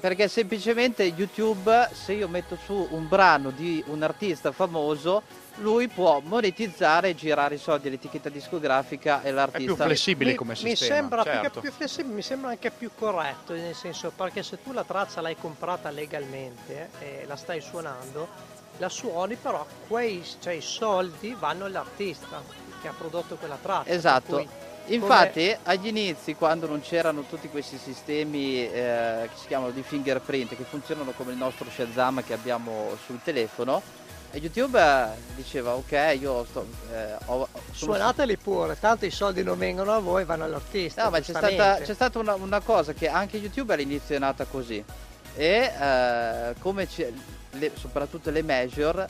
Perché 0.00 0.26
semplicemente 0.26 1.04
YouTube, 1.04 1.90
se 1.92 2.12
io 2.12 2.28
metto 2.28 2.56
su 2.64 2.88
un 2.90 3.06
brano 3.06 3.50
di 3.50 3.82
un 3.86 4.02
artista 4.02 4.50
famoso, 4.52 5.22
lui 5.56 5.88
può 5.88 6.20
monetizzare 6.22 7.10
e 7.10 7.14
girare 7.14 7.54
i 7.54 7.58
soldi 7.58 7.88
all'etichetta 7.88 8.28
discografica 8.28 9.22
e 9.22 9.28
È 9.28 9.30
l'artista. 9.32 9.74
più 9.74 9.76
flessibile 9.76 10.30
mi, 10.30 10.36
come 10.36 10.52
mi 10.52 10.76
sistema. 10.76 10.94
sembra 10.94 11.22
certo. 11.22 11.60
più 11.60 11.72
flessibile, 11.72 12.14
mi 12.14 12.22
sembra 12.22 12.50
anche 12.50 12.70
più 12.70 12.90
corretto, 12.96 13.54
nel 13.54 13.74
senso 13.74 14.12
perché 14.14 14.42
se 14.42 14.62
tu 14.62 14.72
la 14.72 14.84
traccia 14.84 15.20
l'hai 15.20 15.36
comprata 15.36 15.90
legalmente 15.90 16.90
e 17.00 17.24
la 17.26 17.36
stai 17.36 17.60
suonando, 17.60 18.28
la 18.78 18.88
suoni 18.88 19.36
però 19.36 19.66
quei 19.88 20.22
cioè, 20.40 20.54
i 20.54 20.60
soldi 20.60 21.34
vanno 21.38 21.64
all'artista 21.64 22.42
che 22.82 22.88
ha 22.88 22.94
prodotto 22.96 23.36
quella 23.36 23.58
traccia. 23.60 23.90
Esatto. 23.90 24.36
cui 24.36 24.48
Infatti, 24.88 25.56
agli 25.64 25.88
inizi, 25.88 26.36
quando 26.36 26.68
non 26.68 26.80
c'erano 26.80 27.22
tutti 27.22 27.48
questi 27.48 27.76
sistemi 27.76 28.64
eh, 28.70 29.28
che 29.28 29.36
si 29.36 29.46
chiamano 29.48 29.72
di 29.72 29.82
fingerprint, 29.82 30.54
che 30.54 30.62
funzionano 30.62 31.10
come 31.10 31.32
il 31.32 31.38
nostro 31.38 31.66
Shazam 31.68 32.22
che 32.22 32.32
abbiamo 32.32 32.96
sul 33.04 33.18
telefono, 33.24 33.82
e 34.30 34.38
YouTube 34.38 34.78
diceva: 35.34 35.74
Ok, 35.74 36.16
io 36.20 36.44
sto. 36.44 36.66
eh, 36.92 37.16
ho, 37.26 37.48
Suonateli 37.72 38.36
pure, 38.36 38.78
tanto 38.78 39.04
i 39.06 39.10
soldi 39.10 39.42
non 39.42 39.58
vengono 39.58 39.92
a 39.92 39.98
voi, 39.98 40.24
vanno 40.24 40.44
all'artista. 40.44 41.04
No, 41.04 41.10
ma 41.10 41.20
c'è 41.20 41.32
stata, 41.56 41.78
c'è 41.84 41.94
stata 41.94 42.18
una, 42.18 42.34
una 42.34 42.60
cosa 42.60 42.92
che 42.92 43.08
anche 43.08 43.36
YouTube 43.38 43.72
all'inizio 43.72 44.16
è 44.16 44.18
nata 44.18 44.44
così. 44.44 44.82
E 45.34 45.72
eh, 45.80 46.54
come 46.60 46.86
c'è- 46.86 47.12
le- 47.52 47.72
soprattutto 47.74 48.30
le 48.30 48.42
major, 48.42 49.06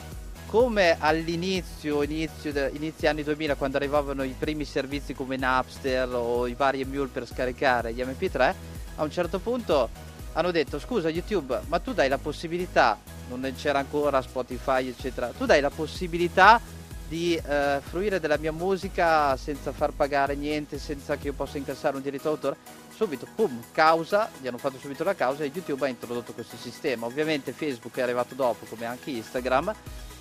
come 0.47 0.95
all'inizio, 0.99 2.03
inizio, 2.03 2.51
inizio 2.73 3.09
anni 3.09 3.23
2000, 3.23 3.55
quando 3.55 3.77
arrivavano 3.77 4.23
i 4.23 4.35
primi 4.37 4.63
servizi 4.65 5.13
come 5.13 5.35
Napster 5.37 6.07
o 6.13 6.47
i 6.47 6.53
vari 6.53 6.81
emule 6.81 7.07
per 7.11 7.27
scaricare 7.27 7.93
gli 7.93 8.01
MP3, 8.01 8.53
a 8.95 9.03
un 9.03 9.11
certo 9.11 9.39
punto 9.39 9.89
hanno 10.37 10.51
detto 10.51 10.77
scusa 10.77 11.09
YouTube, 11.09 11.61
ma 11.67 11.79
tu 11.79 11.93
dai 11.93 12.07
la 12.07 12.19
possibilità, 12.19 12.99
non 13.27 13.51
c'era 13.57 13.79
ancora 13.79 14.21
Spotify 14.21 14.87
eccetera, 14.87 15.31
tu 15.35 15.45
dai 15.45 15.61
la 15.61 15.71
possibilità 15.71 16.61
di 17.07 17.33
eh, 17.35 17.79
fruire 17.81 18.19
della 18.19 18.37
mia 18.37 18.51
musica 18.51 19.35
senza 19.35 19.71
far 19.71 19.93
pagare 19.93 20.35
niente, 20.35 20.77
senza 20.77 21.15
che 21.15 21.27
io 21.27 21.33
possa 21.33 21.57
incassare 21.57 21.95
un 21.95 22.03
diritto 22.03 22.29
d'autore. 22.29 22.55
Subito, 22.97 23.27
pum, 23.35 23.61
causa, 23.71 24.27
gli 24.41 24.47
hanno 24.47 24.57
fatto 24.57 24.79
subito 24.79 25.03
la 25.03 25.13
causa 25.13 25.43
e 25.43 25.51
YouTube 25.53 25.85
ha 25.85 25.87
introdotto 25.87 26.33
questo 26.33 26.57
sistema. 26.57 27.05
Ovviamente 27.05 27.51
Facebook 27.51 27.95
è 27.95 28.01
arrivato 28.01 28.33
dopo, 28.33 28.65
come 28.65 28.87
anche 28.87 29.11
Instagram. 29.11 29.71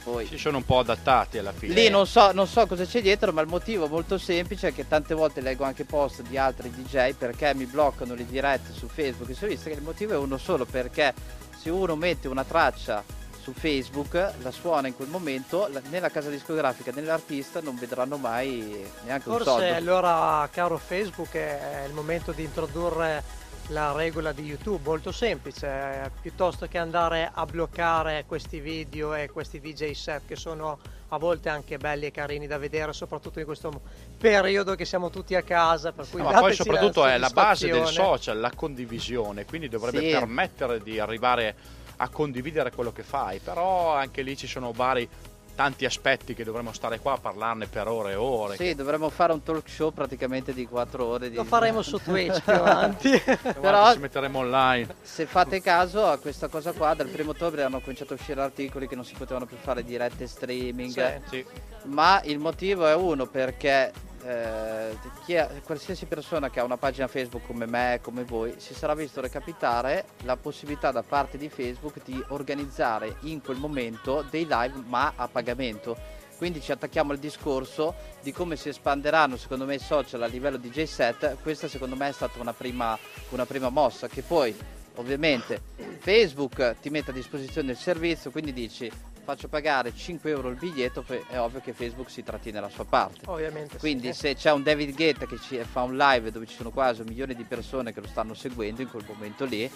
Poi... 0.04 0.26
Si 0.26 0.36
sono 0.36 0.58
un 0.58 0.64
po' 0.66 0.80
adattati 0.80 1.38
alla 1.38 1.52
fine. 1.52 1.72
Lì 1.72 1.88
non 1.88 2.06
so, 2.06 2.32
non 2.32 2.46
so 2.46 2.66
cosa 2.66 2.84
c'è 2.84 3.00
dietro, 3.00 3.32
ma 3.32 3.40
il 3.40 3.48
motivo 3.48 3.88
molto 3.88 4.18
semplice 4.18 4.68
è 4.68 4.74
che 4.74 4.86
tante 4.86 5.14
volte 5.14 5.40
leggo 5.40 5.64
anche 5.64 5.86
post 5.86 6.20
di 6.20 6.36
altri 6.36 6.70
DJ 6.70 7.14
perché 7.14 7.54
mi 7.54 7.64
bloccano 7.64 8.14
le 8.14 8.26
dirette 8.26 8.74
su 8.74 8.88
Facebook 8.88 9.30
e 9.30 9.34
su 9.34 9.46
Instagram. 9.46 9.78
Il 9.78 9.86
motivo 9.86 10.12
è 10.12 10.18
uno 10.18 10.36
solo, 10.36 10.66
perché 10.66 11.14
se 11.58 11.70
uno 11.70 11.96
mette 11.96 12.28
una 12.28 12.44
traccia 12.44 13.02
su 13.46 13.52
Facebook, 13.52 14.32
la 14.42 14.50
suona 14.50 14.88
in 14.88 14.96
quel 14.96 15.06
momento, 15.06 15.70
nella 15.90 16.08
casa 16.08 16.30
discografica, 16.30 16.90
nell'artista 16.90 17.60
non 17.60 17.76
vedranno 17.78 18.16
mai 18.16 18.84
neanche 19.04 19.30
Forse 19.30 19.38
un 19.38 19.44
soldo. 19.44 19.60
Forse 19.60 19.74
allora, 19.76 20.48
caro 20.50 20.78
Facebook, 20.78 21.32
è 21.34 21.84
il 21.86 21.92
momento 21.92 22.32
di 22.32 22.42
introdurre 22.42 23.22
la 23.68 23.92
regola 23.92 24.32
di 24.32 24.42
YouTube, 24.42 24.82
molto 24.84 25.12
semplice, 25.12 26.10
piuttosto 26.20 26.66
che 26.66 26.78
andare 26.78 27.30
a 27.32 27.46
bloccare 27.46 28.24
questi 28.26 28.58
video 28.58 29.14
e 29.14 29.30
questi 29.30 29.60
DJ 29.60 29.92
set 29.92 30.22
che 30.26 30.34
sono 30.34 30.78
a 31.10 31.16
volte 31.16 31.48
anche 31.48 31.78
belli 31.78 32.06
e 32.06 32.10
carini 32.10 32.48
da 32.48 32.58
vedere, 32.58 32.92
soprattutto 32.92 33.38
in 33.38 33.44
questo 33.44 33.80
periodo 34.18 34.74
che 34.74 34.84
siamo 34.84 35.08
tutti 35.08 35.36
a 35.36 35.42
casa. 35.42 35.92
Per 35.92 36.04
cui 36.10 36.20
no, 36.20 36.32
ma 36.32 36.40
poi 36.40 36.52
soprattutto 36.52 37.04
la 37.04 37.14
è 37.14 37.18
la 37.18 37.30
base 37.30 37.68
del 37.68 37.86
social, 37.86 38.40
la 38.40 38.50
condivisione, 38.52 39.44
quindi 39.44 39.68
dovrebbe 39.68 40.00
sì. 40.00 40.10
permettere 40.10 40.82
di 40.82 40.98
arrivare 40.98 41.84
a 41.96 42.08
condividere 42.08 42.70
quello 42.72 42.92
che 42.92 43.02
fai, 43.02 43.38
però 43.38 43.94
anche 43.94 44.22
lì 44.22 44.36
ci 44.36 44.46
sono 44.46 44.72
vari 44.72 45.08
tanti 45.56 45.86
aspetti 45.86 46.34
che 46.34 46.44
dovremmo 46.44 46.72
stare 46.72 47.00
qua 47.00 47.14
a 47.14 47.18
parlarne 47.18 47.66
per 47.66 47.88
ore 47.88 48.12
e 48.12 48.14
ore. 48.14 48.56
Sì, 48.56 48.64
che... 48.64 48.74
dovremmo 48.76 49.08
fare 49.08 49.32
un 49.32 49.42
talk 49.42 49.68
show 49.68 49.90
praticamente 49.90 50.52
di 50.52 50.66
4 50.66 51.04
ore. 51.04 51.30
Di... 51.30 51.36
Lo 51.36 51.44
faremo 51.44 51.82
su 51.82 51.98
Twitch 52.04 52.42
più 52.42 52.52
avanti. 52.52 53.20
Però 53.60 53.92
ci 53.92 53.98
metteremo 53.98 54.38
online. 54.38 54.94
Se 55.02 55.26
fate 55.26 55.60
caso 55.60 56.06
a 56.06 56.18
questa 56.18 56.46
cosa 56.48 56.72
qua, 56.72 56.94
dal 56.94 57.08
primo 57.08 57.30
ottobre 57.30 57.62
hanno 57.64 57.80
cominciato 57.80 58.12
a 58.12 58.16
uscire 58.16 58.40
articoli 58.40 58.86
che 58.86 58.94
non 58.94 59.04
si 59.04 59.14
potevano 59.14 59.46
più 59.46 59.56
fare 59.56 59.82
dirette 59.82 60.26
streaming. 60.26 60.92
Sì, 60.92 61.28
sì. 61.30 61.46
Ma 61.86 62.20
il 62.24 62.38
motivo 62.38 62.86
è 62.86 62.94
uno 62.94 63.26
perché 63.26 63.92
eh, 64.26 65.38
ha, 65.38 65.50
qualsiasi 65.62 66.06
persona 66.06 66.50
che 66.50 66.60
ha 66.60 66.64
una 66.64 66.76
pagina 66.76 67.06
Facebook 67.06 67.46
come 67.46 67.66
me, 67.66 68.00
come 68.02 68.24
voi, 68.24 68.54
si 68.58 68.74
sarà 68.74 68.94
visto 68.94 69.20
recapitare 69.20 70.06
la 70.24 70.36
possibilità 70.36 70.90
da 70.90 71.02
parte 71.02 71.38
di 71.38 71.48
Facebook 71.48 72.00
di 72.04 72.22
organizzare 72.28 73.16
in 73.20 73.40
quel 73.40 73.58
momento 73.58 74.24
dei 74.28 74.46
live 74.48 74.82
ma 74.86 75.12
a 75.14 75.28
pagamento. 75.28 75.96
Quindi 76.36 76.60
ci 76.60 76.72
attacchiamo 76.72 77.12
al 77.12 77.18
discorso 77.18 77.94
di 78.20 78.30
come 78.30 78.56
si 78.56 78.68
espanderanno 78.68 79.36
secondo 79.38 79.64
me 79.64 79.76
i 79.76 79.78
social 79.78 80.22
a 80.22 80.26
livello 80.26 80.58
di 80.58 80.68
J7. 80.68 81.36
Questa 81.40 81.68
secondo 81.68 81.96
me 81.96 82.08
è 82.08 82.12
stata 82.12 82.40
una 82.40 82.52
prima, 82.52 82.98
una 83.30 83.46
prima 83.46 83.70
mossa 83.70 84.08
che 84.08 84.22
poi 84.22 84.54
ovviamente 84.96 85.60
Facebook 85.98 86.76
ti 86.80 86.90
mette 86.90 87.10
a 87.10 87.14
disposizione 87.14 87.72
il 87.72 87.78
servizio, 87.78 88.30
quindi 88.30 88.52
dici 88.52 88.90
faccio 89.26 89.48
pagare 89.48 89.92
5 89.92 90.30
euro 90.30 90.50
il 90.50 90.54
biglietto, 90.54 91.04
è 91.28 91.40
ovvio 91.40 91.60
che 91.60 91.72
Facebook 91.72 92.08
si 92.08 92.22
trattiene 92.22 92.60
la 92.60 92.68
sua 92.68 92.84
parte. 92.84 93.22
Ovviamente. 93.24 93.76
Quindi 93.76 94.12
sì. 94.12 94.20
se 94.20 94.34
c'è 94.36 94.52
un 94.52 94.62
David 94.62 94.94
Guetta 94.94 95.26
che 95.26 95.36
ci, 95.40 95.58
fa 95.64 95.82
un 95.82 95.96
live 95.96 96.30
dove 96.30 96.46
ci 96.46 96.54
sono 96.54 96.70
quasi 96.70 97.00
un 97.00 97.08
milione 97.08 97.34
di 97.34 97.42
persone 97.42 97.92
che 97.92 98.00
lo 98.00 98.06
stanno 98.06 98.34
seguendo 98.34 98.82
in 98.82 98.88
quel 98.88 99.04
momento 99.04 99.44
lì, 99.44 99.68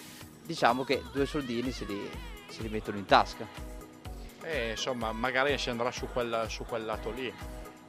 diciamo 0.45 0.85
che 0.85 1.03
due 1.11 1.25
soldini 1.25 1.69
se 1.73 1.83
li, 1.83 2.09
se 2.47 2.61
li 2.61 2.69
mettono 2.69 2.97
in 2.97 3.05
tasca. 3.05 3.45
E 4.41 4.69
insomma, 4.69 5.11
magari 5.11 5.57
si 5.57 5.69
andrà 5.69 5.91
su 5.91 6.07
quel, 6.11 6.45
su 6.47 6.63
quel 6.65 6.85
lato 6.85 7.11
lì. 7.11 7.33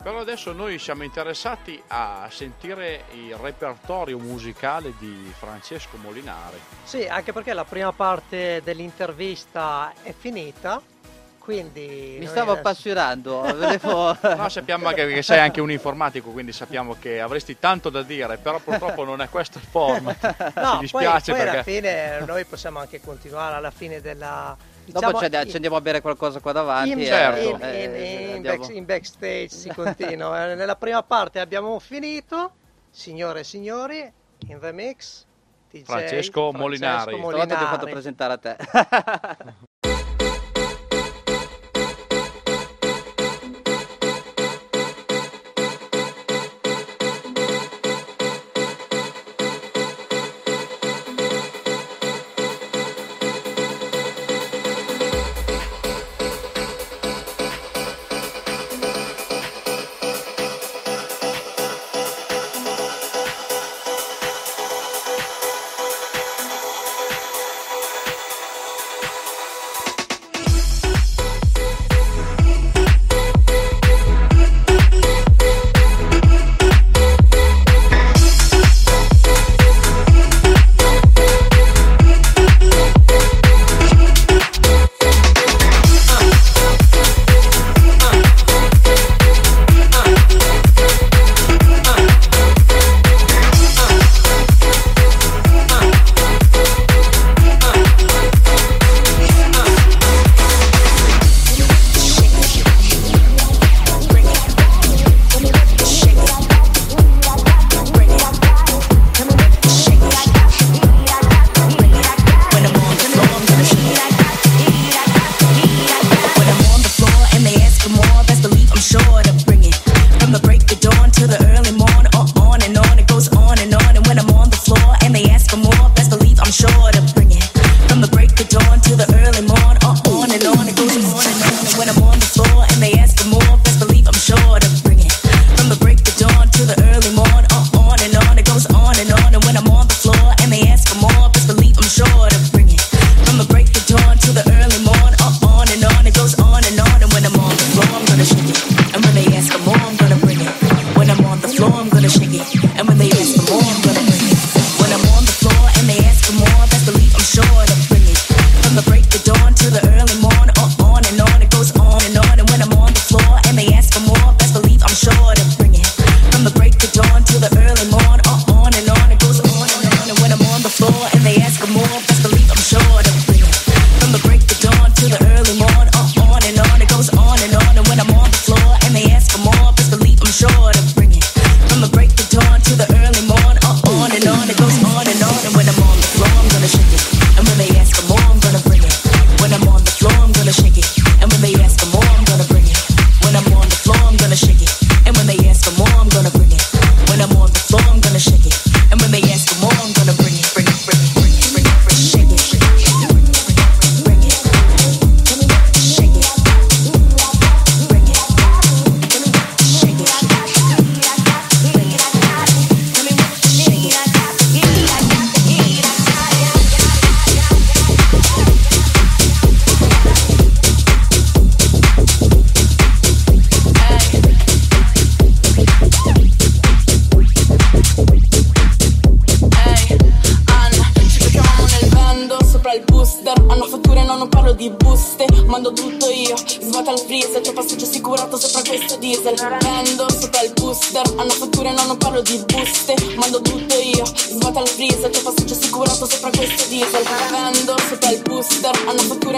Però 0.02 0.18
adesso 0.18 0.52
noi 0.52 0.80
siamo 0.80 1.04
interessati 1.04 1.80
a 1.86 2.26
sentire 2.28 3.04
il 3.12 3.36
repertorio 3.36 4.18
musicale 4.18 4.94
di 4.98 5.32
Francesco 5.38 5.96
Molinari. 5.96 6.58
Sì, 6.82 7.06
anche 7.06 7.32
perché 7.32 7.52
la 7.52 7.64
prima 7.64 7.92
parte 7.92 8.62
dell'intervista 8.64 9.92
è 10.02 10.12
finita 10.12 10.82
quindi 11.42 12.18
mi 12.20 12.26
stavo 12.26 12.52
adesso... 12.52 12.68
appassionando. 12.68 13.40
Volevo... 13.40 14.16
no, 14.36 14.48
sappiamo 14.48 14.86
anche 14.86 15.06
che 15.08 15.22
sei 15.22 15.40
anche 15.40 15.60
un 15.60 15.72
informatico, 15.72 16.30
quindi 16.30 16.52
sappiamo 16.52 16.96
che 16.98 17.20
avresti 17.20 17.58
tanto 17.58 17.90
da 17.90 18.02
dire, 18.02 18.38
però 18.38 18.60
purtroppo 18.60 19.02
non 19.04 19.20
è 19.20 19.28
questo 19.28 19.58
il 19.58 19.64
format. 19.64 20.50
No, 20.62 20.74
Ci 20.74 20.78
dispiace 20.80 21.32
poi, 21.32 21.40
poi 21.40 21.50
perché... 21.50 21.50
alla 21.50 21.62
fine 21.62 22.24
noi 22.24 22.44
possiamo 22.44 22.78
anche 22.78 23.00
continuare 23.00 23.56
alla 23.56 23.70
fine 23.70 24.00
della. 24.00 24.56
Diciamo, 24.84 25.12
Dopo 25.12 25.28
ci 25.28 25.54
andiamo 25.54 25.76
a 25.76 25.80
bere 25.80 26.00
qualcosa 26.00 26.40
qua 26.40 26.52
davanti. 26.52 26.90
In, 26.90 27.04
certo. 27.04 27.40
in, 27.40 27.54
in, 27.54 27.62
eh, 27.62 28.34
in, 28.36 28.42
back, 28.42 28.68
in 28.68 28.84
backstage 28.84 29.48
si 29.48 29.68
continua. 29.70 30.30
Eh, 30.52 30.54
nella 30.54 30.76
prima 30.76 31.02
parte 31.02 31.40
abbiamo 31.40 31.78
finito, 31.78 32.52
signore 32.90 33.40
e 33.40 33.44
signori, 33.44 34.12
in 34.48 34.58
the 34.60 34.72
mix. 34.72 35.24
DJ 35.70 35.82
Francesco, 35.84 36.50
Francesco 36.50 36.52
Molinari. 36.52 37.16
Molinari. 37.16 37.48
ti 37.48 37.54
ho 37.54 37.66
fatto 37.66 37.86
presentare 37.86 38.32
a 38.32 38.38
te. 38.38 38.56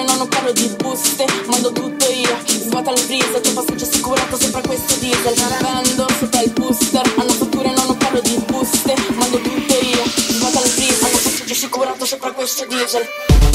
no, 0.05 0.17
non 0.17 0.29
parlo 0.29 0.53
di 0.53 0.69
buste. 0.77 1.25
Mando 1.47 1.73
tutto 1.73 2.11
io, 2.11 2.37
svuota 2.47 2.93
il 2.93 2.99
freezer 2.99 3.41
C'è 3.41 3.53
passaggio 3.53 3.85
assicurato 3.85 4.37
sopra 4.39 4.61
questo 4.61 4.95
diesel. 4.97 5.35
Vendo 5.61 6.07
sopra 6.19 6.43
il 6.43 6.51
booster. 6.51 7.13
Hanno 7.17 7.33
fatture, 7.33 7.73
non 7.73 7.91
ho 7.91 7.95
parlo 7.97 8.21
di 8.21 8.43
buste. 8.47 8.95
Mando 9.15 9.39
tutto 9.39 9.75
io, 9.75 10.03
svuota 10.29 10.61
il 10.61 10.69
freezer 10.69 11.11
Hanno 11.11 11.21
passaggio 11.23 11.53
assicurato 11.53 12.05
sopra 12.05 12.33
questo 12.33 12.67
diesel. 12.67 13.54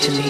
To 0.00 0.10
me. 0.12 0.29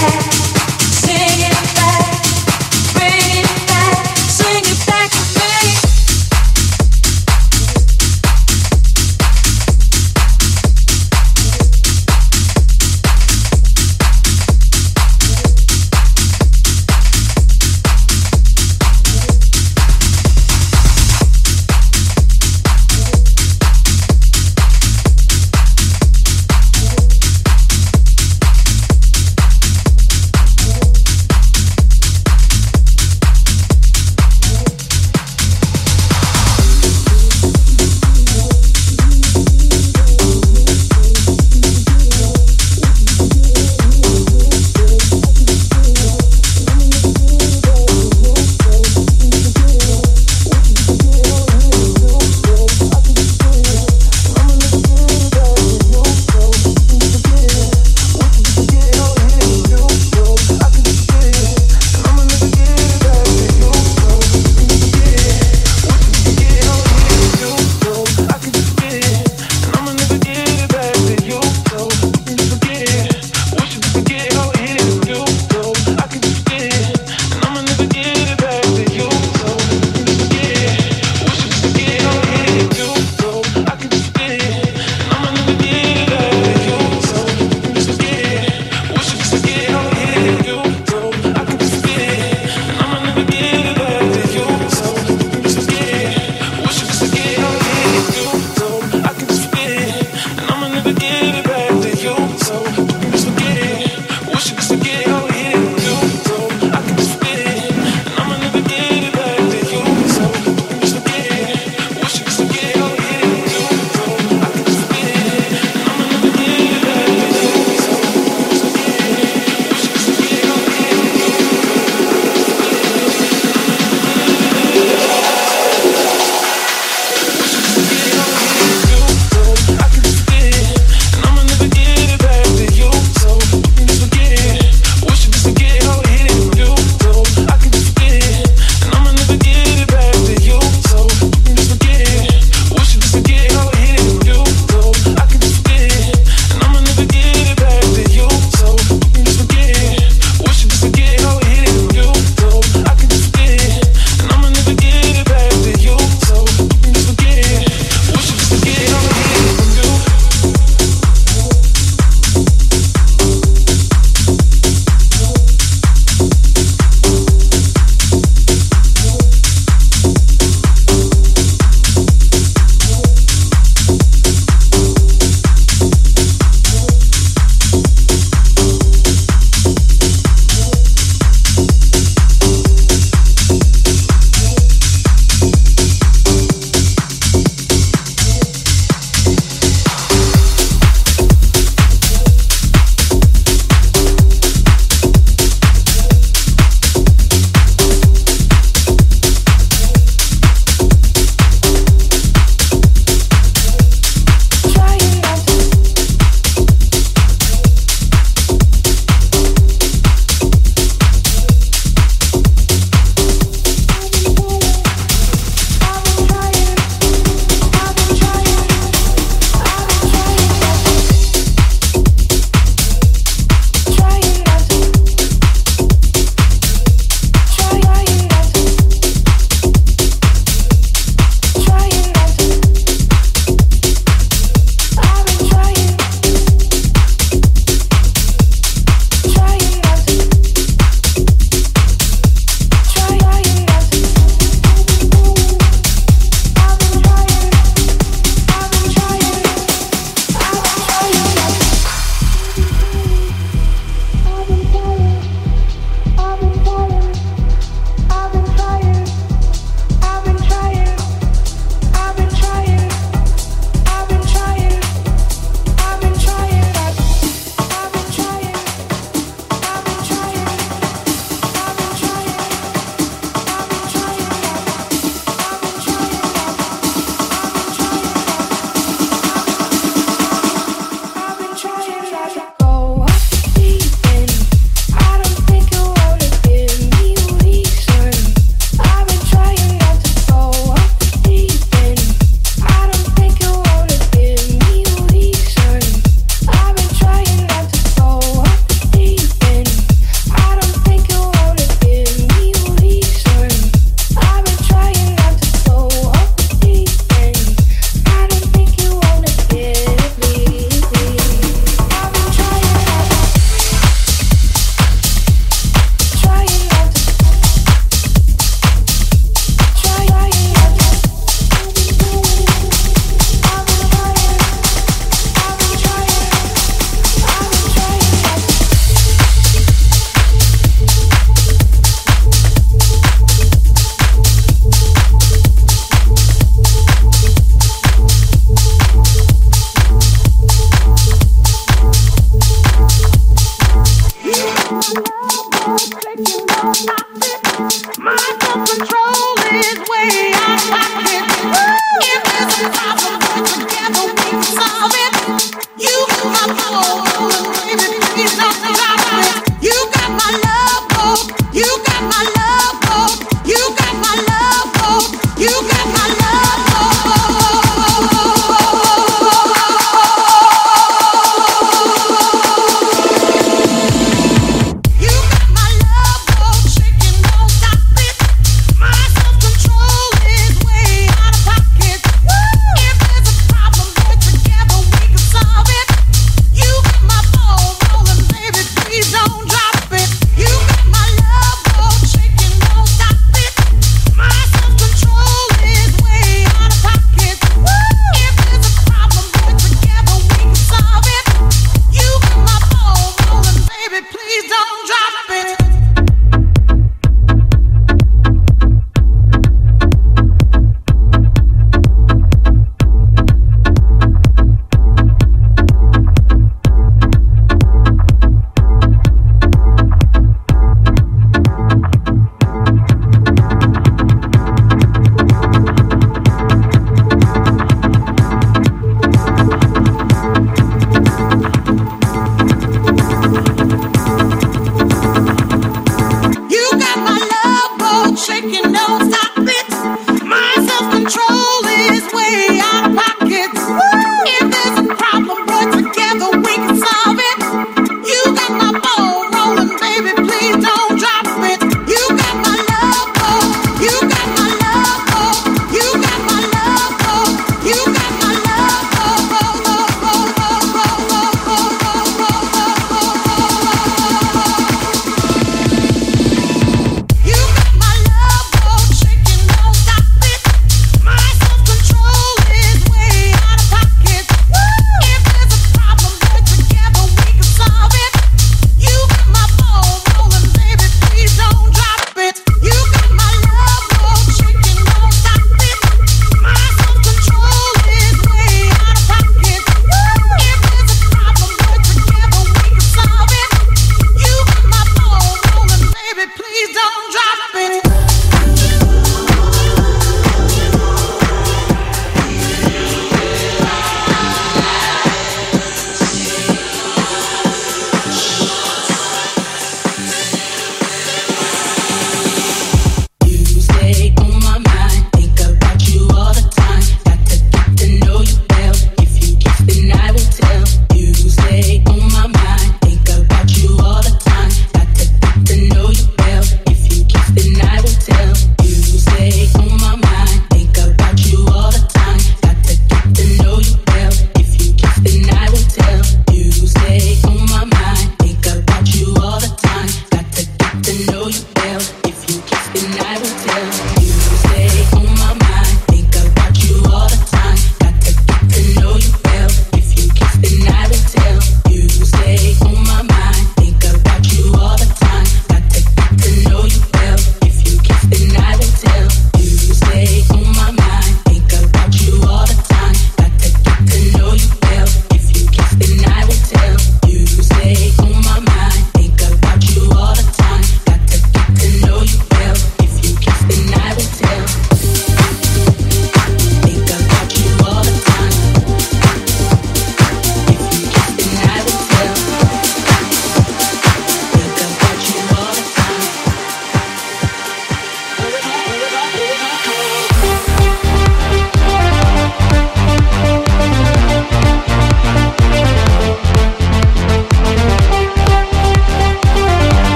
back. 0.00 0.35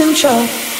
I 0.00 0.04
lose 0.04 0.77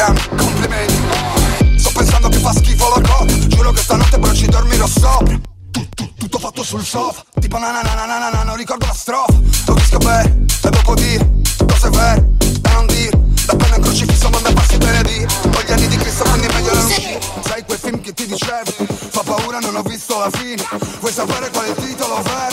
chiami, 0.00 0.20
complimenti. 0.36 0.94
Sto 1.76 1.90
pensando 1.92 2.28
che 2.28 2.38
fa 2.38 2.52
schifo 2.52 2.88
la 2.88 3.00
cotta 3.06 3.48
Giuro 3.48 3.70
che 3.72 3.82
stanotte 3.82 4.18
però 4.18 4.32
ci 4.32 4.46
dormirò 4.46 4.86
sopra. 4.86 5.38
Tutto 6.16 6.38
fatto 6.38 6.62
sul 6.62 6.84
sofa 6.84 7.22
Tipo 7.38 7.58
na 7.58 7.70
na 7.70 7.82
na 7.82 8.06
na 8.06 8.30
na 8.30 8.42
non 8.42 8.56
ricordo 8.56 8.86
la 8.86 8.94
strofa. 8.94 9.38
Lo 9.66 9.74
rischio 9.74 9.98
bene, 9.98 10.46
e 10.62 10.70
dopo 10.70 10.94
dire 10.94 11.28
Cose 11.66 11.90
vere, 11.90 12.28
da 12.60 12.72
non 12.72 12.86
dire. 12.86 13.18
La 13.46 13.56
penna 13.56 13.76
in 13.76 13.82
crocifisso 13.82 14.30
manda 14.30 14.52
passi 14.52 14.76
benedì 14.78 15.26
Ho 15.54 15.62
gli 15.62 15.72
anni 15.72 15.88
di 15.88 15.96
Cristo 15.96 16.24
quindi 16.24 16.46
meglio 16.46 16.74
non 16.74 16.84
uscire 16.84 17.20
Sai 17.44 17.64
quel 17.64 17.78
film 17.78 18.00
che 18.00 18.12
ti 18.14 18.26
dicevo? 18.26 18.72
Fa 19.10 19.22
paura 19.22 19.58
non 19.58 19.76
ho 19.76 19.82
visto 19.82 20.18
la 20.18 20.30
fine. 20.30 20.64
Vuoi 21.00 21.12
sapere 21.12 21.50
qual 21.50 21.64
è 21.66 21.68
il 21.68 21.74
titolo 21.74 22.22
vero? 22.22 22.49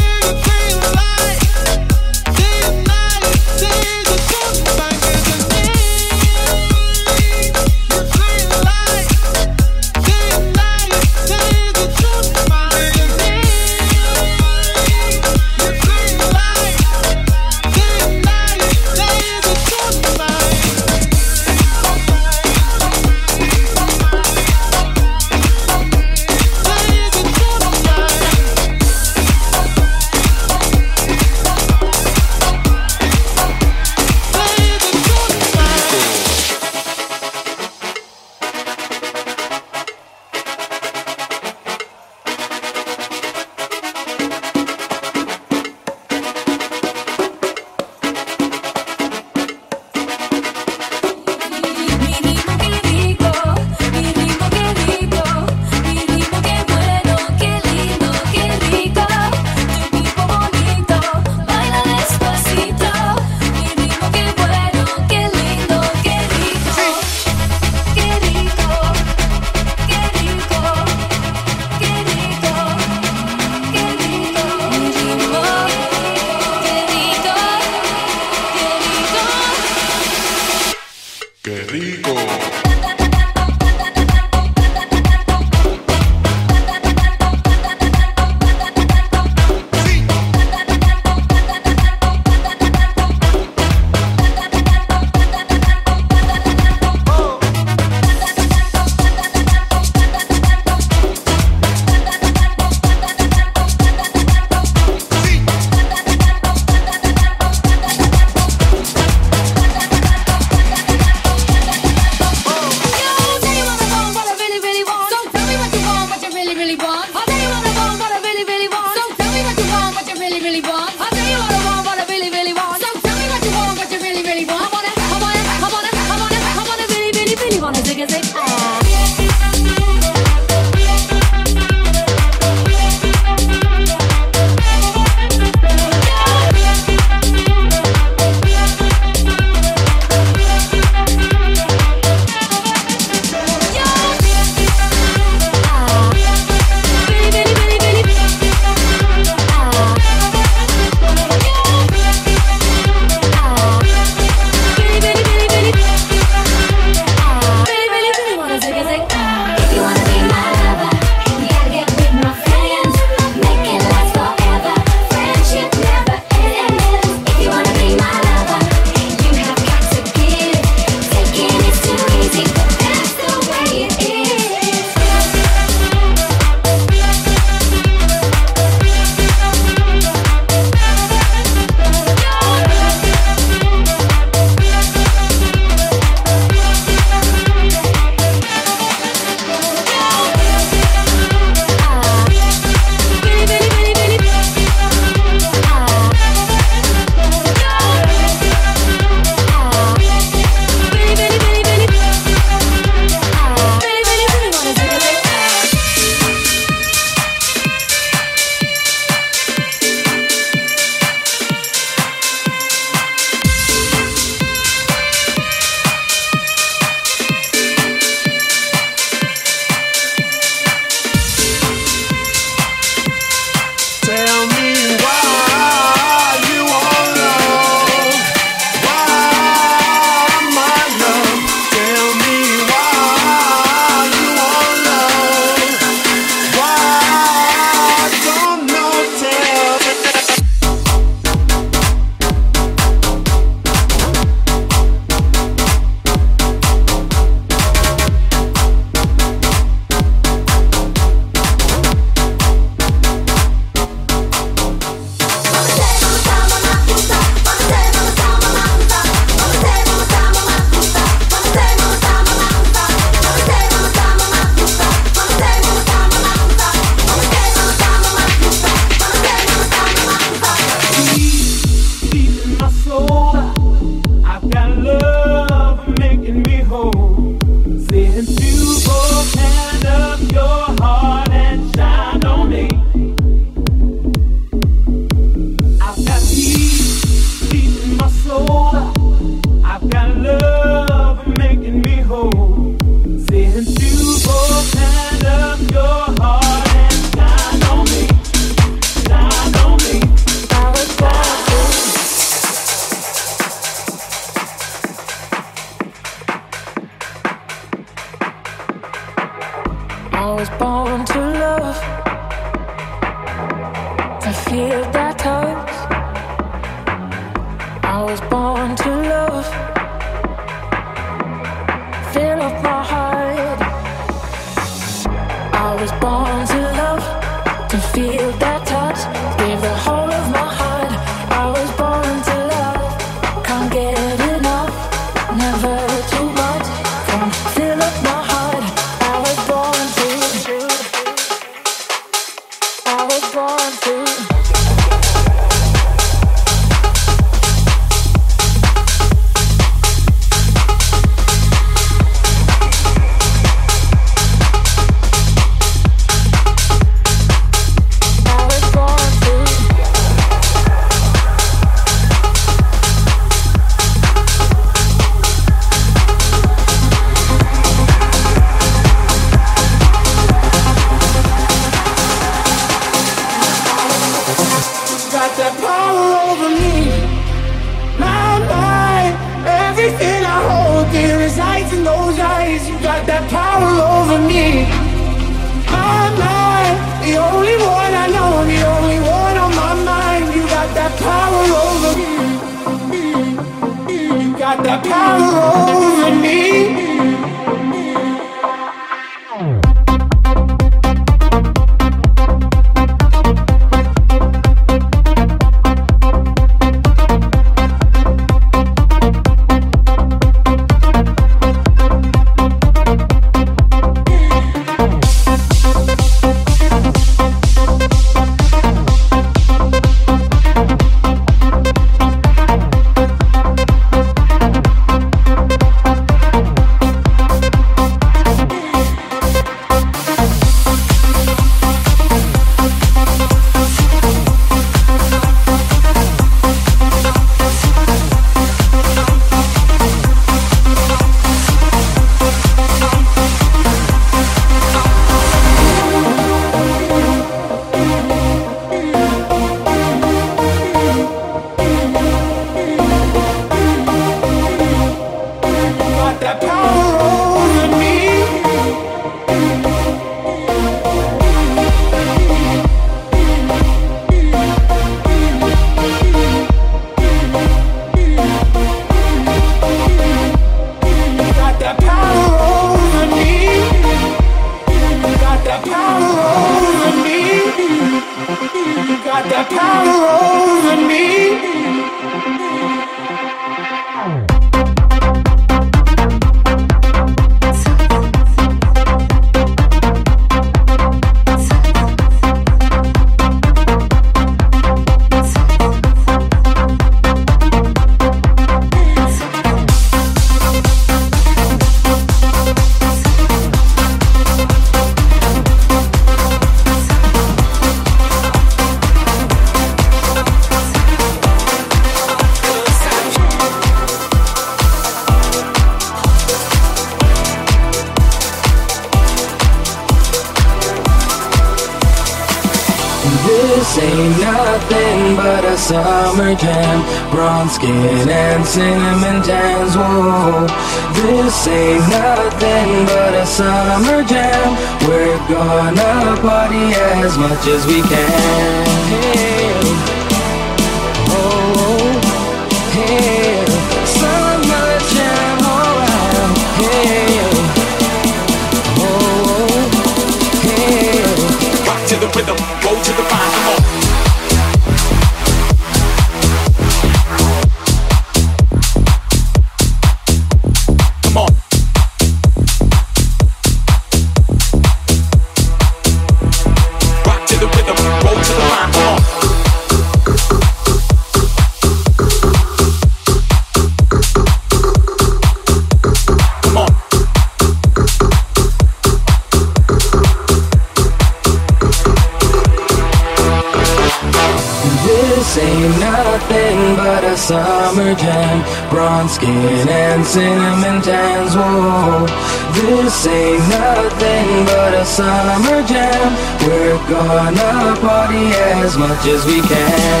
Gonna 596.91 597.75
party 597.79 598.25
as 598.63 598.77
much 598.77 599.05
as 599.05 599.25
we 599.25 599.41
can. 599.41 600.00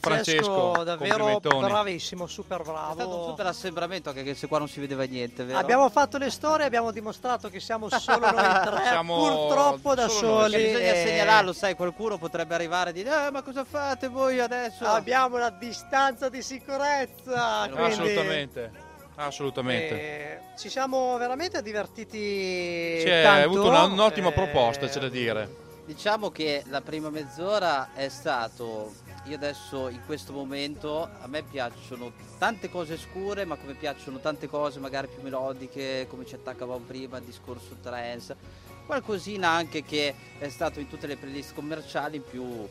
Complimentoni, 0.00 0.38
Francesco, 0.44 0.84
Davvero 0.84 1.16
complimentoni. 1.24 1.68
bravissimo, 1.70 2.26
super 2.26 2.60
È 2.60 2.64
stato 2.64 2.80
un 2.90 2.94
bravo. 2.96 3.26
super 3.28 3.46
assembramento 3.46 4.08
anche 4.10 4.34
se 4.34 4.46
qua 4.46 4.58
non 4.58 4.68
si 4.68 4.80
vedeva 4.80 5.04
niente, 5.04 5.44
vero? 5.44 5.58
Abbiamo 5.58 5.88
fatto 5.90 6.18
le 6.18 6.30
storie, 6.30 6.66
abbiamo 6.66 6.90
dimostrato 6.90 7.48
che 7.48 7.60
siamo 7.60 7.88
solo 7.90 8.30
noi 8.30 8.60
tre, 8.64 8.82
Siamo 8.84 9.16
purtroppo 9.16 9.94
da 9.94 10.08
soli. 10.08 10.56
Che 10.56 10.62
bisogna 10.64 10.92
e 10.92 11.04
segnalarlo, 11.06 11.52
sai, 11.52 11.74
qualcuno 11.74 12.18
potrebbe 12.18 12.54
arrivare 12.54 12.90
e 12.90 12.92
dire 12.92 13.26
"Eh, 13.26 13.30
ma 13.30 13.42
cosa 13.42 13.64
fate 13.64 14.08
voi 14.08 14.40
adesso?" 14.40 14.84
Abbiamo 14.84 15.36
la 15.38 15.50
distanza 15.50 16.28
di 16.28 16.42
sicurezza. 16.42 17.62
Meno 17.68 17.74
quindi, 17.76 17.92
Assolutamente. 17.92 18.90
Assolutamente. 19.14 19.94
eh, 19.94 20.40
ci 20.56 20.68
siamo 20.70 21.16
veramente 21.18 21.60
divertiti. 21.62 23.02
Hai 23.06 23.22
tanto, 23.22 23.44
avuto 23.46 23.68
una- 23.68 23.84
un'ottima 23.84 24.28
eh, 24.28 24.32
proposta, 24.32 24.86
c'è 24.88 25.00
da 25.00 25.08
dire. 25.08 25.60
Diciamo 25.84 26.30
che 26.30 26.62
la 26.68 26.80
prima 26.80 27.10
mezz'ora 27.10 27.90
è 27.94 28.08
stato 28.08 28.92
io 29.24 29.36
adesso 29.36 29.88
in 29.88 30.00
questo 30.04 30.32
momento 30.32 31.02
a 31.02 31.26
me 31.26 31.42
piacciono 31.42 32.12
tante 32.38 32.68
cose 32.68 32.98
scure, 32.98 33.44
ma 33.44 33.56
come 33.56 33.74
piacciono 33.74 34.18
tante 34.18 34.48
cose 34.48 34.80
magari 34.80 35.06
più 35.06 35.22
melodiche, 35.22 36.06
come 36.08 36.26
ci 36.26 36.34
attaccavamo 36.34 36.84
prima, 36.86 37.18
il 37.18 37.24
discorso 37.24 37.76
trance, 37.80 38.36
qualcosina 38.84 39.48
anche 39.48 39.82
che 39.84 40.14
è 40.38 40.48
stato 40.48 40.80
in 40.80 40.88
tutte 40.88 41.06
le 41.06 41.16
playlist 41.16 41.54
commerciali 41.54 42.16
in 42.16 42.24
più 42.24 42.68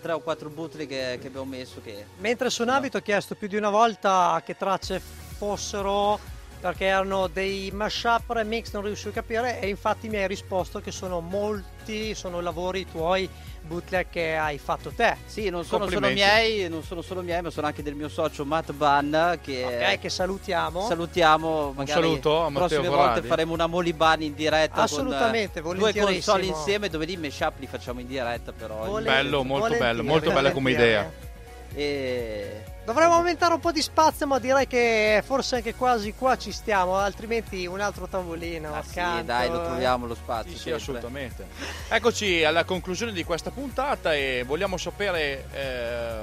tre 0.00 0.12
o 0.12 0.18
quattro 0.18 0.48
bootleg 0.48 0.88
che, 0.88 1.18
che 1.20 1.28
abbiamo 1.28 1.46
messo 1.46 1.80
che 1.80 2.04
Mentre 2.18 2.50
suonavi 2.50 2.90
ti 2.90 2.96
ho 2.96 3.00
chiesto 3.00 3.36
più 3.36 3.46
di 3.46 3.54
una 3.54 3.70
volta 3.70 4.42
che 4.44 4.56
tracce 4.56 4.98
fossero 4.98 6.18
perché 6.60 6.86
erano 6.86 7.28
dei 7.28 7.70
mashup 7.72 8.30
remix, 8.30 8.72
non 8.72 8.82
riuscivo 8.82 9.10
a 9.10 9.12
capire 9.12 9.60
e 9.60 9.68
infatti 9.68 10.08
mi 10.08 10.16
hai 10.16 10.26
risposto 10.26 10.80
che 10.80 10.90
sono 10.90 11.20
molti, 11.20 12.14
sono 12.14 12.40
lavori 12.40 12.84
tuoi 12.90 13.28
bootleg 13.68 14.06
che 14.10 14.36
hai 14.36 14.58
fatto 14.58 14.90
te. 14.90 15.16
Sì, 15.26 15.48
non 15.50 15.64
sono 15.64 15.88
solo 15.88 16.08
miei, 16.08 16.68
non 16.68 16.82
sono 16.82 17.02
solo 17.02 17.22
miei, 17.22 17.42
ma 17.42 17.50
sono 17.50 17.66
anche 17.66 17.82
del 17.82 17.94
mio 17.94 18.08
socio 18.08 18.44
Matt 18.44 18.72
Ban 18.72 19.38
che 19.42 19.64
Ok, 19.64 19.98
che 20.00 20.08
salutiamo. 20.08 20.86
salutiamo. 20.86 21.72
Magari 21.76 22.00
saluto 22.00 22.40
a 22.40 22.48
Matteo 22.48 22.66
prossime 22.66 22.88
Corradi. 22.88 23.12
volte 23.12 23.28
faremo 23.28 23.52
una 23.52 23.66
Molibani 23.66 24.26
in 24.26 24.34
diretta 24.34 24.82
Assolutamente, 24.82 25.60
con 25.60 25.76
due 25.76 25.94
console 25.94 26.46
insieme 26.46 26.88
dove 26.88 27.04
lì 27.04 27.16
mashup 27.16 27.52
li 27.58 27.66
facciamo 27.66 28.00
in 28.00 28.06
diretta 28.06 28.52
però. 28.52 28.84
Vole- 28.86 29.04
Bello, 29.04 29.44
molto 29.44 29.76
bello, 29.76 30.02
molto 30.02 30.32
bella 30.32 30.50
come 30.50 30.70
idea. 30.72 31.26
E 31.74 32.62
Dovremmo 32.88 33.16
aumentare 33.16 33.52
un 33.52 33.60
po' 33.60 33.70
di 33.70 33.82
spazio, 33.82 34.26
ma 34.26 34.38
direi 34.38 34.66
che 34.66 35.22
forse 35.22 35.56
anche 35.56 35.74
quasi 35.74 36.14
qua 36.14 36.38
ci 36.38 36.50
stiamo, 36.50 36.96
altrimenti 36.96 37.66
un 37.66 37.80
altro 37.80 38.08
tavolino. 38.08 38.72
ah, 38.72 38.82
sì, 38.82 38.98
accanto, 38.98 39.24
dai, 39.24 39.50
lo 39.50 39.60
eh. 39.60 39.66
troviamo 39.66 40.06
lo 40.06 40.14
spazio. 40.14 40.52
Sì, 40.52 40.58
sì, 40.58 40.70
assolutamente. 40.70 41.46
Eccoci 41.90 42.44
alla 42.44 42.64
conclusione 42.64 43.12
di 43.12 43.24
questa 43.24 43.50
puntata 43.50 44.14
e 44.14 44.42
vogliamo 44.46 44.78
sapere 44.78 45.44
eh, 45.52 46.18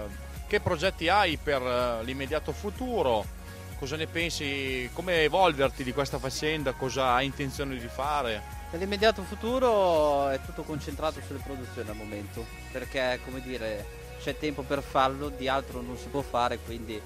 che 0.47 0.59
progetti 0.59 1.07
hai 1.07 1.37
per 1.37 1.61
eh, 1.61 2.03
l'immediato 2.03 2.51
futuro, 2.51 3.23
cosa 3.77 3.95
ne 3.95 4.07
pensi, 4.07 4.89
come 4.91 5.21
evolverti 5.21 5.83
di 5.83 5.93
questa 5.93 6.17
faccenda, 6.17 6.71
cosa 6.71 7.13
hai 7.13 7.27
intenzione 7.27 7.77
di 7.77 7.87
fare. 7.87 8.41
Nell'immediato 8.71 9.21
futuro 9.21 10.29
è 10.29 10.39
tutto 10.43 10.63
concentrato 10.63 11.21
sulle 11.27 11.41
produzioni 11.43 11.89
al 11.89 11.95
momento, 11.95 12.43
perché 12.71 13.19
come 13.23 13.39
dire 13.41 14.03
c'è 14.25 14.35
tempo 14.39 14.63
per 14.63 14.81
farlo, 14.81 15.29
di 15.29 15.47
altro 15.47 15.81
non 15.81 15.97
si 15.97 16.07
può 16.07 16.21
fare, 16.21 16.57
quindi 16.57 16.99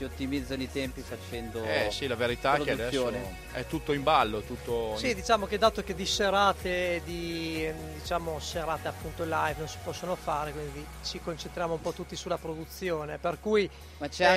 si 0.00 0.04
ottimizzano 0.04 0.62
i 0.62 0.70
tempi 0.70 1.02
facendo 1.02 1.62
Eh 1.62 1.88
sì, 1.90 2.06
la 2.06 2.14
verità 2.14 2.54
è 2.54 2.62
che 2.62 2.70
adesso 2.70 3.02
produzione. 3.02 3.36
è 3.52 3.66
tutto 3.66 3.92
in 3.92 4.02
ballo, 4.02 4.40
tutto 4.40 4.96
Sì, 4.96 5.14
diciamo 5.14 5.44
che 5.44 5.58
dato 5.58 5.82
che 5.82 5.94
di 5.94 6.06
serate, 6.06 7.02
di 7.04 7.70
diciamo 7.98 8.38
serate 8.38 8.88
appunto 8.88 9.24
live 9.24 9.56
non 9.58 9.68
si 9.68 9.76
possono 9.84 10.16
fare, 10.16 10.52
quindi 10.52 10.84
ci 11.04 11.20
concentriamo 11.20 11.74
un 11.74 11.80
po' 11.82 11.92
tutti 11.92 12.16
sulla 12.16 12.38
produzione, 12.38 13.18
per 13.18 13.38
cui 13.40 13.68
Ma 13.98 14.08
c'è 14.08 14.24
Eh, 14.24 14.28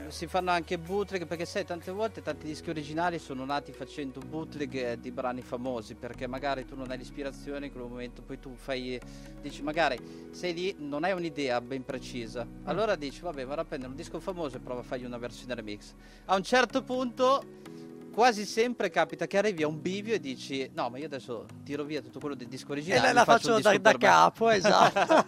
anche. 0.00 0.10
Si 0.10 0.26
fanno 0.26 0.50
anche 0.50 0.78
bootleg 0.78 1.26
perché 1.26 1.44
sai, 1.46 1.64
tante 1.64 1.92
volte 1.92 2.20
tanti 2.22 2.46
dischi 2.46 2.68
originali 2.70 3.20
sono 3.20 3.44
nati 3.44 3.70
facendo 3.70 4.18
bootleg 4.18 4.94
di 4.94 5.12
brani 5.12 5.42
famosi. 5.42 5.94
Perché 5.94 6.26
magari 6.26 6.64
tu 6.64 6.74
non 6.74 6.90
hai 6.90 6.98
l'ispirazione 6.98 7.66
in 7.66 7.72
quel 7.72 7.84
momento, 7.84 8.22
poi 8.22 8.40
tu 8.40 8.56
fai. 8.56 8.98
Dici, 9.40 9.62
magari 9.62 10.28
sei 10.32 10.52
lì, 10.54 10.74
non 10.78 11.04
hai 11.04 11.12
un'idea 11.12 11.60
ben 11.60 11.84
precisa. 11.84 12.44
Mm. 12.44 12.66
Allora 12.66 12.96
dici, 12.96 13.20
vabbè, 13.20 13.44
vado 13.46 13.60
a 13.60 13.64
prendere 13.64 13.90
un 13.92 13.96
disco 13.96 14.18
famoso 14.18 14.55
prova 14.58 14.80
a 14.80 14.82
fargli 14.82 15.04
una 15.04 15.18
versione 15.18 15.54
remix. 15.54 15.94
A 16.26 16.36
un 16.36 16.42
certo 16.42 16.82
punto. 16.82 17.42
Quasi 18.16 18.46
sempre 18.46 18.88
capita 18.88 19.26
che 19.26 19.36
arrivi 19.36 19.62
a 19.62 19.66
un 19.66 19.82
bivio 19.82 20.14
e 20.14 20.20
dici: 20.20 20.70
No, 20.72 20.88
ma 20.88 20.96
io 20.96 21.04
adesso 21.04 21.44
tiro 21.66 21.84
via 21.84 22.00
tutto 22.00 22.18
quello 22.18 22.34
del 22.34 22.46
disco 22.48 22.68
e 22.68 22.72
originale. 22.72 23.02
la, 23.02 23.08
mi 23.08 23.14
la 23.14 23.24
faccio 23.26 23.48
faccio 23.50 23.60
da, 23.60 23.72
da 23.76 23.78
per 23.90 23.92
me." 23.92 24.06
capo, 24.06 24.48
esatto. 24.56 25.24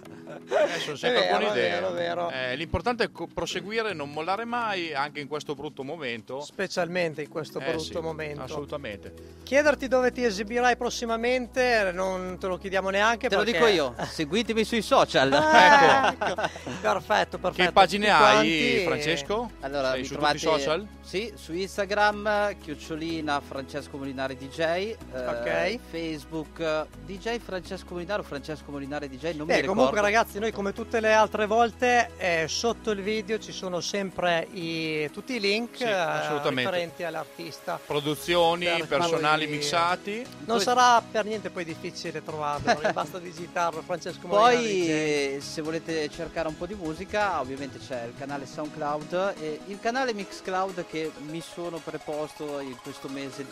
Eh, 0.48 0.78
sono 0.80 0.96
sempre 0.96 1.20
vero, 1.20 1.36
buone 1.36 1.50
idee. 1.52 1.70
vero, 1.70 1.90
vero. 1.90 2.30
Eh, 2.30 2.56
l'importante 2.56 3.04
è 3.04 3.10
co- 3.12 3.26
proseguire, 3.26 3.92
non 3.92 4.08
mollare 4.10 4.46
mai, 4.46 4.94
anche 4.94 5.20
in 5.20 5.28
questo 5.28 5.54
brutto 5.54 5.84
momento. 5.84 6.40
Specialmente 6.40 7.20
in 7.20 7.28
questo 7.28 7.60
Eh 7.60 7.64
brutto 7.66 7.82
sì, 7.82 7.98
momento. 8.00 8.40
Assolutamente. 8.40 9.12
Chiederti 9.42 9.86
dove 9.86 10.10
ti 10.10 10.24
esibirai 10.24 10.78
prossimamente, 10.78 11.90
non 11.92 12.38
te 12.40 12.46
lo 12.46 12.56
chiediamo 12.56 12.88
neanche. 12.88 13.28
Te 13.28 13.34
lo 13.36 13.42
perché- 13.42 13.58
dico 13.58 13.70
io, 13.70 13.94
seguitemi 14.06 14.64
sui 14.64 14.80
social. 14.80 15.30
Ah, 15.58 16.16
ecco. 16.18 16.34
Perfetto, 16.80 17.38
perfetto. 17.38 17.64
Che 17.66 17.72
pagine 17.72 18.06
Tutti 18.06 18.16
hai, 18.22 18.32
quanti- 18.32 18.84
Francesco? 18.86 19.50
Allora, 19.60 19.90
Sei 19.90 20.00
mi 20.00 20.06
su 20.06 20.12
trovate, 20.14 20.38
tutti 20.38 20.46
i 20.46 20.50
social? 20.50 20.86
Sì, 21.02 21.32
su 21.36 21.52
Instagram, 21.52 22.56
chiocciolina 22.78 23.40
Francesco 23.40 23.96
Molinari 23.98 24.36
DJ. 24.36 24.58
eh, 24.60 24.96
Ok. 25.12 25.78
Facebook, 25.90 26.86
DJ 27.04 27.38
Francesco 27.38 27.92
Molinari 27.94 28.20
o 28.20 28.24
Francesco 28.24 28.70
Molinari 28.70 29.08
DJ, 29.08 29.34
non 29.34 29.46
mi 29.46 29.46
Beh, 29.46 29.54
ricordo. 29.60 29.66
comunque 29.74 30.00
ragazzi, 30.00 30.38
noi 30.38 30.52
come 30.52 30.72
tutte 30.72 31.00
le 31.00 31.12
altre 31.12 31.46
volte, 31.46 32.10
eh, 32.16 32.46
sotto 32.48 32.92
il 32.92 33.02
video 33.02 33.38
ci 33.38 33.52
sono 33.52 33.80
sempre 33.80 34.46
i- 34.52 35.10
tutti 35.12 35.34
i 35.34 35.40
link 35.40 35.76
Sì, 35.76 35.82
eh, 35.84 35.90
assolutamente. 35.92 36.70
riferenti 36.70 37.02
all'artista. 37.02 37.80
Produzioni, 37.84 38.66
Per 38.66 38.86
personali 38.86 39.46
cui- 39.46 39.56
mixati. 39.56 40.16
Non 40.44 40.56
Poi- 40.56 40.60
sarà 40.60 41.02
per 41.02 41.24
niente 41.24 41.50
poi 41.50 41.64
difficile 41.64 42.22
trovarlo, 42.22 42.78
basta 42.92 43.18
digitarlo 43.18 43.82
Francesco 43.82 44.26
Molinari 44.28 44.56
Poi, 44.56 44.80
DJ. 44.86 45.38
se 45.40 45.62
volete 45.62 46.08
cercare 46.10 46.48
un 46.48 46.56
po' 46.56 46.66
di 46.66 46.74
musica, 46.74 47.40
ovviamente 47.40 47.78
c'è 47.78 48.04
il 48.04 48.14
canale 48.16 48.46
SoundCloud 48.46 49.34
e 49.40 49.60
il 49.66 49.80
canale 49.80 50.12
Mixcloud 50.14 50.86
che 50.88 51.10
mi 51.26 51.40
sono 51.40 51.78
preposto 51.78 52.60
in 52.68 52.78
questo 52.82 53.08
mese 53.08 53.46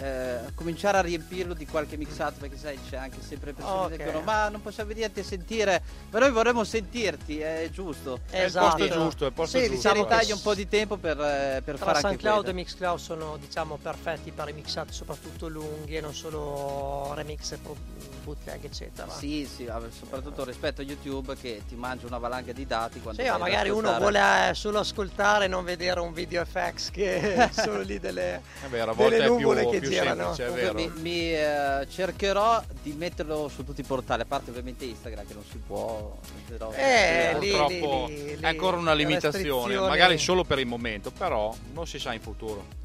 eh, 0.00 0.38
cominciare 0.54 0.98
a 0.98 1.00
riempirlo 1.02 1.52
di 1.54 1.66
qualche 1.66 1.96
mixato 1.96 2.36
perché 2.40 2.56
sai 2.56 2.78
c'è 2.88 2.96
anche 2.96 3.18
sempre 3.20 3.52
persone 3.52 3.84
Ok. 3.84 3.90
che 3.96 4.04
dicono 4.04 4.20
ma 4.20 4.48
non 4.48 4.62
possiamo 4.62 4.88
venirti 4.92 5.20
a 5.20 5.24
sentire 5.24 5.82
ma 6.10 6.18
noi 6.18 6.30
vorremmo 6.30 6.64
sentirti 6.64 7.38
è 7.40 7.68
giusto 7.70 8.20
È 8.30 8.38
il 8.38 8.44
Esatto. 8.46 8.76
posto 8.78 8.88
giusto, 8.88 9.24
è 9.24 9.26
il 9.28 9.32
posto 9.34 9.58
Sì, 9.58 9.64
giusto. 9.66 9.80
si 9.80 9.88
diciamo 9.88 10.04
che 10.06 10.10
ritaglia 10.14 10.34
un 10.34 10.40
po' 10.42 10.54
di 10.54 10.68
tempo 10.68 10.96
per, 10.96 11.18
eh, 11.20 11.62
per 11.64 11.76
Tra 11.76 11.84
fare 11.84 11.96
anche 11.98 12.08
SoundCloud 12.08 12.48
e 12.48 12.52
Mixcloud 12.52 12.98
sono 12.98 13.36
diciamo 13.38 13.78
perfetti 13.80 14.30
per 14.30 14.48
i 14.48 14.52
mixati 14.52 14.92
soprattutto 14.92 15.48
lunghi 15.48 15.96
e 15.96 16.00
non 16.00 16.14
solo 16.14 17.12
remix 17.14 17.52
e 17.52 17.58
pro- 17.58 17.76
bootleg 18.24 18.64
eccetera. 18.64 19.10
sì 19.10 19.46
sì 19.52 19.64
vabbè, 19.64 19.88
soprattutto 19.90 20.44
rispetto 20.44 20.80
a 20.80 20.84
YouTube 20.84 21.36
che 21.36 21.62
ti 21.68 21.74
mangia 21.74 22.06
una 22.06 22.18
valanga 22.18 22.52
di 22.52 22.66
dati 22.66 23.00
quando 23.00 23.22
Sì, 23.22 23.28
ma 23.28 23.38
magari 23.38 23.68
uno 23.70 23.96
vuole 23.98 24.48
eh, 24.50 24.54
solo 24.54 24.78
ascoltare 24.78 25.44
e 25.44 25.48
non 25.48 25.64
vedere 25.64 26.00
un 26.00 26.12
video 26.12 26.44
FX 26.44 26.90
che 26.90 27.48
sono 27.52 27.80
lì 27.80 27.98
delle, 27.98 28.40
È 28.62 28.66
vero, 28.68 28.90
a 28.92 28.94
volte 28.94 29.16
delle 29.16 29.24
è 29.24 29.26
più, 29.28 29.38
nuvole 29.38 29.68
che 29.68 29.78
più 29.80 29.89
semplice, 29.92 30.44
è 30.44 30.48
Comunque 30.48 30.72
mi, 30.72 31.00
mi, 31.00 31.32
eh, 31.34 31.86
cercherò 31.88 32.62
di 32.82 32.92
metterlo 32.92 33.48
su 33.48 33.64
tutti 33.64 33.80
i 33.80 33.84
portali, 33.84 34.22
a 34.22 34.26
parte 34.26 34.50
ovviamente 34.50 34.84
Instagram 34.84 35.26
che 35.26 35.34
non 35.34 35.44
si 35.50 35.58
può. 35.64 36.16
metterò- 36.36 36.72
Eh, 36.74 37.36
lì, 37.38 37.48
Purtroppo 37.50 38.06
lì, 38.08 38.36
lì, 38.36 38.40
è 38.40 38.46
ancora 38.46 38.76
una 38.76 38.92
limitazione, 38.94 39.76
magari 39.76 40.18
solo 40.18 40.44
per 40.44 40.58
il 40.58 40.66
momento, 40.66 41.10
però 41.10 41.54
non 41.72 41.86
si 41.86 41.98
sa 41.98 42.12
in 42.12 42.20
futuro. 42.20 42.78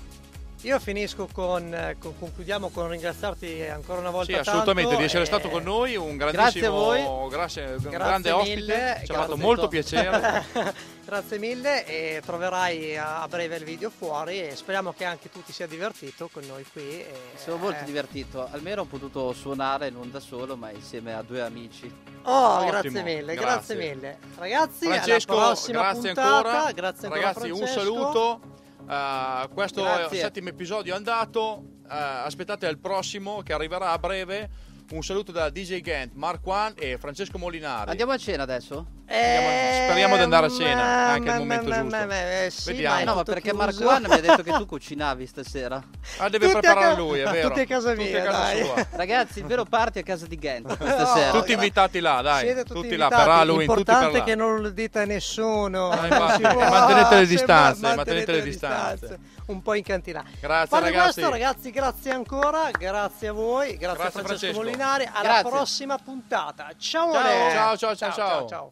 Io 0.65 0.79
finisco 0.79 1.27
con, 1.31 1.71
eh, 1.71 1.95
con- 1.99 2.17
concludiamo 2.17 2.69
con 2.69 2.89
ringraziarti 2.89 3.61
ancora 3.67 3.99
una 3.99 4.09
volta 4.09 4.33
Sì, 4.33 4.39
assolutamente, 4.39 4.81
tanto 4.89 4.97
di 4.97 5.03
essere 5.05 5.25
stato 5.25 5.47
con 5.49 5.61
noi, 5.61 5.95
un 5.95 6.17
Grazie 6.17 6.37
a 6.37 6.41
grandissimo 6.41 6.71
voi. 6.75 7.29
grazie- 7.29 7.63
un 7.65 7.71
Grazie 7.73 7.89
grande 7.91 8.31
ospite, 8.31 8.55
mille, 8.55 9.01
ci 9.05 9.11
ha 9.11 9.13
fatto 9.13 9.25
grazie. 9.27 9.43
molto 9.43 9.67
piacere. 9.67 10.45
Grazie 11.05 11.37
mille 11.37 11.85
e 11.85 12.19
troverai 12.25 12.97
a 12.97 13.27
breve 13.29 13.57
il 13.57 13.63
video 13.63 13.91
fuori 13.91 14.41
e 14.41 14.55
speriamo 14.55 14.91
che 14.91 15.05
anche 15.05 15.29
tu 15.29 15.43
ti 15.43 15.53
sia 15.53 15.67
divertito 15.67 16.29
con 16.33 16.41
noi 16.47 16.65
qui. 16.73 16.81
e- 16.81 17.11
Mi 17.33 17.39
sono 17.39 17.57
molto 17.57 17.81
eh. 17.83 17.85
divertito, 17.85 18.47
almeno 18.49 18.81
ho 18.81 18.85
potuto 18.85 19.31
suonare 19.33 19.91
non 19.91 20.09
da 20.09 20.19
solo 20.19 20.55
ma 20.55 20.71
insieme 20.71 21.13
a 21.13 21.21
due 21.21 21.41
amici. 21.41 21.93
Oh, 22.23 22.55
Ottimo, 22.55 22.71
grazie 22.71 23.03
mille, 23.03 23.35
grazie. 23.35 23.75
grazie. 23.75 23.75
mille. 23.75 24.17
Ragazzi, 24.35 24.85
Francesco, 24.87 25.33
alla 25.37 25.45
prossima 25.45 25.79
grazie 25.81 26.13
puntata. 26.13 26.35
ancora. 26.37 26.71
Grazie 26.71 27.07
ancora 27.07 27.21
Ragazzi, 27.27 27.49
un 27.51 27.57
Francesco. 27.57 27.79
saluto. 27.79 28.39
Uh, 28.87 29.51
questo 29.53 29.81
Grazie. 29.81 30.19
settimo 30.19 30.49
episodio 30.49 30.93
è 30.93 30.97
andato. 30.97 31.73
Uh, 31.83 31.87
aspettate 31.87 32.67
il 32.67 32.77
prossimo 32.77 33.41
che 33.41 33.53
arriverà 33.53 33.91
a 33.91 33.97
breve. 33.97 34.49
Un 34.91 35.01
saluto 35.01 35.31
da 35.31 35.49
DJ 35.49 35.81
Gant, 35.81 36.13
Mark 36.13 36.45
One 36.45 36.75
e 36.75 36.97
Francesco 36.97 37.39
Molinari. 37.39 37.89
Andiamo 37.89 38.11
a 38.11 38.17
cena 38.17 38.43
adesso? 38.43 38.94
Eh, 39.07 39.83
speriamo 39.85 40.15
di 40.17 40.23
andare 40.23 40.47
a 40.47 40.49
cena, 40.49 40.75
ma- 40.75 41.11
anche 41.11 41.27
il 41.29 41.33
ma- 41.33 41.37
momento 41.37 41.69
ma- 41.69 41.81
giusto. 41.81 41.95
ma- 41.97 42.05
ma- 42.05 42.41
eh, 42.43 42.49
sì, 42.49 42.71
Vediamo. 42.71 43.03
No, 43.03 43.15
ma 43.15 43.23
perché. 43.23 43.53
Marco 43.53 43.87
Anna 43.87 44.07
mi 44.07 44.13
ha 44.15 44.19
detto 44.21 44.41
che 44.41 44.51
tu 44.51 44.65
cucinavi 44.65 45.27
stasera. 45.27 45.81
Ah, 46.17 46.29
deve 46.29 46.47
Tutti 46.47 46.59
preparare 46.59 46.95
ca- 46.95 46.99
lui, 46.99 47.19
è 47.19 47.29
vero. 47.29 47.47
tutti 47.49 47.59
a 47.61 47.65
casa 47.65 47.91
Tutti 47.93 48.03
mia, 48.03 48.21
a 48.21 48.25
casa 48.25 48.37
dai. 48.39 48.63
sua. 48.63 48.87
Ragazzi, 48.97 49.39
il 49.39 49.45
vero 49.45 49.63
party 49.65 49.99
è 49.99 50.01
a 50.01 50.05
casa 50.05 50.25
di 50.25 50.37
Gent 50.39 50.77
questa 50.77 51.03
No, 51.03 51.13
sera. 51.13 51.31
Tutti 51.31 51.51
invitati 51.53 51.99
là, 51.99 52.21
dai. 52.21 52.45
Siete 52.45 52.63
tutti, 52.63 52.81
tutti 52.81 52.95
là 52.95 53.07
per 53.09 53.17
Halloween, 53.19 53.67
tutti 53.67 53.77
L'importante 53.77 54.11
per 54.11 54.21
è 54.21 54.23
che 54.23 54.35
là. 54.35 54.43
non 54.43 54.61
lo 54.61 54.69
dite 54.69 54.99
a 54.99 55.05
nessuno. 55.05 55.89
Ah, 55.89 56.37
può. 56.39 56.69
mantenete 56.69 57.15
le 57.15 57.25
distanze, 57.27 57.81
ma- 57.81 57.95
mantenete 57.95 58.31
le 58.31 58.41
distanze. 58.41 59.19
Un 59.47 59.61
po' 59.61 59.75
in 59.75 59.83
cantina. 59.83 60.23
Grazie 60.39 60.67
Fate 60.67 60.83
ragazzi. 60.89 61.13
questo, 61.13 61.29
ragazzi, 61.31 61.69
grazie 61.71 62.11
ancora, 62.11 62.71
grazie 62.71 63.27
a 63.27 63.31
voi, 63.33 63.77
grazie, 63.77 63.77
Grazie, 63.77 64.03
a 64.03 64.09
Francesco 64.09 64.27
Francesco. 64.27 64.57
Molinari. 64.63 65.03
Alla 65.11 65.21
Grazie. 65.21 65.49
prossima 65.51 65.97
puntata. 66.03 66.69
Ciao, 66.77 67.11
ciao, 67.13 67.77
ciao, 67.77 67.95
ciao, 67.95 68.11
ciao. 68.11 68.47
ciao. 68.47 68.71